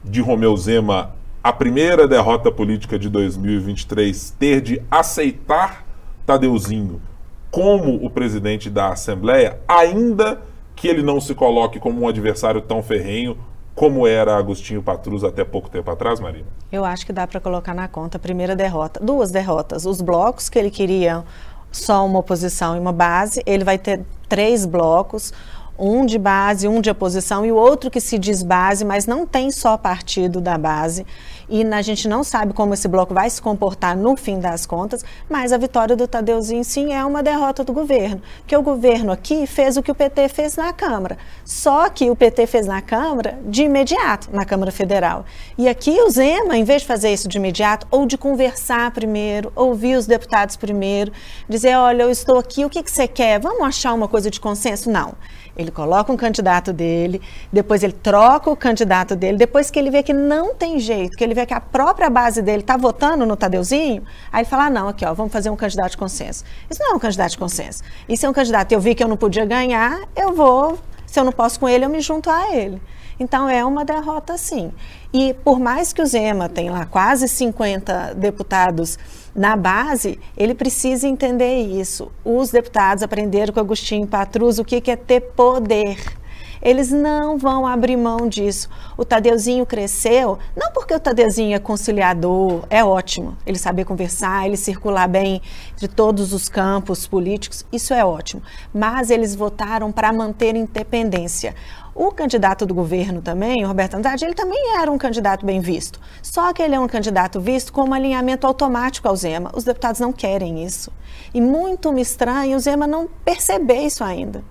de 0.03 0.21
Romeu 0.21 0.55
Zema 0.55 1.15
a 1.43 1.51
primeira 1.51 2.07
derrota 2.07 2.51
política 2.51 2.99
de 2.99 3.09
2023 3.09 4.35
ter 4.37 4.61
de 4.61 4.81
aceitar 4.91 5.85
Tadeuzinho 6.25 7.01
como 7.49 7.95
o 7.95 8.09
presidente 8.09 8.69
da 8.69 8.89
Assembleia, 8.89 9.59
ainda 9.67 10.41
que 10.75 10.87
ele 10.87 11.01
não 11.01 11.19
se 11.19 11.33
coloque 11.33 11.79
como 11.79 12.01
um 12.01 12.07
adversário 12.07 12.61
tão 12.61 12.81
ferrenho 12.83 13.37
como 13.73 14.05
era 14.05 14.37
Agostinho 14.37 14.83
Patrus 14.83 15.23
até 15.23 15.43
pouco 15.43 15.69
tempo 15.69 15.89
atrás, 15.89 16.19
Marina? 16.19 16.45
Eu 16.71 16.85
acho 16.85 17.05
que 17.05 17.13
dá 17.13 17.25
para 17.25 17.39
colocar 17.39 17.73
na 17.73 17.87
conta 17.87 18.17
a 18.17 18.19
primeira 18.19 18.55
derrota, 18.55 18.99
duas 19.03 19.31
derrotas. 19.31 19.85
Os 19.85 20.01
blocos 20.01 20.49
que 20.49 20.59
ele 20.59 20.69
queria 20.69 21.23
só 21.71 22.05
uma 22.05 22.19
oposição 22.19 22.75
e 22.75 22.79
uma 22.79 22.91
base, 22.91 23.41
ele 23.45 23.63
vai 23.63 23.77
ter 23.77 24.01
três 24.27 24.65
blocos 24.65 25.33
um 25.77 26.05
de 26.05 26.17
base, 26.17 26.67
um 26.67 26.81
de 26.81 26.89
oposição 26.89 27.45
e 27.45 27.51
o 27.51 27.55
outro 27.55 27.89
que 27.89 27.99
se 27.99 28.19
diz 28.19 28.43
base, 28.43 28.85
mas 28.85 29.05
não 29.05 29.25
tem 29.25 29.51
só 29.51 29.77
partido 29.77 30.39
da 30.39 30.57
base. 30.57 31.05
E 31.53 31.65
a 31.65 31.81
gente 31.81 32.07
não 32.07 32.23
sabe 32.23 32.53
como 32.53 32.73
esse 32.73 32.87
bloco 32.87 33.13
vai 33.13 33.29
se 33.29 33.41
comportar 33.41 33.93
no 33.97 34.15
fim 34.15 34.39
das 34.39 34.65
contas, 34.65 35.03
mas 35.29 35.51
a 35.51 35.57
vitória 35.57 35.97
do 35.97 36.07
Tadeuzinho 36.07 36.63
sim 36.63 36.93
é 36.93 37.03
uma 37.03 37.21
derrota 37.21 37.61
do 37.61 37.73
governo. 37.73 38.21
Que 38.47 38.55
o 38.55 38.61
governo 38.61 39.11
aqui 39.11 39.45
fez 39.45 39.75
o 39.75 39.83
que 39.83 39.91
o 39.91 39.95
PT 39.95 40.29
fez 40.29 40.55
na 40.55 40.71
Câmara. 40.71 41.17
Só 41.43 41.89
que 41.89 42.09
o 42.09 42.15
PT 42.15 42.47
fez 42.47 42.65
na 42.65 42.81
Câmara 42.81 43.37
de 43.45 43.63
imediato, 43.63 44.29
na 44.31 44.45
Câmara 44.45 44.71
Federal. 44.71 45.25
E 45.57 45.67
aqui 45.67 45.91
o 45.99 46.09
Zema, 46.09 46.55
em 46.55 46.63
vez 46.63 46.83
de 46.83 46.87
fazer 46.87 47.11
isso 47.11 47.27
de 47.27 47.37
imediato, 47.37 47.85
ou 47.91 48.05
de 48.05 48.17
conversar 48.17 48.89
primeiro, 48.91 49.51
ouvir 49.53 49.97
os 49.97 50.07
deputados 50.07 50.55
primeiro, 50.55 51.11
dizer: 51.49 51.75
olha, 51.75 52.03
eu 52.03 52.09
estou 52.09 52.39
aqui, 52.39 52.63
o 52.63 52.69
que, 52.69 52.81
que 52.81 52.89
você 52.89 53.09
quer? 53.09 53.41
Vamos 53.41 53.63
achar 53.63 53.93
uma 53.93 54.07
coisa 54.07 54.31
de 54.31 54.39
consenso? 54.39 54.89
Não. 54.89 55.15
Ele 55.55 55.69
coloca 55.69 56.11
um 56.11 56.17
candidato 56.17 56.71
dele, 56.71 57.21
depois 57.51 57.83
ele 57.83 57.93
troca 57.93 58.49
o 58.49 58.55
candidato 58.55 59.15
dele, 59.15 59.37
depois 59.37 59.69
que 59.69 59.77
ele 59.77 59.91
vê 59.91 60.01
que 60.01 60.13
não 60.13 60.55
tem 60.55 60.79
jeito, 60.79 61.17
que 61.17 61.23
ele 61.23 61.33
vê 61.33 61.40
que 61.45 61.53
a 61.53 61.61
própria 61.61 62.09
base 62.09 62.41
dele 62.41 62.61
está 62.61 62.77
votando 62.77 63.25
no 63.25 63.35
Tadeuzinho, 63.35 64.03
aí 64.31 64.41
ele 64.41 64.49
fala: 64.49 64.65
ah, 64.65 64.69
não, 64.69 64.87
aqui, 64.87 65.05
ó, 65.05 65.13
vamos 65.13 65.31
fazer 65.31 65.49
um 65.49 65.55
candidato 65.55 65.91
de 65.91 65.97
consenso. 65.97 66.43
Isso 66.69 66.81
não 66.81 66.93
é 66.93 66.95
um 66.95 66.99
candidato 66.99 67.31
de 67.31 67.37
consenso. 67.37 67.83
Isso 68.07 68.25
é 68.25 68.29
um 68.29 68.33
candidato. 68.33 68.71
Eu 68.71 68.79
vi 68.79 68.95
que 68.95 69.03
eu 69.03 69.07
não 69.07 69.17
podia 69.17 69.45
ganhar, 69.45 69.99
eu 70.15 70.33
vou. 70.33 70.77
Se 71.05 71.19
eu 71.19 71.23
não 71.23 71.31
posso 71.31 71.59
com 71.59 71.67
ele, 71.67 71.83
eu 71.83 71.89
me 71.89 71.99
junto 71.99 72.29
a 72.29 72.55
ele. 72.55 72.81
Então 73.19 73.47
é 73.47 73.63
uma 73.63 73.85
derrota 73.85 74.37
sim. 74.37 74.71
E 75.13 75.33
por 75.43 75.59
mais 75.59 75.93
que 75.93 76.01
o 76.01 76.05
Zema 76.05 76.49
tenha 76.49 76.71
lá 76.71 76.85
quase 76.85 77.27
50 77.27 78.15
deputados 78.15 78.97
na 79.35 79.55
base, 79.55 80.19
ele 80.35 80.55
precisa 80.55 81.07
entender 81.07 81.61
isso. 81.61 82.11
Os 82.25 82.49
deputados 82.49 83.03
aprenderam 83.03 83.53
com 83.53 83.59
Agostinho 83.59 84.07
Patrus 84.07 84.57
o 84.57 84.65
que 84.65 84.89
é 84.89 84.95
ter 84.95 85.21
poder. 85.21 86.20
Eles 86.61 86.91
não 86.91 87.37
vão 87.37 87.65
abrir 87.65 87.97
mão 87.97 88.27
disso. 88.27 88.69
O 88.95 89.03
Tadeuzinho 89.03 89.65
cresceu, 89.65 90.37
não 90.55 90.71
porque 90.71 90.93
o 90.93 90.99
Tadeuzinho 90.99 91.55
é 91.55 91.59
conciliador, 91.59 92.63
é 92.69 92.83
ótimo. 92.83 93.35
Ele 93.45 93.57
saber 93.57 93.85
conversar, 93.85 94.45
ele 94.45 94.57
circular 94.57 95.07
bem 95.07 95.41
entre 95.73 95.87
todos 95.87 96.33
os 96.33 96.47
campos 96.47 97.07
políticos, 97.07 97.65
isso 97.71 97.93
é 97.93 98.05
ótimo. 98.05 98.43
Mas 98.73 99.09
eles 99.09 99.33
votaram 99.33 99.91
para 99.91 100.13
manter 100.13 100.55
independência. 100.55 101.55
O 101.93 102.11
candidato 102.11 102.65
do 102.65 102.73
governo 102.73 103.21
também, 103.21 103.65
o 103.65 103.67
Roberto 103.67 103.95
Andrade, 103.95 104.23
ele 104.23 104.33
também 104.33 104.77
era 104.77 104.89
um 104.89 104.97
candidato 104.97 105.45
bem 105.45 105.59
visto. 105.59 105.99
Só 106.21 106.53
que 106.53 106.61
ele 106.61 106.73
é 106.73 106.79
um 106.79 106.87
candidato 106.87 107.41
visto 107.41 107.73
com 107.73 107.83
um 107.83 107.93
alinhamento 107.93 108.47
automático 108.47 109.07
ao 109.07 109.15
Zema. 109.15 109.51
Os 109.53 109.65
deputados 109.65 109.99
não 109.99 110.13
querem 110.13 110.63
isso. 110.63 110.89
E 111.33 111.41
muito 111.41 111.91
me 111.91 112.01
estranha 112.01 112.55
o 112.55 112.59
Zema 112.59 112.87
não 112.87 113.09
perceber 113.25 113.81
isso 113.81 114.03
ainda. 114.03 114.41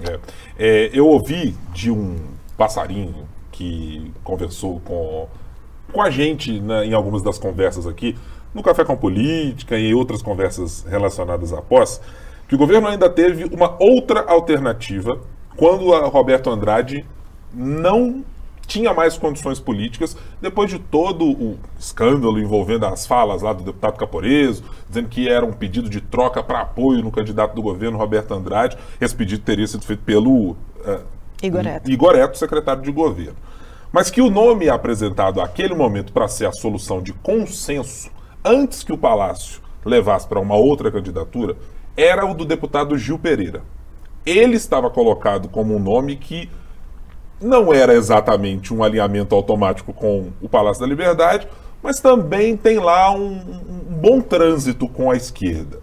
É. 0.00 0.18
É, 0.58 0.90
eu 0.92 1.06
ouvi 1.06 1.56
de 1.72 1.90
um 1.90 2.16
passarinho 2.56 3.26
que 3.50 4.12
conversou 4.24 4.80
com, 4.80 5.28
com 5.92 6.02
a 6.02 6.10
gente 6.10 6.60
né, 6.60 6.86
em 6.86 6.94
algumas 6.94 7.22
das 7.22 7.38
conversas 7.38 7.86
aqui, 7.86 8.16
no 8.54 8.62
Café 8.62 8.84
com 8.84 8.96
Política 8.96 9.78
e 9.78 9.94
outras 9.94 10.22
conversas 10.22 10.84
relacionadas 10.88 11.52
posse, 11.68 12.00
que 12.48 12.54
o 12.54 12.58
governo 12.58 12.88
ainda 12.88 13.08
teve 13.08 13.44
uma 13.44 13.76
outra 13.82 14.20
alternativa 14.22 15.18
quando 15.56 15.94
a 15.94 16.06
Roberto 16.06 16.50
Andrade 16.50 17.06
não 17.52 18.24
tinha 18.66 18.94
mais 18.94 19.16
condições 19.16 19.60
políticas, 19.60 20.16
depois 20.40 20.70
de 20.70 20.78
todo 20.78 21.24
o 21.24 21.58
escândalo 21.78 22.38
envolvendo 22.38 22.86
as 22.86 23.06
falas 23.06 23.42
lá 23.42 23.52
do 23.52 23.62
deputado 23.62 23.98
Caporeso, 23.98 24.64
dizendo 24.88 25.08
que 25.08 25.28
era 25.28 25.44
um 25.44 25.52
pedido 25.52 25.88
de 25.88 26.00
troca 26.00 26.42
para 26.42 26.60
apoio 26.60 27.02
no 27.02 27.10
candidato 27.10 27.54
do 27.54 27.62
governo, 27.62 27.98
Roberto 27.98 28.32
Andrade. 28.32 28.76
Esse 29.00 29.14
pedido 29.14 29.42
teria 29.42 29.66
sido 29.66 29.84
feito 29.84 30.02
pelo 30.02 30.50
uh, 30.50 30.56
Igoreto. 31.42 31.90
Igoreto, 31.90 32.38
secretário 32.38 32.82
de 32.82 32.92
governo. 32.92 33.36
Mas 33.92 34.10
que 34.10 34.22
o 34.22 34.30
nome 34.30 34.70
apresentado 34.70 35.40
àquele 35.40 35.74
momento 35.74 36.12
para 36.12 36.28
ser 36.28 36.46
a 36.46 36.52
solução 36.52 37.02
de 37.02 37.12
consenso, 37.12 38.10
antes 38.44 38.82
que 38.82 38.92
o 38.92 38.98
Palácio 38.98 39.60
levasse 39.84 40.26
para 40.26 40.40
uma 40.40 40.54
outra 40.54 40.90
candidatura, 40.90 41.56
era 41.96 42.24
o 42.24 42.32
do 42.32 42.44
deputado 42.44 42.96
Gil 42.96 43.18
Pereira 43.18 43.62
ele 44.24 44.54
estava 44.56 44.88
colocado 44.88 45.48
como 45.48 45.74
um 45.74 45.78
nome 45.78 46.16
que 46.16 46.48
não 47.42 47.72
era 47.72 47.94
exatamente 47.94 48.72
um 48.72 48.82
alinhamento 48.82 49.34
automático 49.34 49.92
com 49.92 50.30
o 50.40 50.48
Palácio 50.48 50.80
da 50.80 50.88
Liberdade, 50.88 51.48
mas 51.82 52.00
também 52.00 52.56
tem 52.56 52.78
lá 52.78 53.10
um, 53.10 53.32
um 53.32 53.94
bom 54.00 54.20
trânsito 54.20 54.88
com 54.88 55.10
a 55.10 55.16
esquerda. 55.16 55.80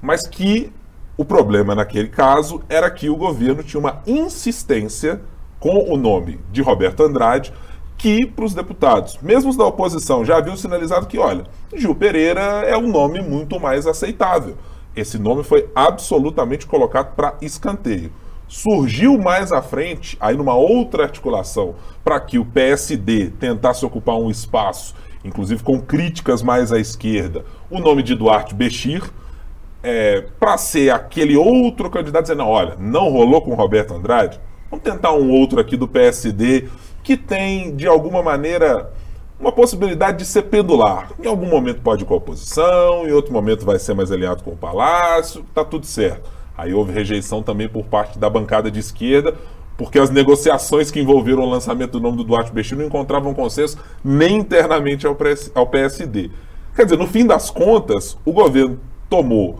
Mas 0.00 0.26
que 0.26 0.72
o 1.16 1.24
problema 1.24 1.74
naquele 1.74 2.08
caso 2.08 2.62
era 2.68 2.90
que 2.90 3.10
o 3.10 3.16
governo 3.16 3.62
tinha 3.62 3.80
uma 3.80 4.00
insistência 4.06 5.20
com 5.58 5.92
o 5.92 5.96
nome 5.96 6.40
de 6.50 6.62
Roberto 6.62 7.02
Andrade, 7.02 7.52
que 7.98 8.24
para 8.24 8.46
os 8.46 8.54
deputados, 8.54 9.18
mesmo 9.20 9.50
os 9.50 9.56
da 9.56 9.66
oposição, 9.66 10.24
já 10.24 10.38
haviam 10.38 10.56
sinalizado 10.56 11.06
que, 11.06 11.18
olha, 11.18 11.44
Gil 11.74 11.94
Pereira 11.94 12.40
é 12.40 12.74
um 12.74 12.88
nome 12.88 13.20
muito 13.20 13.60
mais 13.60 13.86
aceitável. 13.86 14.56
Esse 14.96 15.18
nome 15.18 15.42
foi 15.42 15.68
absolutamente 15.74 16.66
colocado 16.66 17.14
para 17.14 17.34
escanteio. 17.42 18.10
Surgiu 18.50 19.16
mais 19.16 19.52
à 19.52 19.62
frente, 19.62 20.16
aí 20.20 20.36
numa 20.36 20.54
outra 20.54 21.04
articulação, 21.04 21.76
para 22.04 22.20
que 22.20 22.38
o 22.38 22.44
PSD 22.44 23.30
tentasse 23.30 23.86
ocupar 23.86 24.16
um 24.16 24.30
espaço 24.30 24.94
inclusive 25.24 25.62
com 25.62 25.80
críticas 25.80 26.42
mais 26.42 26.72
à 26.72 26.78
esquerda, 26.78 27.44
o 27.70 27.78
nome 27.78 28.02
de 28.02 28.14
Duarte 28.14 28.54
Bechir, 28.54 29.02
é, 29.82 30.26
para 30.38 30.58
ser 30.58 30.90
aquele 30.90 31.36
outro 31.36 31.88
candidato 31.90 32.24
dizendo, 32.24 32.44
olha, 32.44 32.76
não 32.78 33.10
rolou 33.10 33.40
com 33.40 33.54
Roberto 33.54 33.94
Andrade, 33.94 34.40
vamos 34.70 34.84
tentar 34.84 35.12
um 35.12 35.30
outro 35.30 35.60
aqui 35.60 35.76
do 35.76 35.88
PSD 35.88 36.68
que 37.02 37.16
tem, 37.16 37.74
de 37.74 37.86
alguma 37.86 38.22
maneira, 38.22 38.92
uma 39.38 39.52
possibilidade 39.52 40.18
de 40.18 40.24
ser 40.26 40.42
pendular. 40.42 41.10
Em 41.22 41.26
algum 41.26 41.46
momento 41.46 41.80
pode 41.80 42.02
ir 42.02 42.06
com 42.06 42.12
a 42.12 42.18
oposição, 42.18 43.06
em 43.06 43.12
outro 43.12 43.32
momento 43.32 43.64
vai 43.64 43.78
ser 43.78 43.94
mais 43.94 44.12
alinhado 44.12 44.42
com 44.42 44.50
o 44.50 44.56
Palácio, 44.56 45.44
tá 45.54 45.64
tudo 45.64 45.86
certo. 45.86 46.39
Aí 46.60 46.74
houve 46.74 46.92
rejeição 46.92 47.42
também 47.42 47.66
por 47.66 47.86
parte 47.86 48.18
da 48.18 48.28
bancada 48.28 48.70
de 48.70 48.78
esquerda, 48.78 49.34
porque 49.78 49.98
as 49.98 50.10
negociações 50.10 50.90
que 50.90 51.00
envolveram 51.00 51.42
o 51.42 51.48
lançamento 51.48 51.92
do 51.92 52.00
nome 52.00 52.18
do 52.18 52.24
Duarte 52.24 52.52
Bechir 52.52 52.76
não 52.76 52.84
encontravam 52.84 53.32
consenso 53.32 53.78
nem 54.04 54.36
internamente 54.36 55.06
ao 55.06 55.66
PSD. 55.66 56.30
Quer 56.76 56.84
dizer, 56.84 56.98
no 56.98 57.06
fim 57.06 57.26
das 57.26 57.48
contas, 57.48 58.18
o 58.26 58.32
governo 58.32 58.78
tomou 59.08 59.58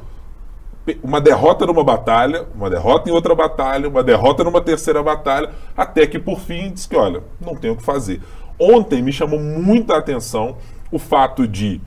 uma 1.03 1.23
derrota 1.23 1.65
numa 1.65 1.83
batalha, 1.83 2.47
uma 2.55 2.69
derrota 2.69 3.09
em 3.09 3.13
outra 3.13 3.35
batalha, 3.35 3.89
uma 3.89 4.03
derrota 4.03 4.45
numa 4.45 4.61
terceira 4.61 5.03
batalha, 5.03 5.53
até 5.75 6.07
que 6.07 6.19
por 6.19 6.39
fim 6.39 6.71
disse 6.71 6.87
que, 6.87 6.97
olha, 6.97 7.23
não 7.41 7.57
tem 7.57 7.71
o 7.71 7.77
que 7.77 7.83
fazer. 7.83 8.21
Ontem 8.59 9.01
me 9.01 9.11
chamou 9.11 9.41
muita 9.41 9.97
atenção 9.97 10.59
o 10.93 10.99
fato 10.99 11.49
de 11.49 11.81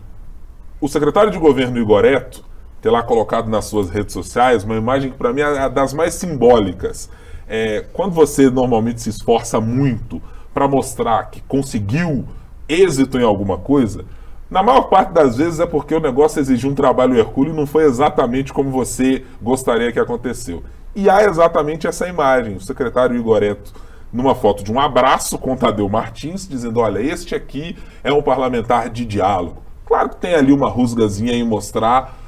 o 0.81 0.87
secretário 0.87 1.29
de 1.29 1.37
governo 1.37 1.77
Igoreto 1.77 2.43
ter 2.83 2.91
lá 2.91 3.01
colocado 3.01 3.49
nas 3.49 3.63
suas 3.63 3.89
redes 3.89 4.11
sociais 4.11 4.65
uma 4.65 4.75
imagem 4.75 5.09
que 5.09 5.17
para 5.17 5.31
mim 5.31 5.39
é 5.39 5.69
das 5.69 5.93
mais 5.93 6.15
simbólicas. 6.15 7.09
É, 7.47 7.85
quando 7.93 8.11
você 8.11 8.49
normalmente 8.49 9.01
se 9.01 9.09
esforça 9.09 9.61
muito 9.61 10.21
para 10.53 10.67
mostrar 10.67 11.29
que 11.31 11.39
conseguiu 11.41 12.25
êxito 12.67 13.17
em 13.17 13.23
alguma 13.23 13.57
coisa, 13.57 14.03
na 14.51 14.61
maior 14.61 14.89
parte 14.89 15.13
das 15.13 15.37
vezes 15.37 15.61
é 15.61 15.65
porque 15.65 15.95
o 15.95 15.99
negócio 16.01 16.41
exigiu 16.41 16.71
um 16.71 16.75
trabalho 16.75 17.17
hercúleo 17.17 17.53
e 17.53 17.55
não 17.55 17.65
foi 17.65 17.85
exatamente 17.85 18.51
como 18.51 18.69
você 18.69 19.23
gostaria 19.41 19.93
que 19.93 19.99
aconteceu. 19.99 20.61
E 20.93 21.09
há 21.09 21.23
exatamente 21.23 21.87
essa 21.87 22.05
imagem, 22.09 22.57
o 22.57 22.61
secretário 22.61 23.15
Igoreto 23.15 23.73
numa 24.11 24.35
foto 24.35 24.61
de 24.61 24.71
um 24.73 24.79
abraço 24.79 25.37
com 25.37 25.55
Tadeu 25.55 25.87
Martins, 25.87 26.45
dizendo: 26.45 26.81
olha, 26.81 26.99
este 26.99 27.33
aqui 27.33 27.77
é 28.03 28.11
um 28.11 28.21
parlamentar 28.21 28.89
de 28.89 29.05
diálogo. 29.05 29.63
Claro 29.85 30.09
que 30.09 30.17
tem 30.17 30.35
ali 30.35 30.51
uma 30.51 30.69
rusgazinha 30.69 31.33
em 31.33 31.43
mostrar 31.43 32.22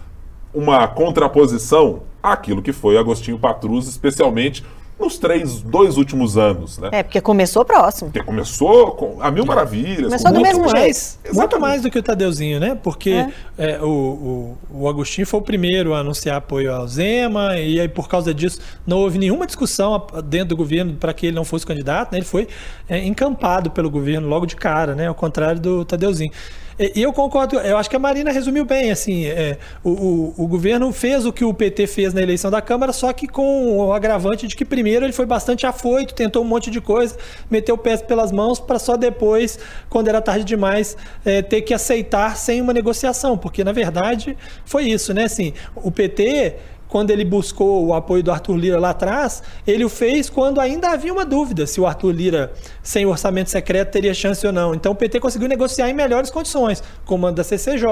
uma 0.55 0.87
contraposição 0.87 2.03
àquilo 2.23 2.61
que 2.61 2.73
foi 2.73 2.97
Agostinho 2.97 3.37
Patrus, 3.37 3.87
especialmente 3.87 4.63
nos 4.97 5.17
três, 5.17 5.61
dois 5.61 5.97
últimos 5.97 6.37
anos, 6.37 6.77
né? 6.77 6.89
É, 6.93 7.03
porque 7.03 7.19
começou 7.19 7.65
próximo. 7.65 8.09
Porque 8.09 8.25
começou 8.25 8.91
com 8.91 9.21
a 9.21 9.29
mil 9.29 9.45
maravilhas. 9.45 10.05
Começou 10.05 10.31
do 10.31 10.41
mesmo 10.41 10.65
mais, 10.71 11.19
jeito. 11.21 11.35
Muito 11.35 11.59
mais 11.59 11.81
do 11.81 11.91
que 11.91 11.99
o 11.99 12.03
Tadeuzinho, 12.03 12.59
né? 12.61 12.79
Porque 12.81 13.09
é. 13.09 13.31
É, 13.57 13.81
o, 13.81 13.87
o, 13.87 14.57
o, 14.71 14.89
Agostinho 14.89 15.27
foi 15.27 15.39
o 15.41 15.43
primeiro 15.43 15.93
a 15.93 15.99
anunciar 15.99 16.37
apoio 16.37 16.73
ao 16.73 16.87
Zema, 16.87 17.57
e 17.57 17.79
aí 17.79 17.89
por 17.89 18.07
causa 18.07 18.33
disso 18.33 18.59
não 18.87 18.99
houve 18.99 19.17
nenhuma 19.17 19.45
discussão 19.45 20.07
dentro 20.23 20.49
do 20.49 20.57
governo 20.57 20.93
para 20.93 21.13
que 21.13 21.27
ele 21.27 21.35
não 21.35 21.43
fosse 21.43 21.65
candidato, 21.65 22.13
né? 22.13 22.19
Ele 22.19 22.25
foi 22.25 22.47
é, 22.87 23.03
encampado 23.05 23.71
pelo 23.71 23.89
governo 23.89 24.29
logo 24.29 24.45
de 24.45 24.55
cara, 24.55 24.95
né? 24.95 25.07
Ao 25.07 25.15
contrário 25.15 25.59
do 25.59 25.83
Tadeuzinho. 25.83 26.31
E 26.77 27.01
eu 27.01 27.13
concordo, 27.13 27.57
eu 27.57 27.77
acho 27.77 27.89
que 27.89 27.95
a 27.95 27.99
Marina 27.99 28.33
resumiu 28.33 28.65
bem, 28.65 28.91
assim, 28.91 29.25
é, 29.27 29.57
o, 29.81 29.91
o, 29.91 30.33
o, 30.43 30.47
governo 30.47 30.91
fez 30.91 31.25
o 31.25 31.31
que 31.31 31.45
o 31.45 31.53
PT 31.53 31.87
fez 31.87 32.13
na 32.13 32.21
eleição 32.21 32.51
da 32.51 32.61
Câmara, 32.61 32.91
só 32.91 33.13
que 33.13 33.27
com 33.27 33.77
o 33.77 33.93
agravante 33.93 34.45
de 34.45 34.57
que 34.57 34.65
primeiro 34.65 35.05
ele 35.05 35.13
foi 35.13 35.25
bastante 35.25 35.65
afoito, 35.65 36.13
tentou 36.13 36.43
um 36.43 36.45
monte 36.45 36.69
de 36.69 36.81
coisa, 36.81 37.15
meteu 37.49 37.75
o 37.75 37.77
pé 37.77 37.95
pelas 37.95 38.29
mãos 38.29 38.59
para 38.59 38.77
só 38.77 38.97
depois, 38.97 39.57
quando 39.89 40.09
era 40.09 40.21
tarde 40.21 40.43
demais, 40.43 40.97
é, 41.23 41.41
ter 41.41 41.61
que 41.61 41.73
aceitar 41.73 42.35
sem 42.35 42.59
uma 42.59 42.73
negociação, 42.73 43.37
porque 43.37 43.63
na 43.63 43.71
verdade 43.71 44.37
foi 44.65 44.83
isso, 44.83 45.13
né, 45.13 45.23
assim, 45.23 45.53
o 45.77 45.89
PT 45.89 46.55
quando 46.95 47.11
ele 47.11 47.25
buscou 47.25 47.85
o 47.87 47.93
apoio 47.93 48.23
do 48.23 48.31
Arthur 48.31 48.55
Lira 48.55 48.79
lá 48.79 48.91
atrás, 48.91 49.43
ele 49.67 49.83
o 49.83 49.89
fez 49.89 50.29
quando 50.29 50.61
ainda 50.61 50.91
havia 50.91 51.11
uma 51.11 51.25
dúvida 51.25 51.67
se 51.67 51.81
o 51.81 51.85
Arthur 51.85 52.11
Lira, 52.13 52.53
sem 52.81 53.05
orçamento 53.05 53.49
secreto, 53.49 53.91
teria 53.91 54.13
chance 54.13 54.47
ou 54.47 54.53
não. 54.53 54.73
Então 54.73 54.93
o 54.93 54.95
PT 54.95 55.19
conseguiu 55.19 55.49
negociar 55.49 55.89
em 55.89 55.93
melhores 55.93 56.29
condições, 56.29 56.81
comando 57.03 57.35
da 57.35 57.43
CCJ, 57.43 57.85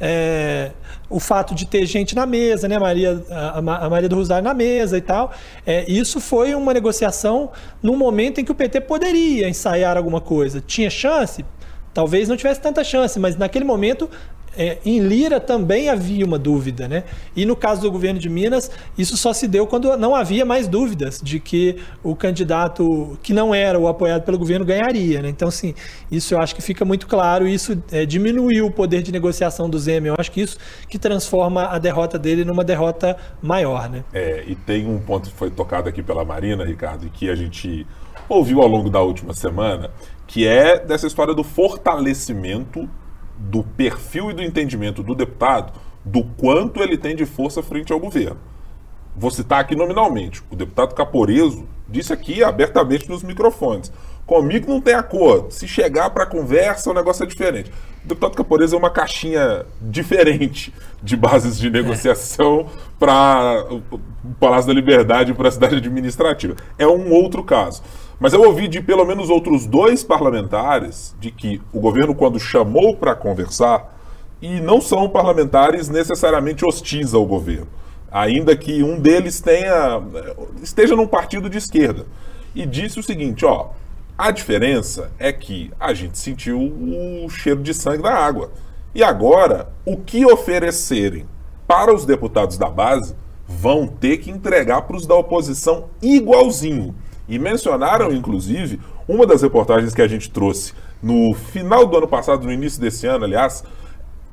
é, 0.00 0.72
o 1.08 1.20
fato 1.20 1.54
de 1.54 1.66
ter 1.66 1.86
gente 1.86 2.16
na 2.16 2.26
mesa, 2.26 2.66
né, 2.66 2.80
Maria, 2.80 3.24
a, 3.30 3.58
a 3.58 3.88
Maria 3.88 4.08
do 4.08 4.16
Rosário 4.16 4.42
na 4.42 4.54
mesa 4.54 4.98
e 4.98 5.02
tal. 5.02 5.30
É, 5.64 5.88
isso 5.88 6.20
foi 6.20 6.52
uma 6.52 6.74
negociação 6.74 7.52
num 7.80 7.96
momento 7.96 8.40
em 8.40 8.44
que 8.44 8.50
o 8.50 8.56
PT 8.56 8.80
poderia 8.80 9.48
ensaiar 9.48 9.96
alguma 9.96 10.20
coisa. 10.20 10.60
Tinha 10.60 10.90
chance? 10.90 11.44
Talvez 11.94 12.28
não 12.28 12.36
tivesse 12.36 12.60
tanta 12.60 12.82
chance, 12.82 13.20
mas 13.20 13.36
naquele 13.36 13.64
momento 13.64 14.10
é, 14.56 14.78
em 14.84 15.00
Lira 15.00 15.38
também 15.38 15.88
havia 15.88 16.24
uma 16.24 16.38
dúvida, 16.38 16.88
né? 16.88 17.04
E 17.34 17.44
no 17.44 17.54
caso 17.54 17.82
do 17.82 17.90
governo 17.90 18.18
de 18.18 18.28
Minas, 18.28 18.70
isso 18.96 19.16
só 19.16 19.32
se 19.32 19.46
deu 19.46 19.66
quando 19.66 19.96
não 19.96 20.14
havia 20.14 20.44
mais 20.44 20.66
dúvidas 20.66 21.20
de 21.22 21.38
que 21.38 21.76
o 22.02 22.16
candidato 22.16 23.18
que 23.22 23.32
não 23.32 23.54
era 23.54 23.78
o 23.78 23.86
apoiado 23.88 24.22
pelo 24.22 24.38
governo 24.38 24.64
ganharia, 24.64 25.22
né? 25.22 25.28
Então, 25.28 25.48
assim, 25.48 25.74
isso 26.10 26.34
eu 26.34 26.40
acho 26.40 26.54
que 26.54 26.62
fica 26.62 26.84
muito 26.84 27.06
claro. 27.06 27.46
Isso 27.46 27.82
é, 27.90 28.06
diminuiu 28.06 28.66
o 28.66 28.70
poder 28.70 29.02
de 29.02 29.12
negociação 29.12 29.68
do 29.68 29.78
Zema. 29.78 30.08
Eu 30.08 30.14
acho 30.18 30.30
que 30.30 30.40
isso 30.40 30.58
que 30.88 30.98
transforma 30.98 31.66
a 31.66 31.78
derrota 31.78 32.18
dele 32.18 32.44
numa 32.44 32.64
derrota 32.64 33.16
maior, 33.42 33.88
né? 33.88 34.04
É, 34.12 34.44
e 34.46 34.54
tem 34.54 34.86
um 34.86 34.98
ponto 34.98 35.28
que 35.28 35.36
foi 35.36 35.50
tocado 35.50 35.88
aqui 35.88 36.02
pela 36.02 36.24
Marina, 36.24 36.64
Ricardo, 36.64 37.06
e 37.06 37.10
que 37.10 37.28
a 37.28 37.34
gente 37.34 37.86
ouviu 38.28 38.60
ao 38.60 38.68
longo 38.68 38.90
da 38.90 39.00
última 39.00 39.34
semana, 39.34 39.90
que 40.26 40.46
é 40.46 40.78
dessa 40.78 41.06
história 41.06 41.34
do 41.34 41.44
fortalecimento 41.44 42.88
do 43.38 43.62
perfil 43.62 44.30
e 44.30 44.34
do 44.34 44.42
entendimento 44.42 45.02
do 45.02 45.14
deputado 45.14 45.72
do 46.04 46.22
quanto 46.22 46.82
ele 46.82 46.96
tem 46.96 47.16
de 47.16 47.26
força 47.26 47.62
frente 47.62 47.92
ao 47.92 47.98
governo. 47.98 48.38
Vou 49.16 49.30
citar 49.30 49.60
aqui 49.60 49.74
nominalmente. 49.74 50.42
O 50.50 50.56
deputado 50.56 50.94
Caporeso 50.94 51.66
disse 51.88 52.12
aqui 52.12 52.44
abertamente 52.44 53.08
nos 53.08 53.22
microfones. 53.22 53.90
Comigo 54.26 54.70
não 54.70 54.80
tem 54.80 54.94
acordo. 54.94 55.52
Se 55.52 55.66
chegar 55.66 56.10
para 56.10 56.26
conversa, 56.26 56.90
o 56.90 56.94
negócio 56.94 57.22
é 57.22 57.26
diferente. 57.26 57.72
O 58.04 58.08
deputado 58.08 58.36
Caporeso 58.36 58.74
é 58.74 58.78
uma 58.78 58.90
caixinha 58.90 59.64
diferente 59.80 60.72
de 61.02 61.16
bases 61.16 61.58
de 61.58 61.70
negociação 61.70 62.60
é. 62.60 62.64
para 62.98 63.66
o 63.70 64.00
Palácio 64.38 64.66
da 64.68 64.74
Liberdade 64.74 65.30
e 65.30 65.34
para 65.34 65.48
a 65.48 65.52
cidade 65.52 65.76
administrativa. 65.76 66.56
É 66.78 66.86
um 66.86 67.12
outro 67.12 67.42
caso. 67.42 67.82
Mas 68.18 68.32
eu 68.32 68.42
ouvi 68.42 68.66
de 68.66 68.80
pelo 68.80 69.04
menos 69.04 69.28
outros 69.28 69.66
dois 69.66 70.02
parlamentares 70.02 71.14
de 71.20 71.30
que 71.30 71.60
o 71.72 71.80
governo, 71.80 72.14
quando 72.14 72.40
chamou 72.40 72.96
para 72.96 73.14
conversar, 73.14 73.94
e 74.40 74.60
não 74.60 74.80
são 74.80 75.08
parlamentares 75.08 75.88
necessariamente 75.88 76.64
hostis 76.64 77.14
ao 77.14 77.26
governo, 77.26 77.68
ainda 78.10 78.56
que 78.56 78.82
um 78.82 78.98
deles 78.98 79.40
tenha 79.40 80.02
esteja 80.62 80.94
num 80.94 81.06
partido 81.06 81.48
de 81.48 81.58
esquerda, 81.58 82.06
e 82.54 82.64
disse 82.64 82.98
o 82.98 83.02
seguinte, 83.02 83.44
ó, 83.44 83.70
a 84.16 84.30
diferença 84.30 85.10
é 85.18 85.30
que 85.30 85.70
a 85.78 85.92
gente 85.92 86.18
sentiu 86.18 86.58
o 86.58 87.28
cheiro 87.28 87.62
de 87.62 87.74
sangue 87.74 88.02
da 88.02 88.14
água. 88.14 88.50
E 88.94 89.04
agora, 89.04 89.68
o 89.84 89.98
que 89.98 90.24
oferecerem 90.24 91.26
para 91.66 91.94
os 91.94 92.06
deputados 92.06 92.56
da 92.56 92.70
base 92.70 93.14
vão 93.46 93.86
ter 93.86 94.16
que 94.18 94.30
entregar 94.30 94.82
para 94.82 94.96
os 94.96 95.06
da 95.06 95.14
oposição 95.14 95.90
igualzinho. 96.00 96.94
E 97.28 97.38
mencionaram, 97.38 98.12
inclusive, 98.12 98.80
uma 99.08 99.26
das 99.26 99.42
reportagens 99.42 99.94
que 99.94 100.02
a 100.02 100.08
gente 100.08 100.30
trouxe 100.30 100.72
no 101.02 101.34
final 101.34 101.86
do 101.86 101.96
ano 101.96 102.08
passado, 102.08 102.44
no 102.44 102.52
início 102.52 102.80
desse 102.80 103.06
ano, 103.06 103.24
aliás, 103.24 103.64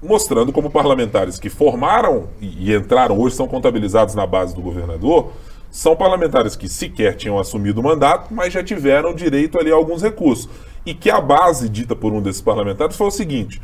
mostrando 0.01 0.51
como 0.51 0.69
parlamentares 0.69 1.39
que 1.39 1.49
formaram 1.49 2.27
e, 2.41 2.73
entraram, 2.73 3.19
hoje 3.19 3.35
são 3.35 3.47
contabilizados 3.47 4.15
na 4.15 4.27
base 4.27 4.53
do 4.53 4.61
governador, 4.61 5.31
são 5.71 5.95
parlamentares 5.95 6.55
que 6.55 6.69
sequer 6.69 7.15
tinham 7.15 7.39
assumido 7.39 7.81
o 7.81 7.83
mandato, 7.83 8.33
mas 8.33 8.53
já 8.53 8.63
tiveram 8.63 9.13
direito 9.13 9.59
ali 9.59 9.71
a 9.71 9.75
alguns 9.75 10.03
recursos. 10.03 10.47
E 10.85 10.93
que 10.93 11.09
a 11.09 11.19
base 11.19 11.69
dita 11.69 11.95
por 11.95 12.13
um 12.13 12.21
desses 12.21 12.41
parlamentares 12.41 12.95
foi 12.95 13.07
o 13.07 13.11
seguinte, 13.11 13.61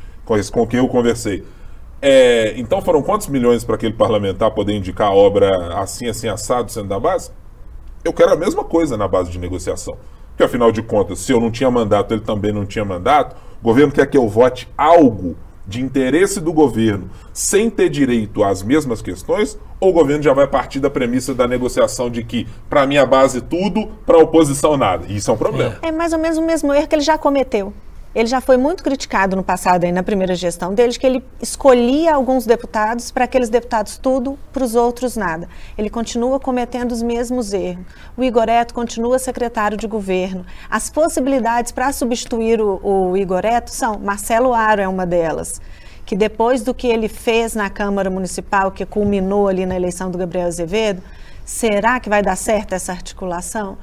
com 0.52 0.66
quem 0.66 0.80
eu 0.80 0.88
conversei. 0.88 1.44
É, 2.02 2.54
então 2.58 2.82
foram 2.82 3.02
quantos 3.04 3.28
milhões 3.28 3.64
para 3.64 3.76
aquele 3.76 3.94
parlamentar 3.94 4.52
poder 4.52 4.74
indicar 4.74 5.10
a 5.10 5.14
obra 5.14 5.78
assim, 5.78 6.08
assim, 6.08 6.30
assado, 6.30 6.72
sendo 6.72 6.88
da 6.88 7.00
base? 7.00 7.30
Eu 8.10 8.14
quero 8.14 8.34
a 8.34 8.36
mesma 8.36 8.64
coisa 8.64 8.98
na 8.98 9.08
base 9.08 9.30
de 9.30 9.38
negociação. 9.38 9.96
Porque, 10.30 10.42
afinal 10.42 10.72
de 10.72 10.82
contas, 10.82 11.20
se 11.20 11.32
eu 11.32 11.40
não 11.40 11.52
tinha 11.52 11.70
mandato, 11.70 12.12
ele 12.12 12.22
também 12.22 12.52
não 12.52 12.66
tinha 12.66 12.84
mandato, 12.84 13.36
o 13.62 13.64
governo 13.64 13.94
quer 13.94 14.08
que 14.08 14.18
eu 14.18 14.28
vote 14.28 14.68
algo 14.76 15.36
de 15.68 15.80
interesse 15.80 16.42
do 16.42 16.52
governo 16.52 17.08
sem 17.32 17.70
ter 17.70 17.88
direito 17.88 18.44
às 18.44 18.64
mesmas 18.64 19.00
questões, 19.00 19.60
ou 19.80 19.92
o 19.92 19.94
governo 19.94 20.24
já 20.24 20.34
vai 20.34 20.48
partir 20.48 20.80
da 20.80 20.90
premissa 20.90 21.36
da 21.36 21.48
negociação 21.48 22.10
de 22.10 22.24
que, 22.24 22.48
para 22.68 22.88
minha 22.88 23.06
base, 23.06 23.42
tudo, 23.42 23.90
para 24.08 24.18
a 24.18 24.24
oposição, 24.24 24.76
nada? 24.76 25.06
Isso 25.08 25.30
é 25.30 25.34
um 25.36 25.38
problema. 25.38 25.78
É 25.84 25.92
mais 25.92 26.12
ou 26.12 26.18
menos 26.18 26.40
o 26.40 26.42
mesmo 26.42 26.74
erro 26.74 26.88
que 26.88 26.96
ele 26.96 27.04
já 27.04 27.16
cometeu. 27.16 27.72
Ele 28.14 28.28
já 28.28 28.42
foi 28.42 28.58
muito 28.58 28.84
criticado 28.84 29.36
no 29.36 29.44
passado, 29.44 29.84
aí, 29.84 29.92
na 29.92 30.02
primeira 30.02 30.34
gestão 30.34 30.74
dele, 30.74 30.98
que 30.98 31.06
ele 31.06 31.24
escolhia 31.42 32.14
alguns 32.14 32.46
deputados 32.46 33.12
para 33.12 33.26
aqueles 33.26 33.50
deputados 33.50 33.98
tudo, 33.98 34.38
para 34.52 34.64
os 34.64 34.76
outros 34.76 35.16
nada. 35.16 35.48
Ele 35.78 35.90
continua 35.90 36.40
cometendo 36.40 36.92
os 36.92 37.04
mesmos 37.04 37.54
erros. 37.54 37.86
O 38.18 38.24
Igoreto 38.24 38.74
continua 38.74 39.20
secretário 39.20 39.78
de 39.78 39.88
governo. 39.88 40.46
As 40.70 40.90
possibilidades 40.90 41.72
para 41.72 41.92
substituir 41.92 42.60
o, 42.62 42.80
o 42.84 43.18
Igoreto 43.18 43.70
são 43.72 44.00
Marcelo 44.00 44.54
Aro 44.54 44.82
é 44.82 44.88
uma 44.88 45.06
delas 45.06 45.62
que 46.10 46.16
depois 46.16 46.64
do 46.64 46.74
que 46.74 46.88
ele 46.88 47.08
fez 47.08 47.54
na 47.54 47.70
Câmara 47.70 48.10
Municipal, 48.10 48.72
que 48.72 48.84
culminou 48.84 49.48
ali 49.48 49.64
na 49.64 49.76
eleição 49.76 50.10
do 50.10 50.18
Gabriel 50.18 50.48
Azevedo, 50.48 51.04
será 51.46 52.00
que 52.00 52.10
vai 52.10 52.24
dar 52.24 52.36
certo 52.36 52.74
essa 52.74 52.92
articulação? 52.92 53.78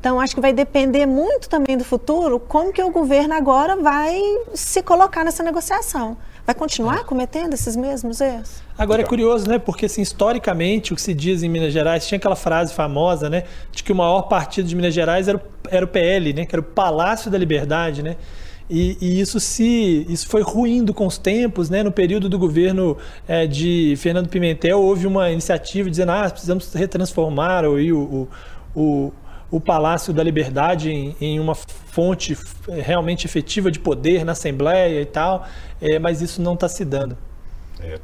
Então, 0.00 0.18
acho 0.18 0.34
que 0.34 0.40
vai 0.40 0.54
depender 0.54 1.04
muito 1.04 1.46
também 1.46 1.76
do 1.76 1.84
futuro 1.84 2.40
como 2.40 2.72
que 2.72 2.82
o 2.82 2.90
governo 2.90 3.34
agora 3.34 3.76
vai 3.76 4.18
se 4.54 4.82
colocar 4.82 5.22
nessa 5.22 5.42
negociação. 5.42 6.16
Vai 6.46 6.54
continuar 6.54 7.04
cometendo 7.04 7.52
esses 7.52 7.76
mesmos 7.76 8.18
erros? 8.18 8.62
Agora 8.78 9.02
é 9.02 9.04
curioso, 9.04 9.46
né? 9.46 9.58
Porque 9.58 9.84
assim, 9.84 10.00
historicamente, 10.00 10.94
o 10.94 10.96
que 10.96 11.02
se 11.02 11.12
diz 11.12 11.42
em 11.42 11.50
Minas 11.50 11.70
Gerais, 11.70 12.06
tinha 12.06 12.16
aquela 12.16 12.34
frase 12.34 12.72
famosa, 12.72 13.28
né? 13.28 13.44
De 13.70 13.84
que 13.84 13.92
o 13.92 13.94
maior 13.94 14.22
partido 14.22 14.66
de 14.66 14.74
Minas 14.74 14.94
Gerais 14.94 15.28
era 15.28 15.36
o, 15.36 15.40
era 15.68 15.84
o 15.84 15.88
PL, 15.88 16.32
né? 16.32 16.46
Que 16.46 16.54
era 16.54 16.60
o 16.60 16.64
Palácio 16.64 17.30
da 17.30 17.36
Liberdade, 17.36 18.02
né? 18.02 18.16
E, 18.70 18.96
e, 19.00 19.20
isso 19.20 19.38
se 19.38 20.06
isso 20.08 20.28
foi 20.28 20.42
ruindo 20.42 20.94
com 20.94 21.06
os 21.06 21.18
tempos, 21.18 21.68
né? 21.68 21.82
No 21.82 21.92
período 21.92 22.28
do 22.28 22.38
governo 22.38 22.96
é, 23.28 23.46
de 23.46 23.94
Fernando 23.98 24.28
Pimentel 24.28 24.80
houve 24.80 25.06
uma 25.06 25.30
iniciativa 25.30 25.90
dizendo 25.90 26.12
ah 26.12 26.30
precisamos 26.30 26.72
retransformar 26.72 27.64
o, 27.64 27.74
o, 27.76 28.28
o, 28.74 29.12
o 29.50 29.60
Palácio 29.60 30.12
da 30.12 30.22
Liberdade 30.22 30.90
em, 30.90 31.16
em, 31.20 31.40
uma 31.40 31.54
fonte 31.54 32.36
realmente 32.68 33.26
efetiva 33.26 33.70
de 33.70 33.78
poder 33.78 34.24
na 34.24 34.32
Assembleia 34.32 35.00
e 35.00 35.06
tal, 35.06 35.46
é, 35.80 35.98
mas 35.98 36.22
isso 36.22 36.40
não 36.40 36.54
está 36.54 36.68
se 36.68 36.84
dando. 36.84 37.16
É. 37.80 37.98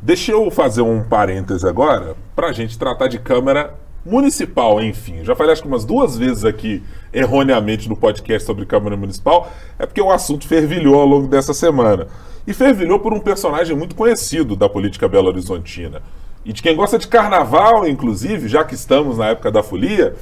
Deixa 0.00 0.32
eu 0.32 0.50
fazer 0.50 0.82
um 0.82 1.04
parêntese 1.04 1.66
agora 1.66 2.16
para 2.34 2.48
a 2.48 2.52
gente 2.52 2.76
tratar 2.76 3.06
de 3.06 3.20
Câmara 3.20 3.74
Municipal, 4.04 4.82
enfim. 4.82 5.22
Já 5.22 5.36
falei 5.36 5.52
acho 5.52 5.62
que 5.62 5.68
umas 5.68 5.84
duas 5.84 6.18
vezes 6.18 6.44
aqui, 6.44 6.82
erroneamente, 7.12 7.88
no 7.88 7.96
podcast 7.96 8.44
sobre 8.44 8.66
Câmara 8.66 8.96
Municipal, 8.96 9.52
é 9.78 9.86
porque 9.86 10.00
o 10.00 10.10
assunto 10.10 10.48
fervilhou 10.48 10.98
ao 10.98 11.06
longo 11.06 11.28
dessa 11.28 11.54
semana. 11.54 12.08
E 12.44 12.52
fervilhou 12.52 12.98
por 12.98 13.12
um 13.12 13.20
personagem 13.20 13.76
muito 13.76 13.94
conhecido 13.94 14.56
da 14.56 14.68
política 14.68 15.06
belo-horizontina. 15.06 16.02
E 16.44 16.52
de 16.52 16.60
quem 16.60 16.74
gosta 16.74 16.98
de 16.98 17.06
carnaval, 17.06 17.86
inclusive, 17.86 18.48
já 18.48 18.64
que 18.64 18.74
estamos 18.74 19.18
na 19.18 19.28
época 19.28 19.52
da 19.52 19.62
folia, 19.62 20.16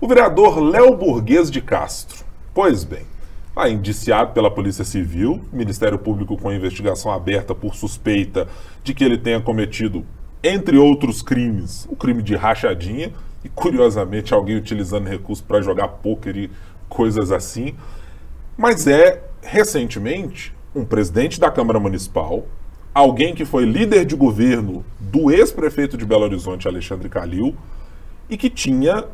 o 0.00 0.08
vereador 0.08 0.60
Léo 0.60 0.96
Burguês 0.96 1.50
de 1.50 1.60
Castro. 1.60 2.24
Pois 2.52 2.84
bem, 2.84 3.04
ah, 3.56 3.68
indiciado 3.68 4.32
pela 4.32 4.50
Polícia 4.50 4.84
Civil, 4.84 5.40
Ministério 5.52 5.98
Público 5.98 6.36
com 6.36 6.52
investigação 6.52 7.12
aberta 7.12 7.54
por 7.54 7.74
suspeita 7.74 8.48
de 8.82 8.92
que 8.92 9.04
ele 9.04 9.16
tenha 9.16 9.40
cometido, 9.40 10.04
entre 10.42 10.76
outros 10.76 11.22
crimes, 11.22 11.86
o 11.88 11.96
crime 11.96 12.22
de 12.22 12.34
rachadinha, 12.34 13.12
e 13.44 13.48
curiosamente 13.48 14.34
alguém 14.34 14.56
utilizando 14.56 15.08
recurso 15.08 15.44
para 15.44 15.60
jogar 15.60 15.88
pôquer 15.88 16.36
e 16.36 16.50
coisas 16.88 17.30
assim. 17.30 17.74
Mas 18.56 18.86
é, 18.86 19.22
recentemente, 19.42 20.54
um 20.74 20.84
presidente 20.84 21.38
da 21.38 21.50
Câmara 21.50 21.78
Municipal, 21.78 22.46
alguém 22.92 23.34
que 23.34 23.44
foi 23.44 23.64
líder 23.64 24.04
de 24.04 24.16
governo 24.16 24.84
do 24.98 25.30
ex-prefeito 25.30 25.96
de 25.96 26.04
Belo 26.04 26.24
Horizonte, 26.24 26.66
Alexandre 26.66 27.08
Calil, 27.08 27.54
e 28.28 28.36
que 28.36 28.48
tinha 28.48 29.04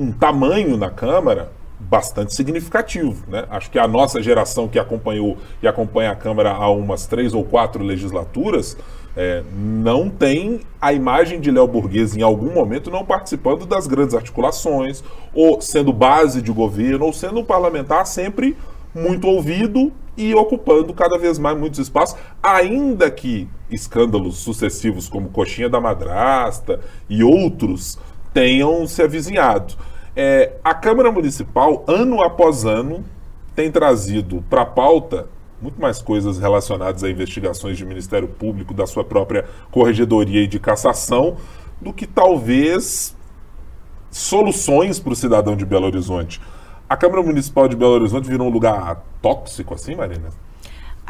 um 0.00 0.10
tamanho 0.12 0.76
na 0.76 0.90
Câmara 0.90 1.52
bastante 1.78 2.34
significativo. 2.34 3.24
Né? 3.28 3.44
Acho 3.50 3.70
que 3.70 3.78
a 3.78 3.88
nossa 3.88 4.22
geração 4.22 4.68
que 4.68 4.78
acompanhou 4.78 5.38
e 5.62 5.68
acompanha 5.68 6.10
a 6.10 6.16
Câmara 6.16 6.52
há 6.52 6.70
umas 6.70 7.06
três 7.06 7.34
ou 7.34 7.44
quatro 7.44 7.82
legislaturas 7.82 8.76
é, 9.16 9.42
não 9.54 10.08
tem 10.08 10.60
a 10.80 10.92
imagem 10.92 11.40
de 11.40 11.50
Léo 11.50 11.66
Burguês 11.66 12.16
em 12.16 12.22
algum 12.22 12.52
momento 12.52 12.90
não 12.90 13.04
participando 13.04 13.66
das 13.66 13.86
grandes 13.86 14.14
articulações, 14.14 15.02
ou 15.34 15.60
sendo 15.60 15.92
base 15.92 16.40
de 16.40 16.52
governo, 16.52 17.06
ou 17.06 17.12
sendo 17.12 17.40
um 17.40 17.44
parlamentar 17.44 18.06
sempre 18.06 18.56
muito 18.94 19.26
ouvido 19.26 19.92
e 20.16 20.34
ocupando 20.34 20.92
cada 20.92 21.18
vez 21.18 21.38
mais 21.38 21.58
muitos 21.58 21.78
espaços, 21.78 22.16
ainda 22.42 23.10
que 23.10 23.48
escândalos 23.70 24.38
sucessivos 24.38 25.08
como 25.08 25.30
Coxinha 25.30 25.68
da 25.68 25.80
Madrasta 25.80 26.80
e 27.08 27.22
outros 27.22 27.98
tenham 28.32 28.86
se 28.86 29.02
avizinhado. 29.02 29.74
É, 30.14 30.52
a 30.64 30.74
Câmara 30.74 31.10
Municipal, 31.10 31.84
ano 31.86 32.22
após 32.22 32.64
ano, 32.64 33.04
tem 33.54 33.70
trazido 33.70 34.44
para 34.48 34.62
a 34.62 34.66
pauta 34.66 35.28
muito 35.60 35.80
mais 35.80 36.00
coisas 36.00 36.38
relacionadas 36.38 37.04
a 37.04 37.10
investigações 37.10 37.76
de 37.76 37.84
Ministério 37.84 38.26
Público, 38.26 38.72
da 38.72 38.86
sua 38.86 39.04
própria 39.04 39.44
corregedoria 39.70 40.42
e 40.42 40.46
de 40.46 40.58
cassação, 40.58 41.36
do 41.80 41.92
que 41.92 42.06
talvez 42.06 43.14
soluções 44.10 44.98
para 44.98 45.12
o 45.12 45.16
cidadão 45.16 45.54
de 45.54 45.64
Belo 45.64 45.86
Horizonte. 45.86 46.40
A 46.88 46.96
Câmara 46.96 47.22
Municipal 47.22 47.68
de 47.68 47.76
Belo 47.76 47.92
Horizonte 47.92 48.28
virou 48.28 48.48
um 48.48 48.50
lugar 48.50 49.04
tóxico 49.22 49.74
assim, 49.74 49.94
Marina? 49.94 50.30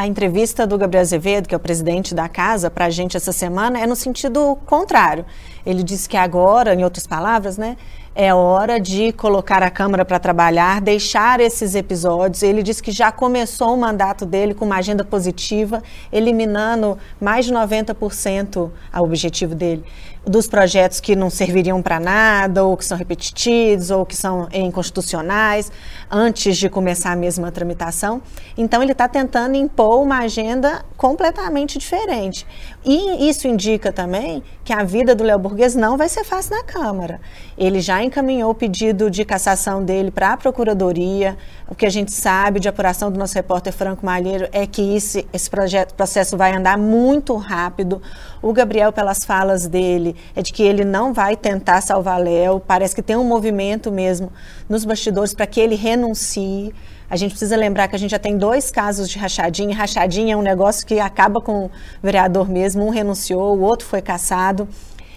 A 0.01 0.07
entrevista 0.07 0.66
do 0.66 0.78
Gabriel 0.78 1.03
Azevedo, 1.03 1.46
que 1.46 1.55
é 1.55 1.59
o 1.59 1.61
presidente 1.61 2.14
da 2.14 2.26
casa, 2.26 2.70
para 2.70 2.86
a 2.86 2.88
gente 2.88 3.18
essa 3.18 3.32
semana 3.32 3.78
é 3.78 3.86
no 3.86 3.94
sentido 3.94 4.57
contrário. 4.64 5.26
Ele 5.66 5.82
disse 5.82 6.09
que 6.09 6.16
agora, 6.16 6.72
em 6.72 6.82
outras 6.82 7.07
palavras, 7.07 7.59
né, 7.59 7.76
é 8.14 8.32
hora 8.32 8.80
de 8.80 9.12
colocar 9.12 9.62
a 9.62 9.68
Câmara 9.68 10.03
para 10.03 10.18
trabalhar, 10.18 10.80
deixar 10.80 11.38
esses 11.38 11.74
episódios. 11.74 12.42
Ele 12.42 12.62
disse 12.62 12.82
que 12.82 12.90
já 12.90 13.12
começou 13.12 13.74
o 13.74 13.76
mandato 13.78 14.24
dele 14.24 14.55
com 14.55 14.64
uma 14.64 14.76
agenda 14.76 15.05
positiva, 15.05 15.82
eliminando 16.11 16.96
mais 17.20 17.44
de 17.44 17.53
90% 17.53 18.70
ao 18.90 19.05
objetivo 19.05 19.55
dele 19.55 19.84
dos 20.26 20.46
projetos 20.46 21.00
que 21.00 21.16
não 21.16 21.30
serviriam 21.30 21.80
para 21.80 21.98
nada, 21.98 22.64
ou 22.64 22.76
que 22.76 22.84
são 22.84 22.96
repetitivos, 22.96 23.90
ou 23.90 24.04
que 24.04 24.16
são 24.16 24.48
inconstitucionais, 24.52 25.72
antes 26.10 26.56
de 26.56 26.68
começar 26.68 27.12
a 27.12 27.16
mesma 27.16 27.50
tramitação. 27.50 28.20
Então, 28.56 28.82
ele 28.82 28.92
está 28.92 29.08
tentando 29.08 29.56
impor 29.56 30.02
uma 30.02 30.18
agenda 30.18 30.84
completamente 30.96 31.78
diferente. 31.78 32.46
E 32.84 33.28
isso 33.28 33.48
indica 33.48 33.92
também 33.92 34.42
que 34.64 34.72
a 34.72 34.84
vida 34.84 35.14
do 35.14 35.24
Léo 35.24 35.38
Burguês 35.38 35.74
não 35.74 35.96
vai 35.96 36.08
ser 36.08 36.24
fácil 36.24 36.56
na 36.56 36.62
Câmara. 36.62 37.20
Ele 37.56 37.80
já 37.80 38.02
encaminhou 38.02 38.50
o 38.50 38.54
pedido 38.54 39.10
de 39.10 39.24
cassação 39.24 39.84
dele 39.84 40.10
para 40.10 40.32
a 40.32 40.36
Procuradoria. 40.36 41.36
O 41.68 41.74
que 41.74 41.86
a 41.86 41.90
gente 41.90 42.12
sabe 42.12 42.60
de 42.60 42.68
apuração 42.68 43.10
do 43.10 43.18
nosso 43.18 43.34
repórter 43.34 43.72
Franco 43.72 44.04
Malheiro 44.04 44.48
é 44.52 44.66
que 44.66 44.94
esse, 44.94 45.26
esse 45.32 45.48
projeto, 45.48 45.94
processo 45.94 46.36
vai 46.36 46.52
andar 46.52 46.78
muito 46.78 47.34
rápido. 47.36 48.00
O 48.43 48.55
Gabriel, 48.55 48.91
pelas 48.91 49.18
falas 49.24 49.66
dele, 49.66 50.16
é 50.34 50.41
de 50.41 50.51
que 50.51 50.62
ele 50.62 50.82
não 50.82 51.12
vai 51.12 51.36
tentar 51.36 51.82
salvar 51.82 52.18
Léo. 52.18 52.59
Parece 52.59 52.95
que 52.95 53.03
tem 53.03 53.16
um 53.16 53.24
movimento 53.24 53.93
mesmo 53.93 54.32
nos 54.66 54.84
bastidores 54.84 55.34
para 55.34 55.47
que 55.47 55.61
ele 55.61 55.74
renuncie. 55.74 56.72
A 57.11 57.16
gente 57.16 57.32
precisa 57.32 57.55
lembrar 57.55 57.88
que 57.88 57.97
a 57.97 57.99
gente 57.99 58.12
já 58.12 58.18
tem 58.18 58.38
dois 58.38 58.70
casos 58.70 59.11
de 59.11 59.18
rachadinha. 59.18 59.76
Rachadinha 59.76 60.34
é 60.34 60.36
um 60.36 60.43
negócio 60.43 60.86
que 60.86 60.99
acaba 60.99 61.41
com 61.43 61.66
o 61.66 61.70
vereador 62.03 62.49
mesmo. 62.49 62.86
Um 62.86 62.91
renunciou, 62.91 63.59
o 63.59 63.61
outro 63.61 63.86
foi 63.86 64.01
caçado. 64.01 64.66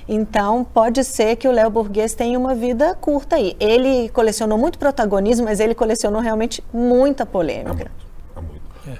Então, 0.06 0.66
pode 0.66 1.02
ser 1.06 1.38
que 1.38 1.48
o 1.48 1.52
Léo 1.52 1.70
Burguês 1.70 2.14
tenha 2.14 2.38
uma 2.38 2.54
vida 2.54 2.94
curta 2.96 3.38
aí. 3.38 3.56
Ele 3.58 4.10
colecionou 4.10 4.58
muito 4.58 4.78
protagonismo, 4.78 5.46
mas 5.46 5.62
ele 5.62 5.74
colecionou 5.74 6.22
realmente 6.22 6.62
muita 6.74 7.26
polêmica. 7.26 7.90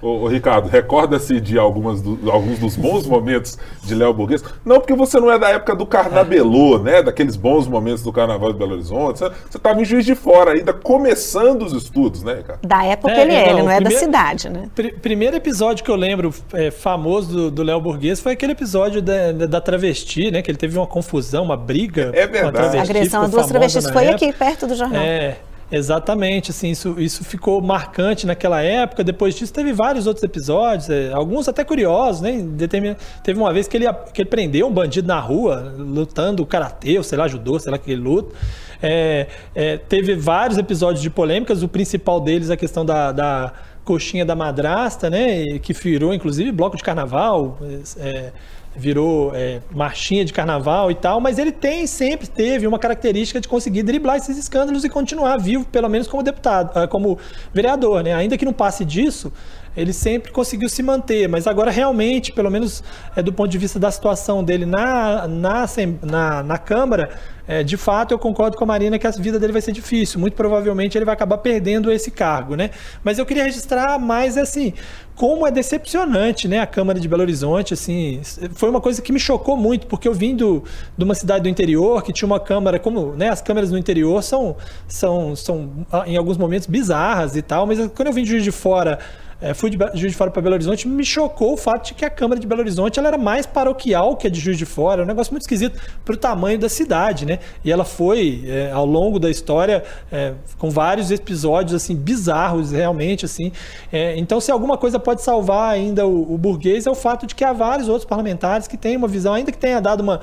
Ô, 0.02 0.24
ô, 0.24 0.28
Ricardo, 0.28 0.68
recorda-se 0.68 1.40
de 1.42 1.58
algumas 1.58 2.02
do, 2.02 2.32
alguns 2.32 2.60
dos 2.60 2.76
bons 2.76 3.06
momentos 3.06 3.58
de 3.84 3.94
Léo 3.96 4.14
Burguês? 4.14 4.44
Não, 4.66 4.80
porque 4.80 4.94
você 4.94 5.20
não 5.20 5.32
é 5.32 5.38
da 5.38 5.50
época 5.50 5.76
do 5.76 5.86
Carnabelô, 5.86 6.80
né? 6.80 7.02
Daqueles 7.02 7.36
bons 7.36 7.68
momentos 7.68 8.04
do 8.04 8.12
Carnaval 8.12 8.54
de 8.54 8.60
Belo 8.60 8.74
Horizonte. 8.74 9.20
Você 9.20 9.58
estava 9.58 9.82
em 9.82 9.86
Juiz 9.86 10.06
de 10.06 10.16
Fora 10.16 10.52
ainda, 10.52 10.74
começando 10.74 11.64
os 11.64 11.74
estudos, 11.74 12.24
né, 12.24 12.36
Ricardo? 12.36 12.68
Da 12.68 12.84
época 12.86 13.14
é, 13.14 13.22
ele 13.22 13.34
é, 13.34 13.50
ele 13.50 13.62
não 13.62 13.70
é 13.70 13.76
primeiro, 13.76 13.84
da 13.84 14.00
cidade, 14.00 14.50
né? 14.50 14.70
Pr 14.74 14.94
primeiro 15.02 15.36
episódio 15.36 15.84
que 15.84 15.92
eu 15.92 15.96
lembro 15.96 16.34
é, 16.54 16.72
famoso 16.72 17.52
do 17.52 17.64
Léo 17.64 17.82
Burguês 17.82 18.20
foi 18.20 18.34
aquele 18.34 18.54
episódio 18.54 19.02
da, 19.02 19.32
da, 19.32 19.62
travesti, 19.62 20.32
né? 20.32 20.42
Que 20.42 20.50
ele 20.50 20.58
teve 20.58 20.78
uma 20.78 20.88
confusão, 20.88 21.44
uma 21.44 21.58
briga 21.58 22.12
é 22.14 22.28
verdade. 22.28 22.42
com 22.42 22.48
a 22.48 22.52
travesti. 22.52 22.78
A 22.78 22.82
agressão 22.82 23.22
a 23.24 23.28
duas 23.28 23.48
travestis 23.48 23.90
foi 23.90 24.06
época. 24.06 24.26
aqui, 24.26 24.34
perto 24.34 24.68
do 24.68 24.76
jornal. 24.76 25.02
É. 25.02 25.38
Exatamente, 25.76 26.52
assim, 26.52 26.70
isso, 26.70 26.96
isso 27.00 27.24
ficou 27.24 27.60
marcante 27.60 28.28
naquela 28.28 28.62
época. 28.62 29.04
Depois 29.04 29.34
disso, 29.34 29.52
teve 29.52 29.74
vários 29.74 30.06
outros 30.06 30.24
episódios, 30.24 30.88
é, 30.88 31.12
alguns 31.12 31.48
até 31.48 31.64
curiosos, 31.64 32.22
né? 32.22 32.44
Determin... 32.44 32.96
Teve 33.24 33.40
uma 33.40 33.52
vez 33.52 33.68
que 33.68 33.78
ele, 33.78 33.92
que 34.14 34.22
ele 34.22 34.30
prendeu 34.30 34.68
um 34.68 34.72
bandido 34.72 35.08
na 35.08 35.20
rua, 35.20 35.74
lutando 35.76 36.46
karatê, 36.46 36.96
ou 37.00 37.04
sei 37.04 37.18
lá, 37.18 37.24
ajudou, 37.24 37.60
sei 37.60 37.72
lá 37.72 37.80
que 37.80 37.92
ele 37.92 38.02
luta. 38.02 38.36
É, 38.84 39.26
é, 39.56 39.78
teve 39.78 40.16
vários 40.16 40.60
episódios 40.60 41.02
de 41.02 41.10
polêmicas, 41.10 41.64
o 41.64 41.68
principal 41.68 42.22
deles 42.22 42.52
é 42.52 42.54
a 42.54 42.58
questão 42.58 42.86
da, 42.86 43.12
da 43.12 43.54
coxinha 43.84 44.24
da 44.24 44.36
madrasta, 44.36 45.10
né? 45.10 45.58
Que 45.58 45.74
virou, 45.74 46.14
inclusive, 46.14 46.52
bloco 46.52 46.78
de 46.78 46.84
carnaval. 46.84 47.58
É, 47.98 48.32
virou 48.76 49.32
é, 49.36 49.62
marchinha 49.72 50.26
de 50.26 50.34
carnaval 50.34 50.90
e 50.90 50.96
tal, 50.96 51.20
mas 51.20 51.38
ele 51.38 51.52
tem 51.52 51.86
sempre 51.86 52.28
teve 52.28 52.66
uma 52.66 52.80
característica 52.80 53.40
de 53.40 53.48
conseguir 53.48 53.84
driblar 53.84 54.18
esses 54.18 54.38
escândalos 54.38 54.84
e 54.84 54.90
continuar 54.90 55.38
vivo, 55.38 55.66
pelo 55.66 55.90
menos 55.90 56.08
como 56.08 56.24
deputado, 56.24 56.72
ah, 56.76 56.88
como 56.88 57.18
vereador, 57.54 58.04
né? 58.04 58.14
Ainda 58.14 58.38
que 58.38 58.46
não 58.46 58.54
passe 58.54 58.84
disso, 58.84 59.32
ele 59.76 59.94
sempre 59.94 60.32
conseguiu 60.32 60.70
se 60.70 60.84
manter, 60.84 61.28
mas 61.28 61.48
agora 61.48 61.72
realmente, 61.72 62.32
pelo 62.32 62.50
menos 62.50 62.84
é, 63.16 63.22
do 63.22 63.34
ponto 63.34 63.50
de 63.50 63.58
vista 63.58 63.80
da 63.80 63.90
situação 63.90 64.44
dele 64.44 64.66
na, 64.66 65.28
na, 65.28 65.66
na, 66.04 66.44
na 66.44 66.58
Câmara, 66.58 67.10
é, 67.48 67.62
de 67.62 67.76
fato 67.76 68.14
eu 68.14 68.20
concordo 68.20 68.56
com 68.56 68.64
a 68.64 68.68
Marina 68.68 68.98
que 68.98 69.06
a 69.06 69.12
vida 69.12 69.40
dele 69.40 69.52
vai 69.52 69.62
ser 69.62 69.72
difícil. 69.72 70.20
Muito 70.20 70.36
provavelmente 70.36 70.98
ele 70.98 71.06
vai 71.06 71.14
acabar 71.14 71.38
perdendo 71.40 71.92
esse 71.92 72.12
cargo, 72.12 72.56
né? 72.56 72.70
Mas 73.04 73.18
eu 73.18 73.26
queria 73.26 73.44
registrar 73.44 74.00
mais 74.00 74.38
assim, 74.38 74.74
como 75.16 75.46
é 75.46 75.52
decepcionante, 75.52 76.48
né? 76.48 76.60
A 76.60 76.68
Câmara 76.68 77.00
de 77.00 77.08
Belo 77.08 77.22
Horizonte, 77.22 77.74
assim, 77.74 78.22
foi 78.54 78.70
uma 78.70 78.82
coisa 78.82 79.02
que 79.02 79.12
me 79.12 79.20
chocou 79.20 79.56
muito, 79.56 79.86
porque 79.88 80.08
eu 80.08 80.14
vim 80.14 80.36
do, 80.36 80.64
de 80.98 81.04
uma 81.04 81.14
cidade 81.14 81.44
do 81.44 81.50
interior 81.50 82.02
que 82.02 82.12
tinha 82.12 82.26
uma 82.26 82.40
câmara, 82.40 82.80
como, 82.80 83.14
né? 83.14 83.30
As 83.30 83.42
câmaras 83.42 83.72
no 83.72 83.78
interior 83.78 84.24
são, 84.24 84.56
são, 84.88 85.36
são 85.36 85.86
em 86.06 86.18
alguns 86.18 86.38
momentos 86.38 86.68
bizarras 86.68 87.36
e 87.36 87.42
tal, 87.42 87.68
mas 87.68 87.80
quando 87.96 88.08
eu 88.08 88.14
vim 88.14 88.24
de 88.24 88.32
Juiz 88.32 88.44
de 88.44 88.52
Fora 88.52 89.00
é, 89.44 89.54
fui 89.54 89.70
de 89.70 89.78
Juiz 89.94 90.14
de 90.14 90.18
Fora 90.18 90.32
para 90.32 90.42
Belo 90.42 90.56
Horizonte, 90.56 90.88
me 90.88 91.04
chocou 91.04 91.54
o 91.54 91.58
fato 91.58 91.88
de 91.88 91.94
que 91.96 92.06
a 92.06 92.10
Câmara 92.10 92.40
de 92.40 92.48
Belo 92.48 92.62
Horizonte 92.62 92.98
ela 92.98 93.10
era 93.10 93.18
mais 93.18 93.46
paroquial 93.46 94.16
que 94.16 94.26
a 94.26 94.30
de 94.30 94.40
Juiz 94.40 94.58
de 94.58 94.66
Fora, 94.66 95.02
é 95.02 95.04
um 95.04 95.08
negócio 95.08 95.34
muito 95.34 95.42
esquisito 95.42 95.78
para 96.06 96.14
o 96.14 96.18
tamanho 96.18 96.58
da 96.58 96.70
cidade, 96.70 97.26
né? 97.26 97.40
E 97.62 97.70
ela 97.70 97.84
foi, 97.84 98.46
é, 98.48 98.72
ao 98.72 98.86
longo 98.86 99.20
da 99.20 99.30
história, 99.30 99.84
é, 100.10 100.34
com 100.58 100.70
vários 100.70 101.12
episódios 101.12 101.74
assim 101.74 101.94
bizarros, 101.94 102.72
realmente 102.72 103.26
assim. 103.26 103.52
É, 103.92 104.18
então, 104.18 104.40
se 104.40 104.50
alguma 104.50 104.78
coisa 104.78 104.98
pode 104.98 105.22
salvar 105.22 105.74
ainda 105.74 106.08
o, 106.08 106.34
o 106.34 106.38
burguês 106.38 106.88
é 106.88 106.90
o 106.90 106.96
fato 106.96 107.28
de 107.28 107.36
que 107.36 107.44
há 107.44 107.52
vários 107.52 107.90
outros 107.90 108.06
parlamentares 108.06 108.66
que 108.66 108.78
têm 108.78 108.96
uma 108.96 109.10
visão, 109.10 109.34
ainda 109.34 109.52
que 109.52 109.58
tenha 109.58 109.82
dado 109.82 110.00
uma 110.00 110.22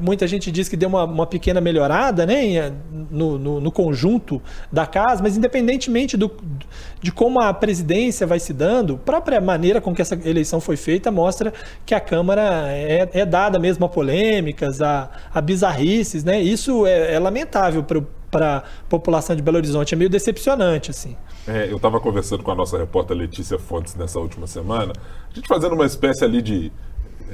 muita 0.00 0.26
gente 0.26 0.52
diz 0.52 0.68
que 0.68 0.76
deu 0.76 0.88
uma, 0.88 1.04
uma 1.04 1.26
pequena 1.26 1.60
melhorada 1.60 2.24
né, 2.24 2.72
no, 3.10 3.38
no, 3.38 3.60
no, 3.60 3.72
conjunto 3.72 4.40
da 4.70 4.86
casa, 4.86 5.22
mas 5.22 5.36
independentemente 5.36 6.16
do, 6.16 6.30
de 7.02 7.10
como 7.10 7.40
a 7.40 7.52
presidência 7.52 8.24
vai 8.26 8.38
se 8.38 8.52
dando, 8.52 8.94
a 8.94 8.98
própria 8.98 9.40
maneira 9.40 9.80
com 9.80 9.92
que 9.92 10.00
essa 10.00 10.14
eleição 10.24 10.60
foi 10.60 10.76
feita 10.76 11.10
mostra 11.10 11.52
que 11.84 11.94
a 11.94 12.00
Câmara 12.00 12.68
é, 12.68 13.08
é 13.12 13.26
dada 13.26 13.58
mesmo 13.58 13.84
a 13.84 13.88
polêmicas, 13.88 14.80
a, 14.80 15.10
a 15.32 15.40
bizarrices, 15.40 16.22
né? 16.22 16.40
Isso 16.40 16.86
é, 16.86 17.14
é 17.14 17.18
lamentável 17.18 17.84
para 18.30 18.58
a 18.58 18.62
população 18.88 19.34
de 19.34 19.42
Belo 19.42 19.56
Horizonte, 19.56 19.94
é 19.94 19.96
meio 19.96 20.10
decepcionante, 20.10 20.90
assim. 20.90 21.16
É, 21.48 21.68
eu 21.68 21.76
estava 21.76 22.00
conversando 22.00 22.42
com 22.42 22.50
a 22.52 22.54
nossa 22.54 22.78
repórter 22.78 23.16
Letícia 23.16 23.58
Fontes 23.58 23.96
nessa 23.96 24.20
última 24.20 24.46
semana, 24.46 24.92
a 25.30 25.34
gente 25.34 25.48
fazendo 25.48 25.74
uma 25.74 25.84
espécie 25.84 26.24
ali 26.24 26.40
de 26.40 26.72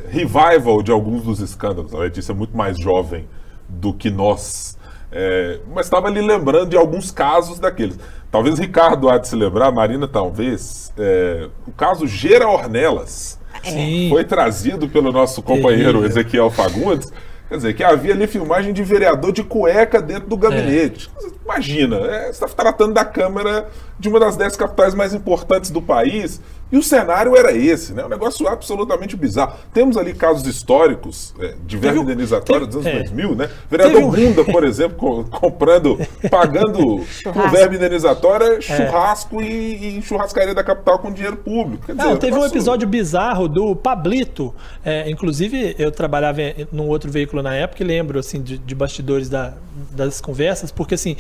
revival 0.09 0.83
de 0.83 0.91
alguns 0.91 1.23
dos 1.23 1.41
escândalos. 1.41 1.95
A 1.95 1.99
Letícia 1.99 2.33
é 2.33 2.35
muito 2.35 2.57
mais 2.57 2.79
jovem 2.79 3.29
do 3.69 3.93
que 3.93 4.11
nós. 4.11 4.79
É, 5.13 5.59
mas 5.75 5.87
estava 5.87 6.07
ali 6.07 6.21
lembrando 6.21 6.71
de 6.71 6.77
alguns 6.77 7.11
casos 7.11 7.59
daqueles. 7.59 7.99
Talvez 8.31 8.59
Ricardo 8.59 9.09
há 9.09 9.19
de 9.19 9.27
se 9.27 9.35
lembrar, 9.35 9.73
Marina 9.73 10.07
talvez, 10.07 10.93
é, 10.97 11.49
o 11.67 11.73
caso 11.73 12.07
Gera 12.07 12.49
Ornelas. 12.49 13.39
Sim. 13.65 14.09
Foi 14.09 14.25
trazido 14.25 14.89
pelo 14.89 15.13
nosso 15.13 15.43
companheiro 15.43 16.05
Ezequiel 16.05 16.51
Fagundes. 16.51 17.13
Quer 17.49 17.57
dizer, 17.57 17.75
que 17.75 17.83
havia 17.83 18.15
ali 18.15 18.29
filmagem 18.29 18.73
de 18.73 18.85
vereador 18.85 19.33
de 19.33 19.43
cueca 19.43 20.01
dentro 20.01 20.29
do 20.29 20.37
gabinete. 20.37 21.11
É. 21.21 21.29
Imagina, 21.45 21.97
é, 21.97 22.33
você 22.33 22.45
está 22.45 22.47
tratando 22.47 22.95
da 22.95 23.05
Câmara 23.05 23.69
de 23.99 24.09
uma 24.09 24.21
das 24.21 24.37
dez 24.37 24.55
capitais 24.55 24.95
mais 24.95 25.13
importantes 25.13 25.69
do 25.73 25.83
país 25.83 26.41
e 26.73 26.79
o 26.79 26.83
cenário 26.83 27.37
era 27.37 27.53
esse, 27.53 27.93
né? 27.93 28.05
Um 28.05 28.09
negócio 28.09 28.47
absolutamente 28.47 29.17
bizarro. 29.17 29.55
Temos 29.73 29.97
ali 29.97 30.15
casos 30.15 30.47
históricos 30.47 31.35
é, 31.41 31.55
de 31.65 31.77
verba 31.77 32.01
indenizatória 32.01 32.67
dos 32.67 32.77
anos 32.77 32.87
é. 32.87 32.99
2000, 33.01 33.35
né? 33.35 33.51
Vereador 33.69 34.03
um... 34.03 34.11
Bunda, 34.11 34.45
por 34.45 34.65
exemplo, 34.65 34.97
co 34.97 35.25
comprando, 35.41 35.99
pagando 36.31 36.79
com 37.33 37.51
verba 37.51 37.75
indenizatória 37.75 38.59
é. 38.59 38.61
churrasco 38.61 39.41
é. 39.41 39.45
e, 39.45 39.99
e, 39.99 40.03
churrascaria 40.03 40.55
da 40.55 40.63
capital 40.63 40.99
com 40.99 41.13
dinheiro 41.13 41.37
público. 41.37 41.87
Dizer, 41.87 42.03
Não, 42.03 42.17
teve 42.17 42.37
um 42.37 42.45
episódio 42.45 42.87
bizarro 42.87 43.49
do 43.49 43.75
Pablito. 43.75 44.55
É, 44.85 45.11
inclusive, 45.11 45.75
eu 45.79 45.91
trabalhava 45.91 46.41
num 46.71 46.89
outro 46.89 47.11
veículo 47.11 47.43
na 47.43 47.55
época 47.55 47.83
e 47.83 47.87
lembro 47.87 48.19
assim, 48.19 48.41
de, 48.41 48.59
de 48.59 48.75
bastidores 48.75 49.29
da, 49.29 49.55
das 49.91 50.21
conversas, 50.21 50.71
porque 50.71 50.95
assim, 50.95 51.17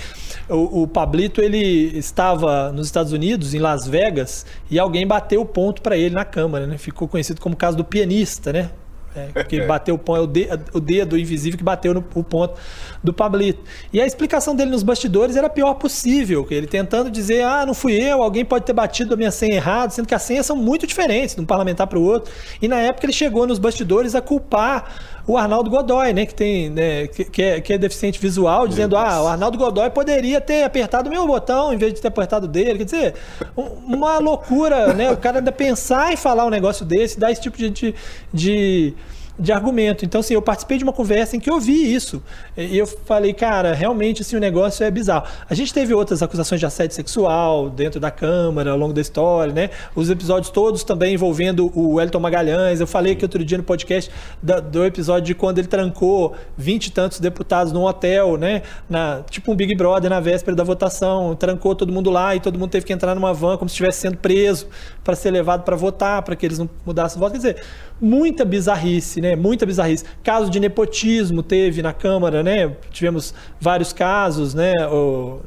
o, 0.48 0.82
o 0.82 0.88
Pablito 0.88 1.40
ele 1.40 1.96
estava 1.96 2.72
nos 2.72 2.86
Estados 2.86 3.12
Unidos, 3.12 3.54
em 3.54 3.58
Las 3.58 3.86
Vegas, 3.86 4.46
e 4.70 4.78
alguém 4.78 5.06
bateu 5.06 5.40
o 5.40 5.46
ponto 5.46 5.82
para 5.82 5.96
ele 5.96 6.14
na 6.14 6.24
câmara, 6.24 6.66
né? 6.66 6.78
Ficou 6.78 7.08
conhecido 7.08 7.40
como 7.40 7.54
o 7.54 7.58
caso 7.58 7.76
do 7.76 7.84
pianista, 7.84 8.52
né? 8.52 8.70
É, 9.14 9.42
que 9.44 9.61
bateu 9.66 9.96
o 9.96 9.98
ponto, 9.98 10.18
é 10.18 10.20
o 10.20 10.26
dedo, 10.26 10.64
o 10.72 10.80
dedo 10.80 11.18
invisível 11.18 11.58
que 11.58 11.64
bateu 11.64 11.92
no 11.92 12.04
o 12.14 12.22
ponto 12.22 12.54
do 13.02 13.12
Pablito. 13.12 13.62
E 13.92 14.00
a 14.00 14.06
explicação 14.06 14.54
dele 14.54 14.70
nos 14.70 14.82
bastidores 14.82 15.36
era 15.36 15.48
a 15.48 15.50
pior 15.50 15.74
possível, 15.74 16.46
ele 16.50 16.66
tentando 16.66 17.11
dizer, 17.11 17.42
ah, 17.42 17.66
não 17.66 17.74
fui 17.74 17.94
eu, 17.94 18.22
alguém 18.22 18.44
pode 18.44 18.64
ter 18.64 18.72
batido 18.72 19.14
a 19.14 19.16
minha 19.16 19.30
senha 19.30 19.56
errado, 19.56 19.90
sendo 19.90 20.06
que 20.06 20.14
as 20.14 20.22
senhas 20.22 20.46
são 20.46 20.56
muito 20.56 20.86
diferentes 20.86 21.34
de 21.34 21.40
um 21.40 21.46
parlamentar 21.46 21.86
para 21.86 21.98
o 21.98 22.02
outro. 22.02 22.32
E 22.62 22.68
na 22.68 22.76
época 22.76 23.06
ele 23.06 23.12
chegou 23.12 23.46
nos 23.46 23.58
bastidores 23.58 24.14
a 24.14 24.20
culpar 24.20 25.19
o 25.31 25.37
Arnaldo 25.37 25.70
Godoy, 25.70 26.12
né, 26.12 26.26
que 26.26 26.35
tem, 26.35 26.68
né, 26.68 27.07
que, 27.07 27.24
que, 27.24 27.43
é, 27.43 27.61
que 27.61 27.72
é 27.72 27.78
deficiente 27.78 28.18
visual, 28.18 28.66
dizendo, 28.66 28.97
ah, 28.97 29.22
o 29.22 29.28
Arnaldo 29.28 29.57
Godoy 29.57 29.89
poderia 29.91 30.41
ter 30.41 30.64
apertado 30.64 31.09
o 31.09 31.12
meu 31.12 31.24
botão 31.26 31.72
em 31.72 31.76
vez 31.78 31.95
de 31.95 32.01
ter 32.01 32.09
apertado 32.09 32.49
dele. 32.49 32.78
Quer 32.78 32.85
dizer, 32.85 33.14
uma 33.57 34.18
loucura, 34.18 34.93
né? 34.93 35.11
O 35.12 35.16
cara 35.16 35.39
ainda 35.39 35.53
pensar 35.53 36.12
em 36.12 36.16
falar 36.16 36.45
um 36.45 36.51
negócio 36.51 36.85
desse, 36.85 37.18
dar 37.18 37.31
esse 37.31 37.41
tipo 37.41 37.57
de, 37.57 37.70
de, 37.70 37.95
de 38.33 38.95
de 39.41 39.53
argumento. 39.53 40.05
Então, 40.05 40.20
assim, 40.20 40.34
eu 40.34 40.43
participei 40.43 40.76
de 40.76 40.84
uma 40.84 40.93
conversa 40.93 41.34
em 41.34 41.41
que 41.41 41.51
eu 41.51 41.59
vi 41.59 41.95
isso. 41.95 42.22
E 42.57 42.76
eu 42.76 42.86
falei, 42.86 43.32
cara, 43.32 43.72
realmente, 43.72 44.20
assim, 44.20 44.36
o 44.36 44.41
negócio 44.41 44.84
é 44.84 44.91
bizarro. 44.91 45.26
A 45.49 45.55
gente 45.55 45.72
teve 45.72 45.95
outras 45.95 46.22
acusações 46.22 46.61
de 46.61 46.66
assédio 46.66 46.95
sexual 46.95 47.70
dentro 47.70 47.99
da 47.99 48.11
Câmara, 48.11 48.72
ao 48.72 48.78
longo 48.78 48.93
da 48.93 49.01
história, 49.01 49.53
né? 49.53 49.70
Os 49.95 50.11
episódios 50.11 50.51
todos 50.51 50.84
também 50.84 51.14
envolvendo 51.14 51.72
o 51.74 51.99
Elton 51.99 52.20
Magalhães. 52.20 52.80
Eu 52.80 52.86
falei 52.86 53.14
aqui 53.14 53.24
outro 53.24 53.43
dia 53.43 53.57
no 53.57 53.64
podcast 53.64 54.11
do, 54.43 54.61
do 54.61 54.84
episódio 54.84 55.26
de 55.26 55.34
quando 55.34 55.59
ele 55.59 55.68
trancou 55.68 56.34
vinte 56.57 56.88
e 56.88 56.93
tantos 56.93 57.18
deputados 57.18 57.72
num 57.72 57.84
hotel, 57.84 58.36
né? 58.36 58.62
Na, 58.88 59.22
tipo 59.30 59.51
um 59.51 59.57
Big 59.57 59.74
Brother 59.74 60.11
na 60.11 60.20
véspera 60.20 60.55
da 60.55 60.64
votação. 60.64 61.34
Trancou 61.34 61.74
todo 61.74 61.91
mundo 61.91 62.11
lá 62.11 62.36
e 62.36 62.41
todo 62.41 62.59
mundo 62.59 62.70
teve 62.70 62.84
que 62.84 62.93
entrar 62.93 63.14
numa 63.14 63.32
van 63.32 63.57
como 63.57 63.68
se 63.68 63.72
estivesse 63.72 64.01
sendo 64.01 64.18
preso 64.18 64.68
para 65.03 65.16
ser 65.16 65.30
levado 65.30 65.62
para 65.62 65.76
votar, 65.76 66.22
para 66.22 66.36
que 66.36 66.45
eles 66.45 66.59
não 66.59 66.68
mudassem 66.84 67.16
o 67.16 67.20
voto. 67.20 67.32
Quer 67.32 67.38
dizer, 67.38 67.62
muita 68.01 68.45
bizarrice, 68.45 69.20
né? 69.20 69.30
Muita 69.37 69.66
bizarrice. 69.66 70.05
Caso 70.22 70.51
de 70.51 70.61
nepotismo 70.61 71.43
teve 71.43 71.83
na 71.83 71.93
Câmara, 71.93 72.43
né? 72.43 72.72
Tivemos 72.91 73.35
vários 73.61 73.93
casos, 73.93 74.55
né? 74.55 74.72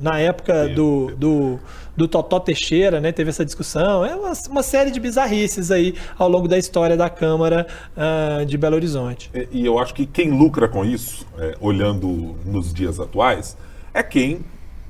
Na 0.02 0.20
época 0.20 0.70
do, 0.70 1.14
do, 1.18 1.60
do 1.96 2.08
Totó 2.08 2.40
Teixeira, 2.40 3.00
né? 3.00 3.12
Teve 3.12 3.30
essa 3.30 3.46
discussão. 3.46 4.06
É 4.06 4.16
uma, 4.16 4.34
uma 4.50 4.64
série 4.64 4.92
de 4.92 5.00
bizarrices 5.00 5.72
aí 5.72 5.96
ao 6.18 6.30
longo 6.30 6.48
da 6.48 6.58
história 6.58 6.98
da 6.98 7.10
Câmara 7.10 7.68
uh, 7.96 8.46
de 8.46 8.58
Belo 8.58 8.76
Horizonte. 8.76 9.30
E, 9.34 9.48
e, 9.52 9.66
eu 9.66 9.80
acho 9.80 9.94
que 9.94 10.06
quem 10.06 10.32
lucra 10.32 10.68
com 10.68 10.84
isso, 10.84 11.26
é, 11.38 11.56
olhando 11.60 12.36
nos 12.46 12.74
dias 12.74 13.00
atuais, 13.00 13.58
é 13.94 14.02
quem 14.02 14.44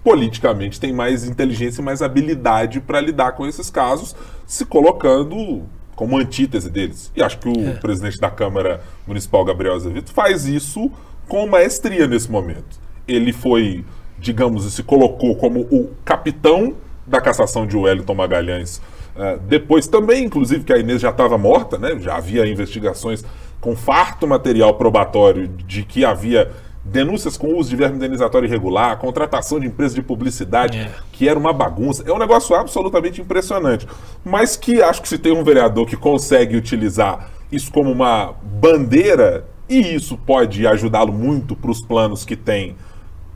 politicamente 0.03 0.79
tem 0.79 0.91
mais 0.91 1.23
inteligência 1.23 1.81
e 1.81 1.83
mais 1.83 2.01
habilidade 2.01 2.81
para 2.81 2.99
lidar 2.99 3.33
com 3.33 3.47
esses 3.47 3.69
casos, 3.69 4.15
se 4.45 4.65
colocando 4.65 5.63
como 5.95 6.17
antítese 6.17 6.69
deles. 6.69 7.11
E 7.15 7.21
acho 7.21 7.37
que 7.39 7.47
o 7.47 7.69
é. 7.69 7.73
presidente 7.73 8.19
da 8.19 8.29
Câmara 8.29 8.81
Municipal, 9.07 9.43
Gabriel 9.45 9.75
Azevedo, 9.75 10.11
faz 10.11 10.45
isso 10.45 10.91
com 11.27 11.47
maestria 11.47 12.07
nesse 12.07 12.29
momento. 12.31 12.79
Ele 13.07 13.31
foi, 13.31 13.83
digamos, 14.17 14.71
se 14.73 14.83
colocou 14.83 15.35
como 15.35 15.61
o 15.61 15.91
capitão 16.03 16.75
da 17.05 17.19
cassação 17.19 17.67
de 17.67 17.75
Wellington 17.75 18.15
Magalhães. 18.15 18.77
Uh, 19.15 19.39
depois 19.47 19.87
também, 19.87 20.25
inclusive, 20.25 20.63
que 20.63 20.73
a 20.73 20.77
Inês 20.77 21.01
já 21.01 21.09
estava 21.09 21.37
morta, 21.37 21.77
né? 21.77 21.97
já 21.99 22.15
havia 22.15 22.47
investigações 22.47 23.23
com 23.61 23.75
farto 23.75 24.27
material 24.27 24.73
probatório 24.75 25.47
de 25.47 25.83
que 25.83 26.03
havia 26.03 26.51
denúncias 26.83 27.37
com 27.37 27.55
uso 27.55 27.69
de 27.69 27.75
verbo 27.75 27.95
indenizatório 27.95 28.47
irregular, 28.47 28.97
contratação 28.97 29.59
de 29.59 29.67
empresas 29.67 29.95
de 29.95 30.01
publicidade, 30.01 30.79
é. 30.79 30.91
que 31.11 31.29
era 31.29 31.39
uma 31.39 31.53
bagunça. 31.53 32.03
É 32.05 32.11
um 32.11 32.17
negócio 32.17 32.55
absolutamente 32.55 33.21
impressionante. 33.21 33.87
Mas 34.23 34.55
que 34.55 34.81
acho 34.81 35.01
que 35.01 35.07
se 35.07 35.17
tem 35.17 35.31
um 35.31 35.43
vereador 35.43 35.87
que 35.87 35.95
consegue 35.95 36.57
utilizar 36.57 37.29
isso 37.51 37.71
como 37.71 37.91
uma 37.91 38.33
bandeira, 38.59 39.45
e 39.69 39.95
isso 39.95 40.17
pode 40.17 40.67
ajudá-lo 40.67 41.13
muito 41.13 41.55
para 41.55 41.71
os 41.71 41.81
planos 41.81 42.25
que 42.25 42.35
tem 42.35 42.75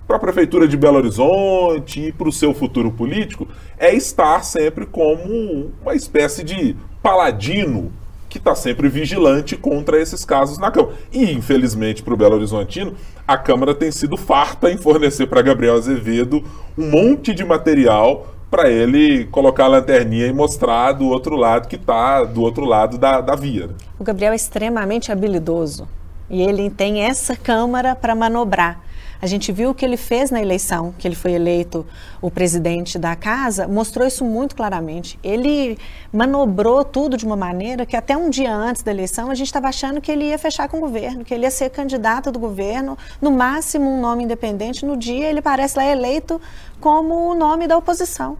para 0.07 0.15
a 0.15 0.19
Prefeitura 0.19 0.67
de 0.67 0.77
Belo 0.77 0.97
Horizonte 0.97 2.07
e 2.07 2.11
para 2.13 2.29
o 2.29 2.31
seu 2.31 2.53
futuro 2.53 2.89
político, 2.91 3.45
é 3.77 3.93
estar 3.93 4.41
sempre 4.41 4.85
como 4.85 5.73
uma 5.81 5.93
espécie 5.93 6.45
de 6.45 6.77
paladino 7.03 7.91
que 8.37 8.39
está 8.39 8.55
sempre 8.55 8.87
vigilante 8.87 9.57
contra 9.57 9.99
esses 9.99 10.23
casos 10.23 10.57
na 10.57 10.69
Câmara. 10.69 10.95
E, 11.11 11.31
infelizmente, 11.31 12.03
para 12.03 12.13
o 12.13 12.17
Belo 12.17 12.35
Horizontino, 12.35 12.93
a 13.27 13.37
Câmara 13.37 13.73
tem 13.73 13.91
sido 13.91 14.15
farta 14.15 14.71
em 14.71 14.77
fornecer 14.77 15.27
para 15.27 15.41
Gabriel 15.41 15.75
Azevedo 15.75 16.43
um 16.77 16.89
monte 16.89 17.33
de 17.33 17.43
material 17.43 18.27
para 18.49 18.69
ele 18.69 19.25
colocar 19.25 19.65
a 19.65 19.67
lanterninha 19.67 20.27
e 20.27 20.33
mostrar 20.33 20.93
do 20.93 21.07
outro 21.07 21.35
lado 21.35 21.67
que 21.67 21.75
está 21.75 22.23
do 22.23 22.41
outro 22.41 22.63
lado 22.63 22.97
da, 22.97 23.19
da 23.19 23.35
via. 23.35 23.67
Né? 23.67 23.73
O 23.99 24.03
Gabriel 24.03 24.31
é 24.31 24.35
extremamente 24.35 25.11
habilidoso 25.11 25.87
e 26.29 26.41
ele 26.41 26.69
tem 26.69 27.01
essa 27.01 27.35
câmara 27.35 27.95
para 27.95 28.15
manobrar. 28.15 28.81
A 29.21 29.25
gente 29.25 29.51
viu 29.51 29.71
o 29.71 29.73
que 29.73 29.83
ele 29.83 29.97
fez 29.97 30.29
na 30.29 30.41
eleição, 30.41 30.93
que 30.97 31.07
ele 31.07 31.15
foi 31.15 31.31
eleito 31.31 31.85
o 32.21 32.29
presidente 32.29 32.99
da 32.99 33.15
casa, 33.15 33.67
mostrou 33.67 34.07
isso 34.07 34.23
muito 34.23 34.55
claramente. 34.55 35.19
Ele 35.23 35.77
manobrou 36.13 36.83
tudo 36.85 37.17
de 37.17 37.25
uma 37.25 37.35
maneira 37.35 37.85
que 37.85 37.95
até 37.95 38.15
um 38.15 38.29
dia 38.29 38.53
antes 38.53 38.83
da 38.83 38.91
eleição 38.91 39.31
a 39.31 39.35
gente 39.35 39.47
estava 39.47 39.67
achando 39.67 39.99
que 39.99 40.11
ele 40.11 40.25
ia 40.25 40.37
fechar 40.37 40.67
com 40.69 40.77
o 40.77 40.81
governo, 40.81 41.25
que 41.25 41.33
ele 41.33 41.43
ia 41.43 41.51
ser 41.51 41.69
candidato 41.69 42.31
do 42.31 42.39
governo, 42.39 42.97
no 43.21 43.31
máximo 43.31 43.89
um 43.89 43.99
nome 43.99 44.23
independente. 44.23 44.85
No 44.85 44.95
dia 44.95 45.27
ele 45.29 45.41
parece 45.41 45.77
lá 45.77 45.85
eleito 45.85 46.39
como 46.79 47.31
o 47.31 47.33
nome 47.33 47.67
da 47.67 47.77
oposição 47.77 48.37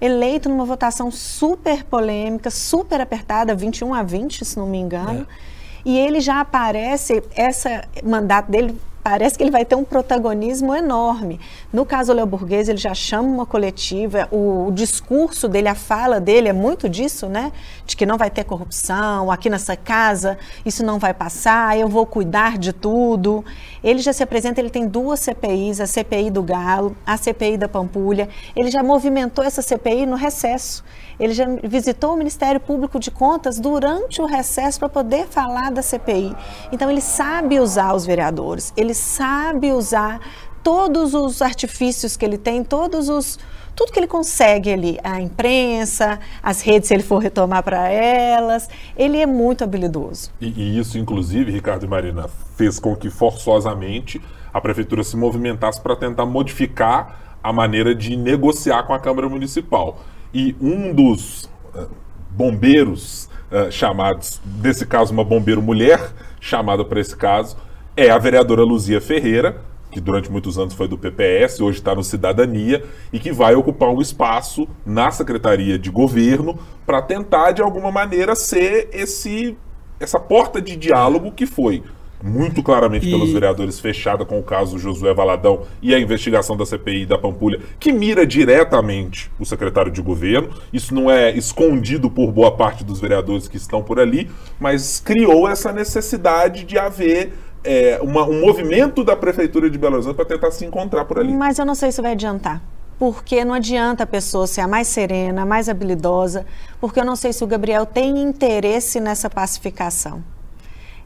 eleito 0.00 0.48
numa 0.48 0.64
votação 0.64 1.10
super 1.10 1.84
polêmica, 1.84 2.50
super 2.50 3.00
apertada, 3.00 3.54
21 3.54 3.92
a 3.92 4.02
20, 4.02 4.44
se 4.44 4.56
não 4.56 4.66
me 4.66 4.78
engano. 4.78 5.26
É. 5.46 5.60
E 5.84 5.98
ele 5.98 6.20
já 6.20 6.40
aparece, 6.40 7.22
esse 7.36 7.68
mandato 8.02 8.50
dele 8.50 8.74
parece 9.02 9.36
que 9.36 9.42
ele 9.42 9.50
vai 9.50 9.64
ter 9.64 9.74
um 9.74 9.84
protagonismo 9.84 10.74
enorme. 10.74 11.40
No 11.72 11.84
caso 11.84 12.12
Léo 12.12 12.26
Burguês, 12.26 12.68
ele 12.68 12.78
já 12.78 12.94
chama 12.94 13.28
uma 13.28 13.46
coletiva, 13.46 14.28
o, 14.30 14.66
o, 14.68 14.72
discurso 14.72 15.48
dele, 15.48 15.68
a 15.68 15.74
fala 15.74 16.20
dele 16.20 16.48
é 16.48 16.52
muito 16.52 16.88
disso, 16.88 17.26
né? 17.26 17.52
De 17.86 17.96
que 17.96 18.04
não 18.04 18.18
vai 18.18 18.30
ter 18.30 18.44
corrupção, 18.44 19.30
aqui 19.30 19.48
nessa 19.48 19.76
casa 19.76 20.38
isso 20.64 20.84
não 20.84 20.98
vai 20.98 21.14
passar, 21.14 21.78
eu 21.78 21.88
vou 21.88 22.06
cuidar 22.06 22.58
de 22.58 22.72
tudo. 22.72 23.44
Ele 23.82 24.00
já 24.00 24.12
se 24.12 24.22
apresenta, 24.22 24.60
ele 24.60 24.70
tem 24.70 24.86
duas 24.86 25.20
CPIs, 25.20 25.80
a 25.80 25.86
CPI 25.86 26.30
do 26.30 26.42
Galo, 26.42 26.96
a 27.06 27.16
CPI 27.16 27.56
da 27.56 27.68
Pampulha. 27.68 28.28
Ele 28.54 28.70
já 28.70 28.82
movimentou 28.82 29.44
essa 29.44 29.62
CPI 29.62 30.06
no 30.06 30.16
recesso. 30.16 30.84
Ele 31.20 31.34
já 31.34 31.44
visitou 31.62 32.14
o 32.14 32.16
Ministério 32.16 32.58
Público 32.58 32.98
de 32.98 33.10
Contas 33.10 33.60
durante 33.60 34.22
o 34.22 34.26
recesso 34.26 34.78
para 34.78 34.88
poder 34.88 35.26
falar 35.26 35.70
da 35.70 35.82
CPI. 35.82 36.34
Então 36.72 36.90
ele 36.90 37.02
sabe 37.02 37.60
usar 37.60 37.94
os 37.94 38.06
vereadores, 38.06 38.72
ele 38.76 38.94
sabe 38.94 39.70
usar 39.70 40.20
todos 40.62 41.14
os 41.14 41.42
artifícios 41.42 42.16
que 42.16 42.24
ele 42.24 42.38
tem, 42.38 42.64
todos 42.64 43.08
os 43.08 43.38
tudo 43.74 43.92
que 43.92 43.98
ele 43.98 44.06
consegue 44.06 44.70
ali, 44.70 44.98
a 45.02 45.20
imprensa, 45.22 46.18
as 46.42 46.60
redes, 46.60 46.88
se 46.88 46.94
ele 46.94 47.02
for 47.02 47.18
retomar 47.18 47.62
para 47.62 47.88
elas, 47.88 48.68
ele 48.94 49.16
é 49.16 49.24
muito 49.24 49.64
habilidoso. 49.64 50.30
E, 50.38 50.48
e, 50.48 50.78
isso, 50.78 50.98
inclusive, 50.98 51.50
Ricardo 51.50 51.86
e 51.86 51.88
Marina, 51.88 52.28
fez 52.56 52.78
com 52.78 52.94
que 52.94 53.08
forçosamente 53.08 54.20
a 54.52 54.60
prefeitura 54.60 55.02
se 55.02 55.16
movimentasse 55.16 55.80
para 55.80 55.96
tentar 55.96 56.26
modificar 56.26 57.38
a 57.42 57.52
maneira 57.54 57.94
de 57.94 58.16
negociar 58.16 58.82
com 58.82 58.92
a 58.92 58.98
Câmara 58.98 59.28
Municipal. 59.30 59.98
E 60.32 60.54
um 60.60 60.92
dos 60.94 61.44
uh, 61.74 61.88
bombeiros 62.30 63.28
uh, 63.50 63.70
chamados, 63.70 64.40
nesse 64.62 64.86
caso, 64.86 65.12
uma 65.12 65.24
bombeiro 65.24 65.60
mulher, 65.60 66.12
chamada 66.40 66.84
para 66.84 67.00
esse 67.00 67.16
caso, 67.16 67.56
é 67.96 68.10
a 68.10 68.18
vereadora 68.18 68.62
Luzia 68.62 69.00
Ferreira, 69.00 69.60
que 69.90 70.00
durante 70.00 70.30
muitos 70.30 70.56
anos 70.56 70.74
foi 70.74 70.86
do 70.86 70.96
PPS, 70.96 71.60
hoje 71.60 71.78
está 71.78 71.94
no 71.94 72.04
Cidadania, 72.04 72.84
e 73.12 73.18
que 73.18 73.32
vai 73.32 73.54
ocupar 73.56 73.88
um 73.88 74.00
espaço 74.00 74.68
na 74.86 75.10
Secretaria 75.10 75.78
de 75.78 75.90
Governo 75.90 76.58
para 76.86 77.02
tentar, 77.02 77.50
de 77.50 77.60
alguma 77.60 77.90
maneira, 77.90 78.34
ser 78.36 78.88
esse 78.92 79.56
essa 79.98 80.18
porta 80.18 80.62
de 80.62 80.76
diálogo 80.76 81.30
que 81.30 81.44
foi 81.44 81.82
muito 82.22 82.62
claramente 82.62 83.06
e... 83.06 83.10
pelos 83.10 83.32
vereadores, 83.32 83.80
fechada 83.80 84.24
com 84.24 84.38
o 84.38 84.42
caso 84.42 84.78
Josué 84.78 85.14
Valadão 85.14 85.62
e 85.80 85.94
a 85.94 85.98
investigação 85.98 86.56
da 86.56 86.66
CPI 86.66 87.06
da 87.06 87.18
Pampulha, 87.18 87.60
que 87.78 87.92
mira 87.92 88.26
diretamente 88.26 89.30
o 89.38 89.44
secretário 89.44 89.90
de 89.90 90.02
governo. 90.02 90.50
Isso 90.72 90.94
não 90.94 91.10
é 91.10 91.30
escondido 91.36 92.10
por 92.10 92.30
boa 92.30 92.56
parte 92.56 92.84
dos 92.84 93.00
vereadores 93.00 93.48
que 93.48 93.56
estão 93.56 93.82
por 93.82 93.98
ali, 93.98 94.30
mas 94.58 95.00
criou 95.00 95.48
essa 95.48 95.72
necessidade 95.72 96.64
de 96.64 96.78
haver 96.78 97.32
é, 97.62 97.98
uma, 98.02 98.24
um 98.24 98.40
movimento 98.40 99.04
da 99.04 99.16
Prefeitura 99.16 99.68
de 99.68 99.78
Belo 99.78 99.94
Horizonte 99.94 100.16
para 100.16 100.24
tentar 100.24 100.50
se 100.50 100.64
encontrar 100.64 101.04
por 101.04 101.18
ali. 101.18 101.32
Mas 101.32 101.58
eu 101.58 101.66
não 101.66 101.74
sei 101.74 101.92
se 101.92 102.00
vai 102.00 102.12
adiantar 102.12 102.62
porque 102.98 103.46
não 103.46 103.54
adianta 103.54 104.04
a 104.04 104.06
pessoa 104.06 104.46
ser 104.46 104.60
a 104.60 104.68
mais 104.68 104.86
serena, 104.86 105.40
a 105.40 105.46
mais 105.46 105.70
habilidosa, 105.70 106.44
porque 106.78 107.00
eu 107.00 107.04
não 107.04 107.16
sei 107.16 107.32
se 107.32 107.42
o 107.42 107.46
Gabriel 107.46 107.86
tem 107.86 108.20
interesse 108.20 109.00
nessa 109.00 109.30
pacificação. 109.30 110.22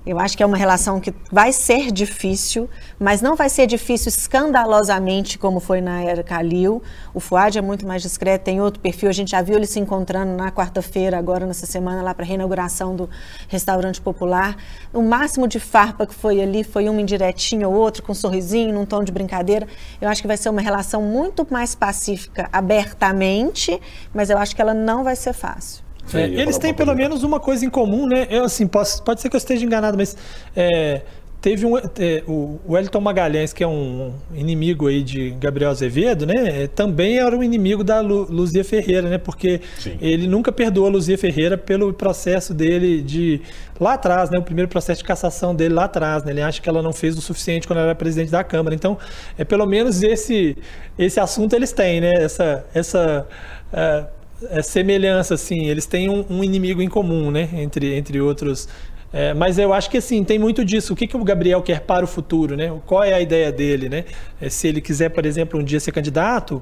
Eu 0.07 0.21
acho 0.21 0.37
que 0.37 0.43
é 0.43 0.47
uma 0.47 0.57
relação 0.57 1.01
que 1.01 1.15
vai 1.33 1.51
ser 1.51 1.91
difícil, 1.91 2.69
mas 2.99 3.23
não 3.23 3.35
vai 3.35 3.49
ser 3.49 3.67
difícil 3.67 4.11
escandalosamente 4.11 5.39
como 5.39 5.61
foi 5.61 5.81
na 5.81 6.03
era 6.03 6.23
Calil. 6.23 6.83
O 7.15 7.21
Fuad 7.21 7.57
é 7.57 7.63
muito 7.63 7.87
mais 7.87 8.03
discreto, 8.03 8.45
tem 8.45 8.61
outro 8.61 8.81
perfil. 8.81 9.09
A 9.09 9.13
gente 9.13 9.31
já 9.31 9.41
viu 9.41 9.57
ele 9.57 9.67
se 9.67 9.81
encontrando 9.81 10.37
na 10.37 10.53
quarta-feira, 10.53 11.17
agora 11.17 11.47
nessa 11.47 11.65
semana, 11.65 12.03
lá 12.03 12.15
para 12.15 12.23
a 12.23 12.29
reinauguração 12.29 12.95
do 12.95 13.09
restaurante 13.49 13.99
popular. 13.99 14.59
O 14.93 15.01
máximo 15.01 15.49
de 15.49 15.59
farpa 15.59 16.07
que 16.07 16.15
foi 16.15 16.39
ali 16.39 16.65
foi 16.65 16.87
uma 16.87 17.01
indiretinha 17.01 17.67
ou 17.67 17.75
outra, 17.75 18.03
com 18.03 18.13
um 18.13 18.15
sorrisinho, 18.15 18.75
num 18.75 18.85
tom 18.85 19.03
de 19.03 19.11
brincadeira. 19.11 19.67
Eu 20.03 20.11
acho 20.11 20.21
que 20.21 20.29
vai 20.29 20.37
ser 20.37 20.51
uma 20.51 20.61
relação 20.61 21.01
muito 21.01 21.47
mais 21.51 21.75
pacífica 21.75 22.47
abertamente, 22.53 23.81
mas 24.13 24.29
eu 24.29 24.37
acho 24.37 24.55
que 24.55 24.61
ela 24.61 24.75
não 24.75 25.03
vai 25.03 25.17
ser 25.17 25.33
fácil. 25.33 25.84
É, 26.13 26.25
eles 26.25 26.59
têm 26.59 26.75
pelo 26.75 26.95
menos 26.95 27.23
uma 27.23 27.41
coisa 27.41 27.65
em 27.65 27.71
comum, 27.71 28.07
né? 28.07 28.27
Eu, 28.31 28.45
assim, 28.45 28.67
posso, 28.67 29.03
pode 29.03 29.21
ser 29.21 29.29
que 29.29 29.37
eu 29.37 29.39
esteja 29.39 29.65
enganado, 29.65 29.97
mas 29.97 30.17
é, 30.55 31.03
teve 31.45 31.67
um, 31.67 31.77
é, 31.77 32.23
o 32.27 32.59
Wellington 32.67 33.03
Magalhães, 33.03 33.53
que 33.53 33.63
é 33.63 33.67
um 33.67 34.15
inimigo 34.33 34.87
aí 34.87 35.03
de 35.03 35.29
Gabriel 35.33 35.71
Azevedo, 35.71 36.25
né? 36.25 36.63
É, 36.63 36.67
também 36.67 37.19
era 37.19 37.37
um 37.37 37.43
inimigo 37.43 37.85
da 37.85 38.01
Lu, 38.01 38.27
Luzia 38.31 38.65
Ferreira, 38.65 39.11
né? 39.11 39.19
Porque 39.19 39.61
Sim. 39.79 39.99
ele 40.01 40.27
nunca 40.27 40.51
perdoou 40.51 40.87
a 40.87 40.91
Luzia 40.91 41.19
Ferreira 41.19 41.59
pelo 41.59 41.93
processo 41.93 42.55
dele 42.55 43.03
de 43.03 43.43
lá 43.79 43.93
atrás, 43.93 44.31
né? 44.31 44.39
O 44.39 44.43
primeiro 44.43 44.71
processo 44.71 45.03
de 45.03 45.05
cassação 45.05 45.55
dele 45.55 45.75
lá 45.75 45.85
atrás, 45.85 46.25
né? 46.25 46.33
Ele 46.33 46.41
acha 46.41 46.63
que 46.63 46.69
ela 46.69 46.81
não 46.81 46.95
fez 46.95 47.15
o 47.19 47.21
suficiente 47.21 47.67
quando 47.67 47.81
ela 47.81 47.89
era 47.89 47.95
presidente 47.95 48.31
da 48.31 48.43
Câmara. 48.43 48.75
Então, 48.75 48.97
é 49.37 49.45
pelo 49.45 49.67
menos 49.67 50.03
esse 50.03 50.57
esse 50.99 51.21
assunto 51.21 51.55
eles 51.55 51.73
têm, 51.73 52.01
né? 52.01 52.13
Essa 52.17 52.65
essa 52.73 53.27
uh, 53.71 54.24
é, 54.51 54.62
semelhança, 54.62 55.34
assim, 55.34 55.66
eles 55.66 55.86
têm 55.86 56.09
um, 56.09 56.24
um, 56.28 56.45
inimigo 56.45 56.82
em 56.82 56.88
comum, 56.88 57.30
né, 57.30 57.49
entre, 57.55 57.95
entre 57.95 58.20
outros. 58.20 58.68
É, 59.12 59.32
mas 59.32 59.59
eu 59.59 59.72
acho 59.72 59.88
que 59.88 59.99
assim, 59.99 60.24
tem 60.24 60.40
muito 60.40 60.64
disso. 60.64 60.92
O 60.92 60.97
que, 60.97 61.07
que 61.07 61.16
o 61.16 61.22
Gabriel 61.22 61.62
quer 61.62 61.80
para 61.82 62.05
o 62.05 62.09
futuro, 62.09 62.57
né? 62.57 62.72
Qual 62.84 63.05
é 63.05 63.14
a 63.14 63.20
ideia 63.20 63.53
dele, 63.53 63.88
né? 63.88 64.05
É, 64.40 64.49
se 64.49 64.66
ele 64.66 64.80
quiser, 64.80 65.09
por 65.11 65.24
exemplo, 65.24 65.61
um 65.61 65.62
dia 65.62 65.78
ser 65.78 65.92
candidato, 65.92 66.61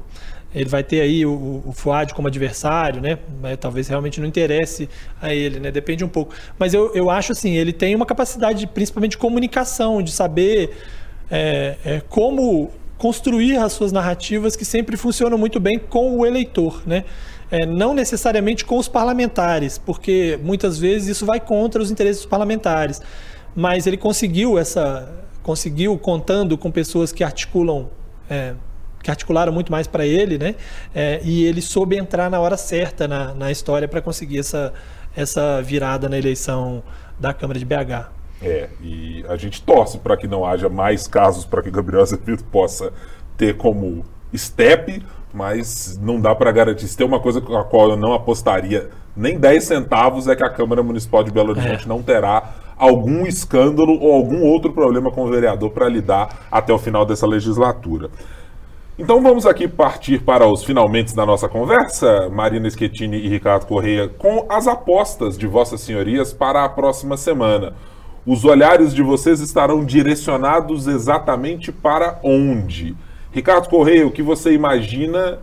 ele 0.54 0.68
vai 0.68 0.84
ter 0.84 1.00
aí 1.00 1.24
o, 1.24 1.62
o 1.64 1.72
Fuad 1.72 2.12
como 2.12 2.28
adversário, 2.28 3.00
né? 3.00 3.18
Mas 3.40 3.56
talvez 3.58 3.88
realmente 3.88 4.20
não 4.20 4.26
interesse 4.26 4.86
a 5.20 5.34
ele, 5.34 5.60
né? 5.60 5.70
Depende 5.70 6.04
um 6.04 6.08
pouco. 6.08 6.34
Mas 6.58 6.74
eu, 6.74 6.94
eu 6.94 7.08
acho 7.08 7.32
assim, 7.32 7.56
ele 7.56 7.72
tem 7.72 7.94
uma 7.94 8.04
capacidade, 8.04 8.66
principalmente 8.66 9.12
de 9.12 9.18
comunicação, 9.18 10.02
de 10.02 10.12
saber 10.12 10.76
é, 11.30 11.76
é, 11.84 12.02
como 12.06 12.70
construir 12.98 13.56
as 13.56 13.72
suas 13.72 13.90
narrativas 13.90 14.54
que 14.54 14.64
sempre 14.64 14.96
funcionam 14.96 15.38
muito 15.38 15.58
bem 15.58 15.78
com 15.78 16.18
o 16.18 16.26
eleitor, 16.26 16.82
né? 16.86 17.04
É, 17.52 17.66
não 17.66 17.92
necessariamente 17.92 18.64
com 18.64 18.78
os 18.78 18.88
parlamentares, 18.88 19.76
porque 19.76 20.38
muitas 20.42 20.78
vezes 20.78 21.08
isso 21.08 21.26
vai 21.26 21.38
contra 21.38 21.82
os 21.82 21.90
interesses 21.90 22.22
dos 22.22 22.30
parlamentares. 22.30 23.02
Mas 23.54 23.86
ele 23.86 23.98
conseguiu 23.98 24.58
essa, 24.58 25.12
conseguiu 25.42 25.98
contando 25.98 26.56
com 26.56 26.70
pessoas 26.70 27.12
que 27.12 27.22
articulam, 27.22 27.90
é, 28.30 28.54
que 29.02 29.10
articularam 29.10 29.52
muito 29.52 29.70
mais 29.70 29.86
para 29.86 30.06
ele, 30.06 30.38
né? 30.38 30.54
É, 30.94 31.20
e 31.22 31.44
ele 31.44 31.60
soube 31.60 31.98
entrar 31.98 32.30
na 32.30 32.40
hora 32.40 32.56
certa 32.56 33.06
na, 33.06 33.34
na 33.34 33.50
história 33.50 33.86
para 33.86 34.00
conseguir 34.00 34.38
essa, 34.38 34.72
essa 35.14 35.60
virada 35.60 36.08
na 36.08 36.16
eleição 36.16 36.82
da 37.20 37.34
Câmara 37.34 37.58
de 37.58 37.66
BH. 37.66 38.08
É, 38.40 38.70
e 38.80 39.26
a 39.28 39.36
gente 39.36 39.60
torce 39.60 39.98
para 39.98 40.16
que 40.16 40.26
não 40.26 40.46
haja 40.46 40.70
mais 40.70 41.06
casos 41.06 41.44
para 41.44 41.62
que 41.62 41.70
Gabriel 41.70 42.02
Azevedo 42.02 42.44
possa 42.44 42.94
ter 43.36 43.58
como 43.58 44.06
step 44.34 45.02
mas 45.32 45.98
não 46.00 46.20
dá 46.20 46.34
para 46.34 46.52
garantir. 46.52 46.86
Se 46.86 46.96
tem 46.96 47.06
uma 47.06 47.20
coisa 47.20 47.40
com 47.40 47.56
a 47.56 47.64
qual 47.64 47.90
eu 47.90 47.96
não 47.96 48.12
apostaria 48.12 48.90
nem 49.16 49.38
10 49.38 49.64
centavos 49.64 50.26
é 50.26 50.34
que 50.34 50.44
a 50.44 50.50
Câmara 50.50 50.82
Municipal 50.82 51.22
de 51.22 51.30
Belo 51.30 51.50
Horizonte 51.50 51.84
é. 51.84 51.88
não 51.88 52.02
terá 52.02 52.54
algum 52.76 53.26
escândalo 53.26 53.98
ou 54.00 54.12
algum 54.12 54.42
outro 54.42 54.72
problema 54.72 55.10
com 55.10 55.24
o 55.24 55.30
vereador 55.30 55.70
para 55.70 55.88
lidar 55.88 56.46
até 56.50 56.72
o 56.72 56.78
final 56.78 57.04
dessa 57.04 57.26
legislatura. 57.26 58.10
Então 58.98 59.22
vamos 59.22 59.46
aqui 59.46 59.66
partir 59.66 60.22
para 60.22 60.46
os 60.46 60.64
finalmente 60.64 61.14
da 61.14 61.24
nossa 61.24 61.48
conversa, 61.48 62.28
Marina 62.30 62.68
Schettini 62.68 63.18
e 63.18 63.28
Ricardo 63.28 63.66
Correia, 63.66 64.08
com 64.08 64.46
as 64.48 64.66
apostas 64.66 65.36
de 65.38 65.46
Vossas 65.46 65.80
Senhorias 65.80 66.32
para 66.32 66.64
a 66.64 66.68
próxima 66.68 67.16
semana. 67.16 67.74
Os 68.24 68.44
olhares 68.44 68.94
de 68.94 69.02
vocês 69.02 69.40
estarão 69.40 69.84
direcionados 69.84 70.86
exatamente 70.86 71.72
para 71.72 72.20
onde? 72.22 72.94
Ricardo 73.32 73.66
Correia, 73.70 74.06
o 74.06 74.10
que 74.10 74.22
você 74.22 74.52
imagina 74.52 75.38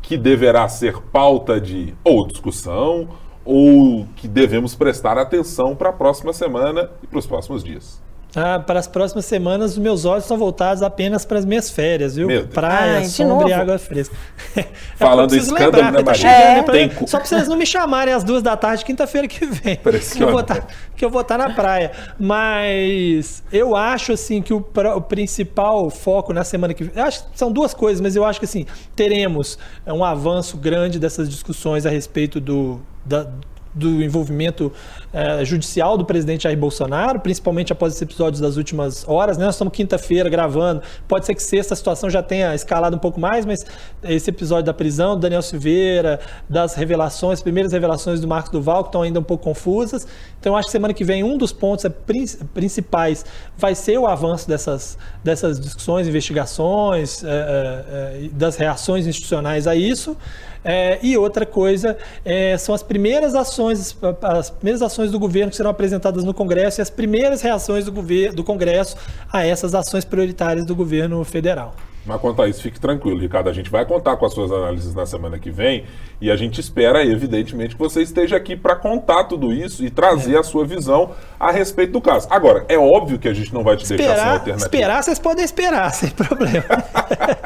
que 0.00 0.16
deverá 0.16 0.66
ser 0.66 0.98
pauta 1.12 1.60
de 1.60 1.94
ou 2.02 2.26
discussão 2.26 3.06
ou 3.44 4.06
que 4.16 4.26
devemos 4.26 4.74
prestar 4.74 5.18
atenção 5.18 5.76
para 5.76 5.90
a 5.90 5.92
próxima 5.92 6.32
semana 6.32 6.90
e 7.02 7.06
para 7.06 7.18
os 7.18 7.26
próximos 7.26 7.62
dias? 7.62 8.02
Ah, 8.36 8.58
para 8.58 8.80
as 8.80 8.86
próximas 8.88 9.24
semanas, 9.26 9.72
os 9.72 9.78
meus 9.78 10.04
olhos 10.04 10.24
estão 10.24 10.36
voltados 10.36 10.82
apenas 10.82 11.24
para 11.24 11.38
as 11.38 11.44
minhas 11.44 11.70
férias, 11.70 12.16
viu? 12.16 12.28
Praia, 12.48 12.96
Ai, 12.98 13.04
sombra 13.04 13.48
e 13.48 13.52
água 13.52 13.78
fresca. 13.78 14.14
É, 14.56 14.66
Falando 14.96 15.22
eu 15.24 15.28
preciso 15.38 15.54
escândalo, 15.56 15.84
lembrar, 15.84 15.92
né, 15.92 16.02
tá 16.22 16.28
É. 16.28 16.62
pra- 16.62 16.72
Tem 16.74 16.90
Só 17.08 17.18
para 17.18 17.26
vocês 17.26 17.48
não 17.48 17.56
me 17.56 17.66
chamarem 17.66 18.14
às 18.14 18.22
duas 18.22 18.42
da 18.42 18.56
tarde, 18.56 18.84
quinta-feira 18.84 19.26
que 19.26 19.44
vem. 19.44 19.76
que 19.76 20.22
eu 20.22 20.30
vou 20.30 20.40
estar 20.40 20.66
que 20.96 21.04
eu 21.04 21.10
vou 21.10 21.20
estar 21.22 21.36
na 21.36 21.50
praia. 21.50 21.90
Mas 22.18 23.42
eu 23.52 23.74
acho 23.74 24.12
assim 24.12 24.40
que 24.42 24.52
o, 24.54 24.58
o 24.96 25.00
principal 25.00 25.90
foco 25.90 26.32
na 26.32 26.44
semana 26.44 26.72
que 26.74 26.84
vem, 26.84 26.92
eu 26.96 27.02
acho 27.04 27.24
que 27.24 27.38
são 27.38 27.50
duas 27.50 27.74
coisas, 27.74 28.00
mas 28.00 28.14
eu 28.14 28.24
acho 28.24 28.38
que 28.38 28.44
assim 28.46 28.64
teremos 28.94 29.58
é, 29.84 29.92
um 29.92 30.04
avanço 30.04 30.56
grande 30.56 30.98
dessas 30.98 31.28
discussões 31.28 31.84
a 31.86 31.90
respeito 31.90 32.40
do 32.40 32.80
da- 33.04 33.26
do 33.74 34.02
envolvimento 34.02 34.72
eh, 35.12 35.44
judicial 35.44 35.98
do 35.98 36.04
presidente 36.04 36.44
Jair 36.44 36.56
Bolsonaro, 36.56 37.18
principalmente 37.18 37.72
após 37.72 37.92
esses 37.92 38.02
episódios 38.02 38.40
das 38.40 38.56
últimas 38.56 39.04
horas. 39.08 39.36
Né? 39.36 39.44
Nós 39.44 39.54
estamos 39.56 39.72
quinta-feira 39.74 40.28
gravando. 40.28 40.80
Pode 41.08 41.26
ser 41.26 41.34
que 41.34 41.42
sexta 41.42 41.74
a 41.74 41.76
situação 41.76 42.08
já 42.08 42.22
tenha 42.22 42.54
escalado 42.54 42.94
um 42.94 42.98
pouco 42.98 43.18
mais, 43.18 43.44
mas 43.44 43.66
esse 44.02 44.30
episódio 44.30 44.64
da 44.66 44.74
prisão 44.74 45.14
do 45.16 45.20
Daniel 45.22 45.42
Silveira, 45.42 46.20
das 46.48 46.74
revelações, 46.74 47.42
primeiras 47.42 47.72
revelações 47.72 48.20
do 48.20 48.28
Marcos 48.28 48.52
Duval, 48.52 48.84
que 48.84 48.88
estão 48.88 49.02
ainda 49.02 49.18
um 49.18 49.24
pouco 49.24 49.42
confusas. 49.44 50.06
Então, 50.38 50.56
acho 50.56 50.66
que 50.66 50.72
semana 50.72 50.94
que 50.94 51.02
vem 51.04 51.24
um 51.24 51.36
dos 51.36 51.52
pontos 51.52 51.84
eh, 51.84 51.88
prin- 51.88 52.26
principais 52.54 53.24
vai 53.56 53.74
ser 53.74 53.98
o 53.98 54.06
avanço 54.06 54.46
dessas, 54.48 54.96
dessas 55.24 55.58
discussões, 55.58 56.06
investigações, 56.06 57.22
eh, 57.24 58.28
das 58.32 58.56
reações 58.56 59.06
institucionais 59.06 59.66
a 59.66 59.74
isso. 59.74 60.16
É, 60.64 60.98
e 61.02 61.16
outra 61.16 61.44
coisa 61.44 61.96
é, 62.24 62.56
são 62.56 62.74
as 62.74 62.82
primeiras 62.82 63.34
ações, 63.34 63.96
as 64.22 64.50
primeiras 64.50 64.80
ações 64.80 65.10
do 65.10 65.18
governo 65.18 65.50
que 65.50 65.56
serão 65.56 65.70
apresentadas 65.70 66.24
no 66.24 66.32
Congresso 66.32 66.80
e 66.80 66.82
as 66.82 66.90
primeiras 66.90 67.42
reações 67.42 67.84
do, 67.84 67.92
governo, 67.92 68.34
do 68.34 68.42
Congresso 68.42 68.96
a 69.30 69.46
essas 69.46 69.74
ações 69.74 70.04
prioritárias 70.04 70.64
do 70.64 70.74
governo 70.74 71.22
federal. 71.24 71.74
Mas 72.06 72.20
quanto 72.20 72.42
a 72.42 72.48
isso, 72.48 72.60
fique 72.60 72.78
tranquilo, 72.78 73.18
Ricardo. 73.18 73.48
A 73.48 73.52
gente 73.52 73.70
vai 73.70 73.86
contar 73.86 74.16
com 74.16 74.26
as 74.26 74.32
suas 74.34 74.52
análises 74.52 74.94
na 74.94 75.06
semana 75.06 75.38
que 75.38 75.50
vem 75.50 75.84
e 76.20 76.30
a 76.30 76.36
gente 76.36 76.60
espera, 76.60 77.02
evidentemente, 77.04 77.74
que 77.74 77.78
você 77.80 78.02
esteja 78.02 78.36
aqui 78.36 78.54
para 78.54 78.76
contar 78.76 79.24
tudo 79.24 79.52
isso 79.52 79.82
e 79.84 79.88
trazer 79.90 80.36
a 80.36 80.42
sua 80.42 80.66
visão 80.66 81.12
a 81.40 81.50
respeito 81.50 81.92
do 81.92 82.00
caso. 82.02 82.28
Agora, 82.30 82.66
é 82.68 82.76
óbvio 82.76 83.18
que 83.18 83.26
a 83.26 83.32
gente 83.32 83.54
não 83.54 83.62
vai 83.64 83.76
te 83.76 83.88
deixar 83.88 84.04
sem 84.04 84.12
Esperar, 84.12 84.32
alternativa. 84.34 84.66
esperar, 84.66 85.02
vocês 85.02 85.18
podem 85.18 85.44
esperar, 85.44 85.90
sem 85.94 86.10
problema. 86.10 86.64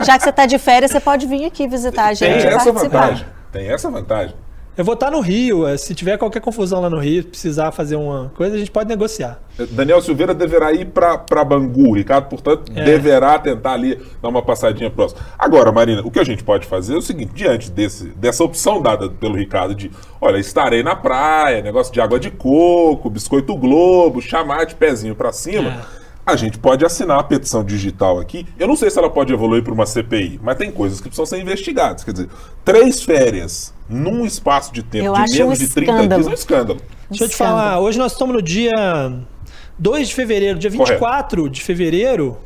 Já 0.04 0.16
que 0.18 0.24
você 0.24 0.30
está 0.30 0.44
de 0.46 0.58
férias, 0.58 0.90
você 0.90 1.00
pode 1.00 1.26
vir 1.26 1.44
aqui 1.44 1.68
visitar 1.68 2.04
a 2.12 2.16
Tem 2.16 2.16
gente 2.16 2.44
e 2.44 2.46
essa 2.48 2.72
participar. 2.72 3.00
vantagem. 3.00 3.26
Tem 3.52 3.68
essa 3.70 3.90
vantagem. 3.90 4.34
Eu 4.78 4.84
vou 4.84 4.94
estar 4.94 5.10
no 5.10 5.18
Rio, 5.20 5.66
eh, 5.66 5.76
se 5.76 5.92
tiver 5.92 6.16
qualquer 6.16 6.38
confusão 6.40 6.80
lá 6.80 6.88
no 6.88 7.00
Rio, 7.00 7.24
precisar 7.24 7.72
fazer 7.72 7.96
uma 7.96 8.30
coisa, 8.36 8.54
a 8.54 8.58
gente 8.60 8.70
pode 8.70 8.88
negociar. 8.88 9.40
Daniel 9.72 10.00
Silveira 10.00 10.32
deverá 10.32 10.72
ir 10.72 10.86
para 10.86 11.44
Bangu. 11.44 11.96
Ricardo, 11.96 12.28
portanto, 12.28 12.70
É. 12.76 12.84
deverá 12.84 13.40
tentar 13.40 13.72
ali 13.72 14.00
dar 14.22 14.28
uma 14.28 14.40
passadinha 14.40 14.88
próxima. 14.88 15.20
Agora, 15.36 15.72
Marina, 15.72 16.00
o 16.04 16.12
que 16.12 16.20
a 16.20 16.24
gente 16.24 16.44
pode 16.44 16.64
fazer 16.64 16.94
é 16.94 16.96
o 16.96 17.02
seguinte: 17.02 17.32
diante 17.34 17.72
desse, 17.72 18.04
dessa 18.10 18.44
opção 18.44 18.80
dada 18.80 19.08
pelo 19.08 19.34
Ricardo 19.34 19.74
de, 19.74 19.90
olha, 20.20 20.38
estarei 20.38 20.84
na 20.84 20.94
praia, 20.94 21.60
negócio 21.60 21.92
de 21.92 22.00
água 22.00 22.20
de 22.20 22.30
coco, 22.30 23.10
biscoito 23.10 23.56
Globo, 23.56 24.22
chamar 24.22 24.64
de 24.64 24.76
pezinho 24.76 25.16
para 25.16 25.32
cima. 25.32 25.70
É. 25.70 26.07
A 26.30 26.36
gente 26.36 26.58
pode 26.58 26.84
assinar 26.84 27.18
a 27.18 27.22
petição 27.22 27.64
digital 27.64 28.20
aqui. 28.20 28.46
Eu 28.58 28.68
não 28.68 28.76
sei 28.76 28.90
se 28.90 28.98
ela 28.98 29.08
pode 29.08 29.32
evoluir 29.32 29.62
para 29.64 29.72
uma 29.72 29.86
CPI, 29.86 30.38
mas 30.42 30.58
tem 30.58 30.70
coisas 30.70 31.00
que 31.00 31.04
precisam 31.08 31.24
ser 31.24 31.40
investigadas. 31.40 32.04
Quer 32.04 32.12
dizer, 32.12 32.28
três 32.62 33.02
férias 33.02 33.72
num 33.88 34.26
espaço 34.26 34.70
de 34.70 34.82
tempo 34.82 35.06
Eu 35.06 35.14
de 35.24 35.38
menos 35.38 35.58
um 35.58 35.64
de 35.64 35.68
30 35.70 35.90
escândalo. 35.90 36.08
dias 36.08 36.26
é 36.26 36.30
um 36.30 36.34
escândalo. 36.34 36.80
Deixa 37.08 37.24
eu 37.24 37.28
te 37.28 37.32
Escândalo. 37.32 37.58
falar, 37.60 37.80
hoje 37.80 37.98
nós 37.98 38.12
estamos 38.12 38.34
no 38.34 38.42
dia 38.42 38.74
2 39.78 40.08
de 40.08 40.14
fevereiro, 40.14 40.58
dia 40.58 40.68
24 40.68 41.48
de 41.48 41.62
fevereiro. 41.62 42.36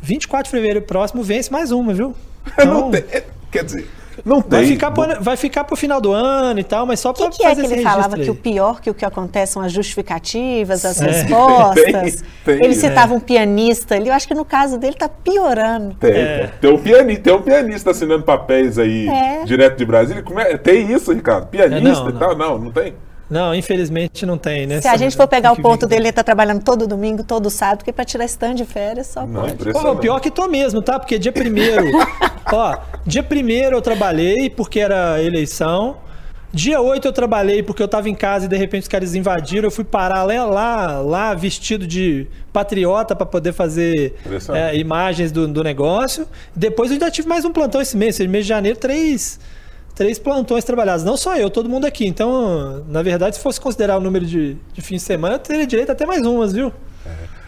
24 0.00 0.44
de 0.44 0.50
fevereiro 0.50 0.86
próximo 0.86 1.22
vence 1.22 1.52
mais 1.52 1.70
uma, 1.70 1.92
viu? 1.92 2.14
não 2.64 2.88
Então, 2.88 2.90
tem, 2.92 3.04
é, 3.10 3.24
quer 3.52 3.62
dizer, 3.62 3.90
não 4.24 4.40
tem. 4.42 4.50
vai, 4.60 4.66
ficar 4.66 4.90
pro, 4.90 5.22
vai 5.22 5.36
ficar 5.36 5.64
pro 5.64 5.76
final 5.76 6.00
do 6.00 6.12
ano 6.12 6.60
e 6.60 6.64
tal, 6.64 6.86
mas 6.86 7.00
só 7.00 7.10
O 7.10 7.14
pra 7.14 7.28
que, 7.30 7.38
que 7.38 7.44
é 7.44 7.48
fazer 7.50 7.60
que 7.62 7.66
esse 7.66 7.74
ele 7.74 7.82
falava 7.82 8.16
que 8.16 8.28
o 8.30 8.32
aí. 8.32 8.38
pior 8.38 8.80
que 8.80 8.90
o 8.90 8.94
que 8.94 9.04
acontece 9.04 9.52
são 9.52 9.62
as 9.62 9.72
justificativas, 9.72 10.84
as 10.84 11.00
É. 11.00 11.06
respostas? 11.06 11.82
Tem, 12.44 12.56
tem, 12.56 12.64
ele 12.64 12.72
é. 12.74 12.76
citava 12.76 13.14
um 13.14 13.20
pianista 13.20 13.94
ali. 13.94 14.08
Eu 14.08 14.14
acho 14.14 14.26
que 14.28 14.34
no 14.34 14.44
caso 14.44 14.78
dele 14.78 14.94
tá 14.94 15.08
piorando. 15.08 15.94
Tem, 15.94 16.10
É. 16.12 16.50
tem, 16.60 16.70
um 16.72 16.78
pianista, 16.78 17.22
tem 17.22 17.32
um 17.34 17.42
pianista 17.42 17.90
assinando 17.90 18.22
papéis 18.24 18.78
aí 18.78 19.08
É. 19.08 19.44
direto 19.44 19.76
de 19.78 19.84
Brasília. 19.84 20.22
Como 20.22 20.38
é? 20.40 20.56
Tem 20.56 20.90
isso, 20.92 21.12
Ricardo? 21.12 21.46
Pianista 21.46 21.78
É, 21.88 21.92
não, 22.04 22.08
e 22.10 22.12
tal? 22.12 22.36
Não, 22.36 22.58
não 22.58 22.70
tem? 22.70 22.94
Não, 23.30 23.54
infelizmente 23.54 24.26
não 24.26 24.36
tem, 24.36 24.66
né? 24.66 24.80
Se 24.80 24.88
a 24.88 24.96
gente 24.96 25.16
for 25.16 25.28
pegar 25.28 25.52
o 25.52 25.56
ponto 25.56 25.86
vir- 25.86 25.94
dele, 25.94 26.08
ele 26.08 26.12
tá 26.12 26.24
trabalhando 26.24 26.62
todo 26.64 26.86
domingo, 26.86 27.22
todo 27.22 27.48
sábado, 27.48 27.78
porque 27.78 27.92
para 27.92 28.04
tirar 28.04 28.24
stand 28.24 28.54
de 28.56 28.64
férias 28.64 29.06
só 29.06 29.24
Não, 29.24 29.42
pode. 29.42 29.72
Pô, 29.72 29.96
pior 29.96 30.18
que 30.20 30.30
tô 30.30 30.48
mesmo, 30.48 30.82
tá? 30.82 30.98
Porque 30.98 31.18
dia 31.18 31.30
primeiro, 31.32 31.84
ó, 32.52 32.76
dia 33.06 33.22
primeiro 33.22 33.76
eu 33.76 33.80
trabalhei 33.82 34.50
porque 34.50 34.80
era 34.80 35.22
eleição. 35.22 35.96
Dia 36.52 36.80
8 36.80 37.06
eu 37.06 37.12
trabalhei 37.12 37.62
porque 37.62 37.80
eu 37.80 37.86
tava 37.86 38.08
em 38.08 38.14
casa 38.14 38.46
e 38.46 38.48
de 38.48 38.56
repente 38.56 38.82
os 38.82 38.88
caras 38.88 39.14
invadiram. 39.14 39.68
Eu 39.68 39.70
fui 39.70 39.84
parar 39.84 40.24
lá, 40.24 40.44
lá, 40.44 40.98
lá 41.00 41.32
vestido 41.32 41.86
de 41.86 42.26
patriota 42.52 43.14
para 43.14 43.24
poder 43.24 43.52
fazer 43.52 44.16
é, 44.52 44.76
imagens 44.76 45.30
do, 45.30 45.46
do 45.46 45.62
negócio. 45.62 46.26
Depois 46.54 46.90
eu 46.90 46.94
ainda 46.94 47.08
tive 47.08 47.28
mais 47.28 47.44
um 47.44 47.52
plantão 47.52 47.80
esse 47.80 47.96
mês, 47.96 48.16
esse 48.18 48.26
mês 48.26 48.46
de 48.46 48.48
janeiro, 48.48 48.76
três, 48.76 49.38
três 50.00 50.18
plantões 50.18 50.64
trabalhados. 50.64 51.04
Não 51.04 51.14
só 51.14 51.36
eu, 51.36 51.50
todo 51.50 51.68
mundo 51.68 51.84
aqui. 51.84 52.06
Então, 52.06 52.82
na 52.88 53.02
verdade, 53.02 53.36
se 53.36 53.42
fosse 53.42 53.60
considerar 53.60 53.98
o 53.98 54.00
número 54.00 54.24
de, 54.24 54.56
de 54.72 54.80
de 54.80 54.98
semana, 54.98 55.34
eu 55.34 55.38
teria 55.38 55.66
direito 55.66 55.92
até 55.92 56.06
mais 56.06 56.24
umas, 56.24 56.54
viu? 56.54 56.72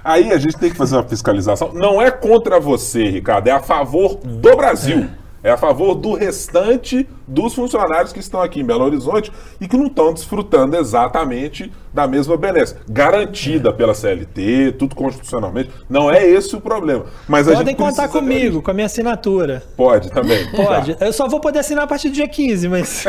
Aí 0.05 0.31
a 0.31 0.37
gente 0.37 0.59
tem 0.59 0.71
que 0.71 0.77
fazer 0.77 0.97
uma 0.97 1.03
fiscalização. 1.03 1.73
Não 1.73 2.03
é 2.03 2.11
contra 2.11 2.61
você, 2.61 3.09
Ricardo, 3.09 3.49
é 3.49 3.53
a 3.53 3.61
favor 3.61 4.17
do 4.17 4.55
Brasil. 4.55 4.99
É 4.99 5.22
a 5.51 5.57
favor 5.57 5.95
do 5.95 6.15
restante 6.15 7.09
dos 7.27 7.55
funcionários 7.55 8.13
que 8.13 8.21
estão 8.21 8.41
aqui 8.41 8.61
em 8.61 8.65
Belo 8.65 8.85
Horizonte 8.85 9.33
e 9.61 9.67
que 9.67 9.77
não 9.77 9.87
estão 9.87 10.13
desfrutando 10.15 10.77
exatamente 10.77 11.73
da 11.93 12.07
mesma 12.07 12.37
benesse. 12.37 12.77
Garantida 12.89 13.73
pela 13.73 13.93
CLT, 13.95 14.77
tudo 14.79 14.95
constitucionalmente. 14.95 15.71
Não 15.91 16.11
é 16.11 16.25
esse 16.27 16.55
o 16.55 16.61
problema. 16.61 17.07
Mas 17.29 17.49
a 17.49 17.55
Podem 17.55 17.75
contar 17.75 18.09
comigo, 18.09 18.63
com 18.63 18.71
a 18.71 18.75
minha 18.75 18.87
assinatura. 18.87 19.63
Pode 19.77 20.11
também. 20.11 20.49
Pode. 20.53 20.95
Tá. 20.95 21.07
Eu 21.07 21.13
só 21.13 21.29
vou 21.29 21.41
poder 21.41 21.59
assinar 21.59 21.85
a 21.85 21.87
partir 21.87 22.09
do 22.09 22.15
dia 22.15 22.29
15, 22.29 22.69
mas. 22.69 23.05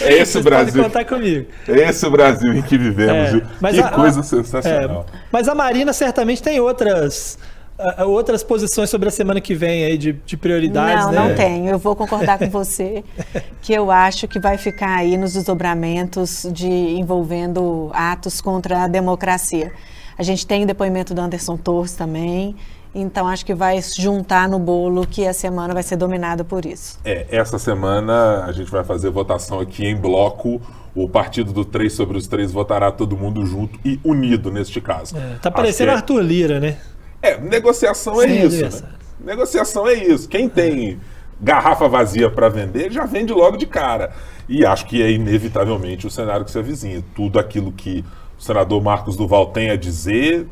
É 0.00 0.14
esse 0.20 0.32
Vocês 0.32 0.44
Brasil. 0.44 0.72
podem 0.72 0.82
contar 0.84 1.04
comigo. 1.04 1.46
É 1.68 1.88
esse 1.90 2.06
o 2.06 2.10
Brasil 2.10 2.52
em 2.52 2.62
que 2.62 2.78
vivemos. 2.78 3.42
É, 3.62 3.70
que 3.72 3.80
a- 3.80 3.88
coisa 3.90 4.20
a- 4.20 4.22
sensacional. 4.22 5.06
É, 5.12 5.18
mas 5.32 5.48
a 5.48 5.54
Marina 5.54 5.92
certamente 5.92 6.42
tem 6.42 6.60
outras. 6.60 7.38
Outras 8.06 8.42
posições 8.42 8.90
sobre 8.90 9.08
a 9.08 9.12
semana 9.12 9.40
que 9.40 9.54
vem 9.54 9.84
aí 9.84 9.98
de, 9.98 10.12
de 10.12 10.36
prioridades, 10.36 11.06
Não, 11.06 11.12
né? 11.12 11.28
não 11.28 11.34
tenho. 11.34 11.68
Eu 11.68 11.78
vou 11.78 11.96
concordar 11.96 12.38
com 12.38 12.48
você 12.50 13.04
que 13.62 13.72
eu 13.72 13.90
acho 13.90 14.26
que 14.28 14.38
vai 14.38 14.58
ficar 14.58 14.96
aí 14.96 15.16
nos 15.16 15.34
desdobramentos 15.34 16.46
de 16.52 16.68
envolvendo 16.68 17.90
atos 17.92 18.40
contra 18.40 18.84
a 18.84 18.88
democracia. 18.88 19.72
A 20.18 20.22
gente 20.22 20.46
tem 20.46 20.64
o 20.64 20.66
depoimento 20.66 21.14
do 21.14 21.20
Anderson 21.20 21.56
Torres 21.56 21.92
também. 21.92 22.54
Então 22.94 23.28
acho 23.28 23.46
que 23.46 23.54
vai 23.54 23.80
juntar 23.80 24.48
no 24.48 24.58
bolo 24.58 25.06
que 25.06 25.26
a 25.26 25.32
semana 25.32 25.72
vai 25.72 25.82
ser 25.82 25.96
dominada 25.96 26.44
por 26.44 26.66
isso. 26.66 26.98
É, 27.04 27.26
essa 27.30 27.58
semana 27.58 28.44
a 28.44 28.52
gente 28.52 28.70
vai 28.70 28.82
fazer 28.82 29.10
votação 29.10 29.60
aqui 29.60 29.86
em 29.86 29.96
bloco. 29.96 30.60
O 30.92 31.08
partido 31.08 31.52
do 31.52 31.64
3 31.64 31.92
sobre 31.92 32.18
os 32.18 32.26
3 32.26 32.50
votará 32.50 32.90
todo 32.90 33.16
mundo 33.16 33.46
junto 33.46 33.78
e 33.84 34.00
unido 34.04 34.50
neste 34.50 34.80
caso. 34.80 35.16
É, 35.16 35.36
tá 35.40 35.48
parecendo 35.48 35.90
que 35.90 35.96
Arthur 35.96 36.20
Lira, 36.20 36.58
né? 36.58 36.78
É, 37.22 37.32
é, 37.32 37.38
negociação 37.38 38.20
é 38.20 38.28
Sem 38.28 38.46
isso. 38.46 38.82
Né? 38.82 38.90
Negociação 39.20 39.86
é 39.86 39.94
isso. 39.94 40.28
Quem 40.28 40.48
tem 40.48 40.98
garrafa 41.40 41.88
vazia 41.88 42.30
para 42.30 42.48
vender 42.48 42.90
já 42.90 43.04
vende 43.04 43.32
logo 43.32 43.56
de 43.56 43.66
cara. 43.66 44.12
E 44.48 44.64
acho 44.64 44.86
que 44.86 45.02
é 45.02 45.10
inevitavelmente 45.10 46.06
o 46.06 46.10
cenário 46.10 46.44
que 46.44 46.50
se 46.50 46.58
avizinha. 46.58 47.04
Tudo 47.14 47.38
aquilo 47.38 47.72
que 47.72 48.04
o 48.38 48.42
senador 48.42 48.82
Marcos 48.82 49.16
Duval 49.16 49.46
tem 49.48 49.70
a 49.70 49.76
dizer, 49.76 50.46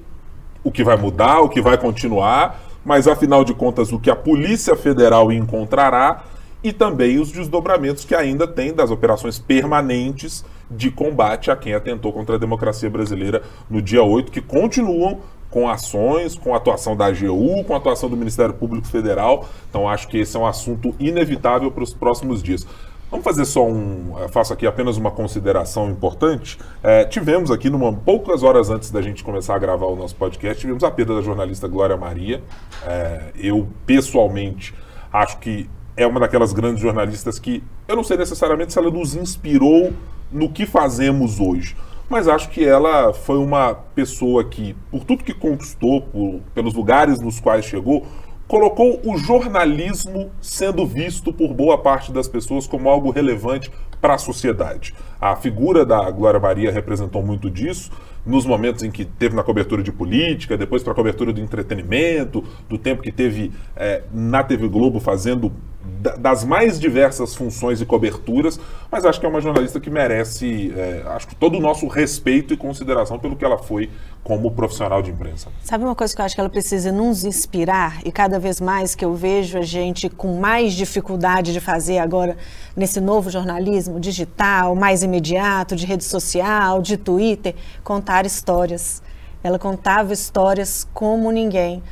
o 0.63 0.71
que 0.71 0.85
vai 0.85 0.97
mudar, 0.97 1.41
o 1.41 1.49
que 1.49 1.61
vai 1.61 1.79
continuar, 1.79 2.61
mas 2.85 3.09
afinal 3.09 3.45
de 3.45 3.55
contas 3.55 3.93
o 3.93 3.99
que 3.99 4.11
a 4.11 4.17
Polícia 4.17 4.77
Federal 4.77 5.33
encontrará 5.33 6.25
e 6.63 6.73
também 6.73 7.19
os 7.19 7.31
desdobramentos 7.31 8.05
que 8.05 8.15
ainda 8.15 8.47
tem 8.47 8.75
das 8.75 8.91
operações 8.91 9.39
permanentes 9.39 10.45
de 10.71 10.91
combate 10.91 11.51
a 11.51 11.57
quem 11.57 11.73
atentou 11.73 12.13
contra 12.13 12.37
a 12.37 12.39
democracia 12.39 12.91
brasileira 12.91 13.43
no 13.71 13.81
dia 13.81 14.03
8, 14.03 14.31
que 14.31 14.41
continuam 14.41 15.21
com 15.51 15.69
ações, 15.69 16.35
com 16.35 16.55
a 16.55 16.57
atuação 16.59 16.97
da 16.97 17.07
AGU, 17.07 17.65
com 17.65 17.75
a 17.75 17.77
atuação 17.77 18.09
do 18.09 18.17
Ministério 18.17 18.55
Público 18.55 18.87
Federal. 18.87 19.49
Então 19.69 19.89
acho 19.89 20.09
que 20.09 20.19
esse 20.19 20.37
é 20.37 20.41
um 20.41 20.47
assunto 20.47 20.95
inevitável 20.99 21.71
para 21.71 21.83
os 21.83 21.95
próximos 21.95 22.43
dias. 22.43 22.67
Vamos 23.11 23.25
fazer 23.25 23.47
só 23.47 23.67
um. 23.67 24.15
eh, 24.19 24.29
Faço 24.29 24.53
aqui 24.53 24.67
apenas 24.67 24.99
uma 24.99 25.11
consideração 25.11 25.89
importante. 25.91 26.59
Eh, 26.83 27.05
tivemos 27.07 27.51
aqui, 27.51 27.71
numa, 27.71 27.91
poucas 27.91 28.43
horas 28.43 28.69
antes 28.69 28.91
da 28.91 29.01
gente 29.01 29.25
começar 29.25 29.55
a 29.55 29.59
gravar 29.59 29.87
o 29.87 29.97
nosso 29.97 30.15
podcast, 30.15 30.61
tivemos 30.61 30.85
a 30.85 30.91
perda 30.91 31.15
da 31.15 31.23
jornalista 31.23 31.67
Glória 31.67 31.97
Maria. 31.97 32.43
Eh, 32.87 33.33
eu, 33.37 33.67
pessoalmente, 33.87 34.75
acho 35.11 35.39
que 35.39 35.71
é 35.97 36.07
uma 36.07 36.21
daquelas 36.21 36.53
grandes 36.53 36.83
jornalistas 36.83 37.39
que 37.39 37.65
eu 37.89 37.97
não 37.97 38.05
sei 38.05 38.19
necessariamente 38.19 38.75
se 38.75 38.79
ela 38.79 38.91
nos 38.91 39.17
inspirou 39.17 39.91
no 40.31 40.53
que 40.53 40.67
fazemos 40.67 41.41
hoje, 41.41 41.75
mas 42.09 42.27
acho 42.27 42.49
que 42.51 42.65
ela 42.65 43.13
foi 43.13 43.39
uma 43.39 43.75
pessoa 43.75 44.45
que, 44.45 44.75
por 44.91 45.05
tudo 45.05 45.25
que 45.25 45.35
conquistou, 45.35 46.03
por, 46.03 46.41
pelos 46.55 46.75
lugares 46.75 47.21
nos 47.21 47.39
quais 47.39 47.65
chegou, 47.65 48.07
colocou 48.47 48.99
o 49.05 49.19
jornalismo 49.19 50.31
sendo 50.41 50.87
visto 50.87 51.33
por 51.33 51.53
boa 51.53 51.77
parte 51.77 52.11
das 52.11 52.27
pessoas 52.27 52.67
como 52.67 52.89
algo 52.89 53.11
relevante 53.11 53.71
para 54.01 54.15
a 54.15 54.19
sociedade. 54.19 54.95
A 55.21 55.37
figura 55.37 55.85
da 55.85 56.11
Glória 56.11 56.41
Maria 56.41 56.73
representou 56.73 57.23
muito 57.23 57.51
disso 57.51 57.91
nos 58.25 58.47
momentos 58.47 58.83
em 58.83 58.91
que 58.91 59.05
teve 59.05 59.37
na 59.37 59.43
cobertura 59.43 59.83
de 59.83 59.93
política, 59.93 60.57
depois 60.57 60.83
para 60.83 60.93
a 60.93 60.97
cobertura 60.97 61.33
do 61.33 61.41
entretenimento, 61.41 62.43
do 62.69 62.79
tempo 62.79 63.03
que 63.03 63.13
teve 63.13 63.53
é, 63.77 64.03
na 64.13 64.43
TV 64.43 64.69
Globo 64.69 64.99
fazendo 64.99 65.53
das 65.99 66.45
mais 66.45 66.79
diversas 66.79 67.35
funções 67.35 67.81
e 67.81 67.87
coberturas, 67.87 68.59
mas 68.91 69.05
acho 69.05 69.19
que 69.19 69.27
é 69.27 69.29
uma 69.29 69.41
jornalista 69.41 69.81
que 69.81 69.91
merece, 69.91 70.73
é, 70.77 71.03
acho 71.09 71.27
que 71.29 71.35
todo 71.35 71.59
o 71.59 71.61
nosso 71.61 71.87
respeito 71.89 72.55
e 72.55 72.57
consideração 72.57 73.19
pelo 73.19 73.37
que 73.37 73.45
ela 73.45 73.59
foi 73.59 73.91
como 74.23 74.51
profissional 74.51 75.03
de 75.03 75.11
imprensa. 75.11 75.49
Sabe 75.63 75.85
uma 75.85 75.95
coisa 75.95 76.15
que 76.15 76.21
eu 76.21 76.25
acho 76.25 76.35
que 76.35 76.41
ela 76.41 76.51
precisa 76.51 76.93
nos 76.93 77.25
inspirar 77.25 78.01
e 78.05 78.13
cada 78.13 78.39
vez 78.39 78.61
mais 78.61 78.95
que 78.95 79.05
eu 79.05 79.15
vejo 79.15 79.59
a 79.59 79.63
gente 79.63 80.09
com 80.09 80.39
mais 80.39 80.75
dificuldade 80.75 81.53
de 81.53 81.61
fazer 81.61 81.99
agora 81.99 82.37
nesse 82.77 83.01
novo 83.01 83.31
jornalismo 83.31 83.99
digital, 83.99 84.75
mais 84.75 85.03
imediato, 85.03 85.75
de 85.75 85.87
rede 85.87 86.05
social, 86.05 86.81
de 86.83 86.97
Twitter, 86.97 87.55
contar 87.83 88.27
histórias. 88.27 89.03
Ela 89.43 89.59
contava 89.59 90.13
histórias 90.13 90.87
como 90.93 91.31
ninguém. 91.31 91.83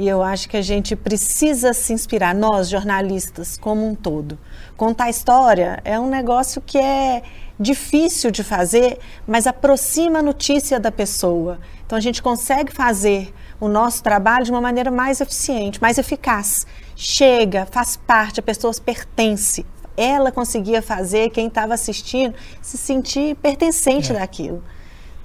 E 0.00 0.08
eu 0.08 0.22
acho 0.22 0.48
que 0.48 0.56
a 0.56 0.62
gente 0.62 0.96
precisa 0.96 1.74
se 1.74 1.92
inspirar, 1.92 2.34
nós 2.34 2.70
jornalistas, 2.70 3.58
como 3.58 3.86
um 3.86 3.94
todo. 3.94 4.38
Contar 4.74 5.10
história 5.10 5.78
é 5.84 6.00
um 6.00 6.08
negócio 6.08 6.62
que 6.62 6.78
é 6.78 7.22
difícil 7.58 8.30
de 8.30 8.42
fazer, 8.42 8.98
mas 9.26 9.46
aproxima 9.46 10.20
a 10.20 10.22
notícia 10.22 10.80
da 10.80 10.90
pessoa. 10.90 11.58
Então 11.84 11.98
a 11.98 12.00
gente 12.00 12.22
consegue 12.22 12.72
fazer 12.72 13.30
o 13.60 13.68
nosso 13.68 14.02
trabalho 14.02 14.42
de 14.42 14.50
uma 14.50 14.62
maneira 14.62 14.90
mais 14.90 15.20
eficiente, 15.20 15.82
mais 15.82 15.98
eficaz. 15.98 16.66
Chega, 16.96 17.66
faz 17.66 17.94
parte, 17.94 18.40
a 18.40 18.42
pessoa 18.42 18.72
pertence. 18.82 19.66
Ela 19.98 20.32
conseguia 20.32 20.80
fazer 20.80 21.28
quem 21.28 21.48
estava 21.48 21.74
assistindo 21.74 22.34
se 22.62 22.78
sentir 22.78 23.34
pertencente 23.34 24.12
é. 24.12 24.18
daquilo. 24.18 24.64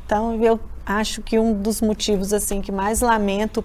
Então 0.06 0.44
eu 0.44 0.60
acho 0.86 1.22
que 1.22 1.40
um 1.40 1.54
dos 1.54 1.80
motivos 1.80 2.34
assim 2.34 2.60
que 2.60 2.74
mais 2.74 3.00
lamento 3.00 3.64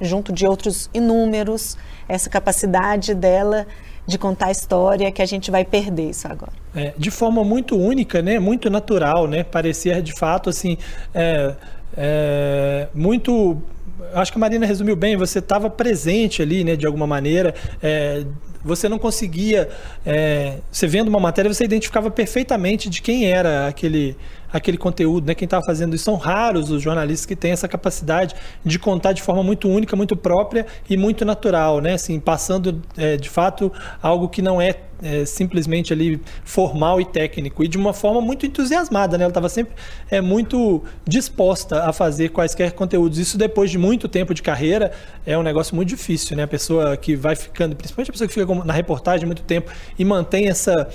junto 0.00 0.32
de 0.32 0.46
outros 0.46 0.90
inúmeros, 0.92 1.76
essa 2.08 2.28
capacidade 2.30 3.14
dela 3.14 3.66
de 4.06 4.16
contar 4.18 4.50
história 4.50 5.10
que 5.10 5.20
a 5.20 5.26
gente 5.26 5.50
vai 5.50 5.64
perder 5.64 6.10
isso 6.10 6.28
agora. 6.28 6.52
É, 6.74 6.94
de 6.96 7.10
forma 7.10 7.42
muito 7.42 7.76
única, 7.76 8.22
né? 8.22 8.38
Muito 8.38 8.70
natural, 8.70 9.26
né? 9.26 9.42
Parecer 9.42 10.00
de 10.00 10.16
fato 10.16 10.48
assim, 10.48 10.78
é, 11.12 11.54
é, 11.96 12.88
muito. 12.94 13.60
Acho 14.14 14.30
que 14.30 14.38
a 14.38 14.40
Marina 14.40 14.64
resumiu 14.64 14.94
bem. 14.94 15.16
Você 15.16 15.40
estava 15.40 15.68
presente 15.68 16.40
ali, 16.40 16.62
né? 16.62 16.76
De 16.76 16.86
alguma 16.86 17.06
maneira. 17.06 17.54
É, 17.82 18.24
você 18.62 18.88
não 18.88 18.98
conseguia. 18.98 19.68
É, 20.04 20.58
você 20.70 20.86
vendo 20.86 21.08
uma 21.08 21.20
matéria, 21.20 21.52
você 21.52 21.64
identificava 21.64 22.10
perfeitamente 22.10 22.88
de 22.88 23.02
quem 23.02 23.30
era 23.30 23.66
aquele 23.66 24.16
aquele 24.52 24.76
conteúdo, 24.76 25.26
né? 25.26 25.34
Quem 25.34 25.46
estava 25.46 25.62
fazendo 25.64 25.94
isso 25.94 26.04
são 26.04 26.16
raros 26.16 26.70
os 26.70 26.82
jornalistas 26.82 27.26
que 27.26 27.36
têm 27.36 27.52
essa 27.52 27.68
capacidade 27.68 28.34
de 28.64 28.78
contar 28.78 29.12
de 29.12 29.22
forma 29.22 29.42
muito 29.42 29.68
única, 29.68 29.96
muito 29.96 30.16
própria 30.16 30.66
e 30.88 30.96
muito 30.96 31.24
natural, 31.24 31.80
né? 31.80 31.94
Assim, 31.94 32.18
passando 32.18 32.82
é, 32.96 33.16
de 33.16 33.28
fato 33.28 33.72
algo 34.02 34.28
que 34.28 34.40
não 34.40 34.60
é, 34.60 34.76
é, 35.02 35.24
simplesmente 35.24 35.92
ali 35.92 36.20
formal 36.44 37.00
e 37.00 37.04
técnico 37.04 37.62
e 37.62 37.68
de 37.68 37.76
uma 37.76 37.92
forma 37.92 38.20
muito 38.20 38.46
entusiasmada, 38.46 39.18
né? 39.18 39.24
Ela 39.24 39.30
estava 39.30 39.48
sempre 39.48 39.74
é, 40.10 40.20
muito 40.20 40.82
disposta 41.06 41.84
a 41.84 41.92
fazer 41.92 42.30
quaisquer 42.30 42.72
conteúdos. 42.72 43.18
Isso 43.18 43.36
depois 43.36 43.70
de 43.70 43.78
muito 43.78 44.08
tempo 44.08 44.32
de 44.32 44.42
carreira 44.42 44.92
é 45.24 45.36
um 45.36 45.42
negócio 45.42 45.74
muito 45.74 45.88
difícil, 45.88 46.36
né? 46.36 46.44
A 46.44 46.48
pessoa 46.48 46.96
que 46.96 47.14
vai 47.16 47.34
ficando, 47.34 47.76
principalmente 47.76 48.10
a 48.10 48.12
pessoa 48.12 48.28
que 48.28 48.34
fica 48.34 48.54
na 48.64 48.72
reportagem 48.72 49.26
muito 49.26 49.42
tempo 49.42 49.70
e 49.98 50.04
mantém 50.04 50.48
essa 50.48 50.88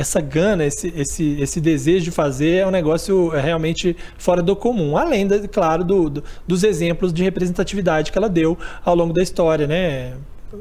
essa 0.00 0.18
gana, 0.18 0.64
esse, 0.64 0.90
esse, 0.96 1.36
esse 1.38 1.60
desejo 1.60 2.06
de 2.06 2.10
fazer 2.10 2.56
é 2.56 2.66
um 2.66 2.70
negócio 2.70 3.34
é, 3.34 3.40
realmente 3.40 3.94
fora 4.16 4.42
do 4.42 4.56
comum. 4.56 4.96
Além, 4.96 5.26
de, 5.26 5.46
claro, 5.46 5.84
do, 5.84 6.08
do, 6.08 6.24
dos 6.48 6.64
exemplos 6.64 7.12
de 7.12 7.22
representatividade 7.22 8.10
que 8.10 8.16
ela 8.16 8.28
deu 8.28 8.56
ao 8.82 8.94
longo 8.94 9.12
da 9.12 9.22
história, 9.22 9.66
né? 9.66 10.14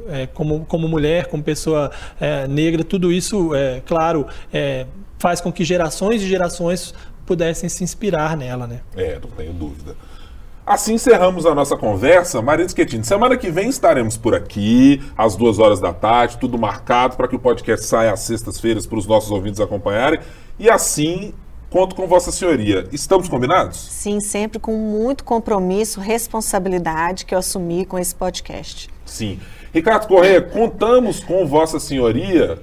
É, 0.09 0.27
como, 0.27 0.65
como 0.65 0.89
mulher, 0.89 1.27
como 1.27 1.41
pessoa 1.41 1.89
é, 2.19 2.47
negra, 2.49 2.83
tudo 2.83 3.13
isso, 3.13 3.55
é, 3.55 3.81
claro, 3.85 4.27
é, 4.53 4.85
faz 5.17 5.39
com 5.39 5.53
que 5.53 5.63
gerações 5.63 6.21
e 6.21 6.27
gerações 6.27 6.93
pudessem 7.25 7.69
se 7.69 7.81
inspirar 7.81 8.35
nela, 8.35 8.67
né? 8.67 8.81
É, 8.97 9.17
não 9.23 9.29
tenho 9.31 9.53
dúvida. 9.53 9.95
Assim 10.69 10.93
encerramos 10.93 11.47
a 11.47 11.55
nossa 11.55 11.75
conversa. 11.75 12.43
Marina 12.43 12.69
Schettini, 12.69 13.03
semana 13.03 13.35
que 13.35 13.49
vem 13.49 13.69
estaremos 13.69 14.15
por 14.15 14.35
aqui, 14.35 15.01
às 15.17 15.35
duas 15.35 15.57
horas 15.57 15.79
da 15.79 15.91
tarde, 15.91 16.37
tudo 16.37 16.59
marcado 16.59 17.17
para 17.17 17.27
que 17.27 17.35
o 17.35 17.39
podcast 17.39 17.87
saia 17.87 18.13
às 18.13 18.19
sextas-feiras 18.19 18.85
para 18.85 18.99
os 18.99 19.07
nossos 19.07 19.31
ouvintes 19.31 19.59
acompanharem. 19.59 20.19
E 20.59 20.69
assim, 20.69 21.33
conto 21.71 21.95
com 21.95 22.05
Vossa 22.05 22.31
Senhoria. 22.31 22.87
Estamos 22.91 23.27
combinados? 23.27 23.77
Sim, 23.77 24.19
sempre 24.19 24.59
com 24.59 24.77
muito 24.77 25.23
compromisso, 25.23 25.99
responsabilidade 25.99 27.25
que 27.25 27.33
eu 27.33 27.39
assumi 27.39 27.83
com 27.83 27.97
esse 27.97 28.13
podcast. 28.13 28.91
Sim. 29.07 29.39
Ricardo 29.73 30.07
Corrêa, 30.07 30.39
contamos 30.39 31.19
com 31.19 31.47
Vossa 31.47 31.79
Senhoria 31.79 32.61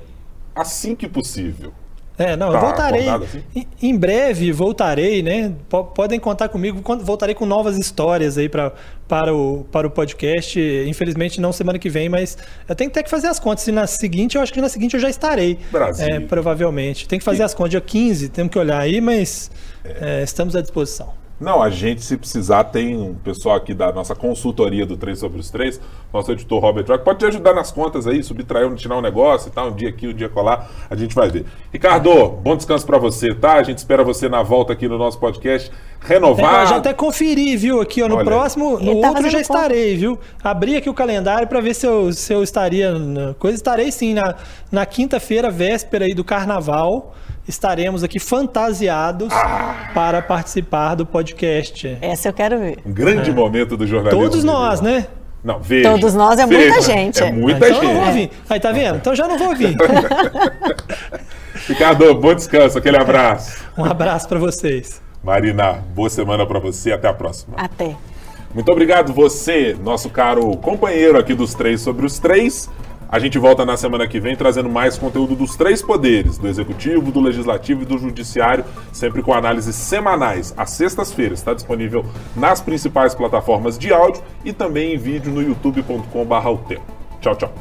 assim 0.54 0.94
que 0.94 1.08
possível. 1.08 1.72
É, 2.18 2.34
não, 2.36 2.50
tá 2.50 2.56
eu 2.56 2.60
voltarei. 2.60 3.08
Assim? 3.08 3.42
Em, 3.82 3.96
breve 3.96 4.50
voltarei, 4.50 5.22
né? 5.22 5.52
P 5.68 5.76
podem 5.94 6.18
contar 6.18 6.48
comigo. 6.48 6.80
Voltarei 7.02 7.34
com 7.34 7.44
novas 7.44 7.76
histórias 7.76 8.38
aí 8.38 8.48
pra, 8.48 8.72
para, 9.06 9.34
o, 9.34 9.66
para 9.70 9.86
o 9.86 9.90
podcast. 9.90 10.58
Infelizmente, 10.86 11.40
não 11.40 11.52
semana 11.52 11.78
que 11.78 11.90
vem, 11.90 12.08
mas 12.08 12.38
eu 12.68 12.74
tenho 12.74 12.88
que 12.90 12.94
ter 12.94 13.02
que 13.02 13.10
fazer 13.10 13.26
as 13.26 13.38
contas. 13.38 13.64
Se 13.64 13.72
na 13.72 13.86
seguinte, 13.86 14.36
eu 14.36 14.42
acho 14.42 14.52
que 14.52 14.60
na 14.60 14.68
seguinte 14.68 14.94
eu 14.94 15.00
já 15.00 15.10
estarei. 15.10 15.58
Brasil. 15.70 16.06
É, 16.06 16.20
provavelmente. 16.20 17.06
Tem 17.06 17.18
que 17.18 17.24
fazer 17.24 17.42
as 17.42 17.52
contas. 17.52 17.70
Dia 17.72 17.80
15, 17.80 18.28
temos 18.30 18.52
que 18.52 18.58
olhar 18.58 18.78
aí, 18.78 19.00
mas 19.00 19.50
é. 19.84 20.20
É, 20.20 20.22
estamos 20.22 20.56
à 20.56 20.62
disposição. 20.62 21.25
Não, 21.38 21.62
a 21.62 21.68
gente, 21.68 22.02
se 22.02 22.16
precisar, 22.16 22.64
tem 22.64 22.96
um 22.96 23.14
pessoal 23.14 23.56
aqui 23.56 23.74
da 23.74 23.92
nossa 23.92 24.14
consultoria 24.14 24.86
do 24.86 24.96
3 24.96 25.18
sobre 25.18 25.38
os 25.38 25.50
3, 25.50 25.78
nosso 26.10 26.32
editor 26.32 26.60
Robert 26.62 26.86
Rock, 26.88 27.04
pode 27.04 27.18
te 27.18 27.26
ajudar 27.26 27.52
nas 27.52 27.70
contas 27.70 28.06
aí, 28.06 28.22
subtrair, 28.22 28.72
tirar 28.74 28.96
um 28.96 29.02
negócio 29.02 29.48
e 29.48 29.52
tal, 29.52 29.68
um 29.68 29.74
dia 29.74 29.90
aqui, 29.90 30.08
um 30.08 30.14
dia 30.14 30.30
colar, 30.30 30.70
a 30.88 30.96
gente 30.96 31.14
vai 31.14 31.28
ver. 31.28 31.44
Ricardo, 31.70 32.28
bom 32.28 32.56
descanso 32.56 32.86
para 32.86 32.96
você, 32.96 33.34
tá? 33.34 33.54
A 33.54 33.62
gente 33.62 33.76
espera 33.76 34.02
você 34.02 34.30
na 34.30 34.42
volta 34.42 34.72
aqui 34.72 34.88
no 34.88 34.96
nosso 34.96 35.18
podcast 35.20 35.70
renovado. 36.00 36.56
É, 36.56 36.66
já 36.68 36.76
até 36.76 36.94
conferi, 36.94 37.54
viu, 37.54 37.82
aqui, 37.82 38.02
ó, 38.02 38.08
no 38.08 38.16
Olha. 38.16 38.24
próximo, 38.24 38.78
no 38.78 39.02
tá 39.02 39.08
outro 39.08 39.28
já 39.28 39.40
estarei, 39.40 39.94
viu? 39.94 40.18
Abri 40.42 40.76
aqui 40.76 40.88
o 40.88 40.94
calendário 40.94 41.46
para 41.46 41.60
ver 41.60 41.74
se 41.74 41.86
eu, 41.86 42.14
se 42.14 42.32
eu 42.32 42.42
estaria 42.42 42.98
na 42.98 43.34
coisa, 43.34 43.56
estarei 43.56 43.92
sim, 43.92 44.14
na, 44.14 44.36
na 44.72 44.86
quinta-feira, 44.86 45.50
véspera 45.50 46.06
aí 46.06 46.14
do 46.14 46.24
carnaval, 46.24 47.14
estaremos 47.48 48.02
aqui 48.02 48.18
fantasiados 48.18 49.32
ah. 49.32 49.90
para 49.94 50.20
participar 50.22 50.94
do 50.94 51.06
podcast. 51.06 51.96
Essa 52.00 52.28
eu 52.28 52.32
quero 52.32 52.58
ver. 52.58 52.78
Um 52.84 52.92
grande 52.92 53.30
é. 53.30 53.32
momento 53.32 53.76
do 53.76 53.86
jornalismo. 53.86 54.22
Todos 54.22 54.44
nós, 54.44 54.80
né? 54.80 55.06
Não, 55.42 55.60
veja. 55.60 55.90
Todos 55.90 56.14
nós 56.14 56.38
é 56.40 56.46
veja, 56.46 56.64
muita 56.64 56.82
gente. 56.82 57.22
É 57.22 57.30
muita 57.30 57.68
então 57.68 57.80
gente. 57.80 57.94
Não 57.94 58.04
vou 58.04 58.12
vir. 58.12 58.30
Aí, 58.50 58.60
tá 58.60 58.72
vendo? 58.72 58.96
Então 58.96 59.14
já 59.14 59.28
não 59.28 59.38
vou 59.38 59.54
vir. 59.54 59.76
Ricardo, 61.68 62.14
bom 62.14 62.34
descanso, 62.34 62.78
aquele 62.78 62.96
abraço. 62.96 63.64
Um 63.78 63.84
abraço 63.84 64.28
para 64.28 64.38
vocês. 64.38 65.00
Marina, 65.22 65.84
boa 65.94 66.10
semana 66.10 66.44
para 66.46 66.58
você, 66.58 66.92
até 66.92 67.08
a 67.08 67.12
próxima. 67.12 67.54
Até. 67.56 67.96
Muito 68.54 68.70
obrigado 68.72 69.12
você, 69.12 69.76
nosso 69.82 70.08
caro 70.08 70.56
companheiro 70.56 71.18
aqui 71.18 71.34
dos 71.34 71.54
três 71.54 71.80
sobre 71.80 72.06
os 72.06 72.18
três. 72.18 72.70
A 73.08 73.18
gente 73.18 73.38
volta 73.38 73.64
na 73.64 73.76
semana 73.76 74.06
que 74.06 74.18
vem 74.18 74.34
trazendo 74.34 74.68
mais 74.68 74.98
conteúdo 74.98 75.36
dos 75.36 75.54
três 75.54 75.80
poderes, 75.80 76.38
do 76.38 76.48
executivo, 76.48 77.12
do 77.12 77.20
legislativo 77.20 77.82
e 77.82 77.86
do 77.86 77.98
judiciário, 77.98 78.64
sempre 78.92 79.22
com 79.22 79.32
análises 79.32 79.76
semanais, 79.76 80.52
às 80.56 80.70
sextas-feiras. 80.70 81.38
Está 81.38 81.54
disponível 81.54 82.04
nas 82.34 82.60
principais 82.60 83.14
plataformas 83.14 83.78
de 83.78 83.92
áudio 83.92 84.22
e 84.44 84.52
também 84.52 84.94
em 84.94 84.98
vídeo 84.98 85.32
no 85.32 85.40
youtube.com/barra 85.40 86.56
Tchau, 87.20 87.36
tchau. 87.36 87.52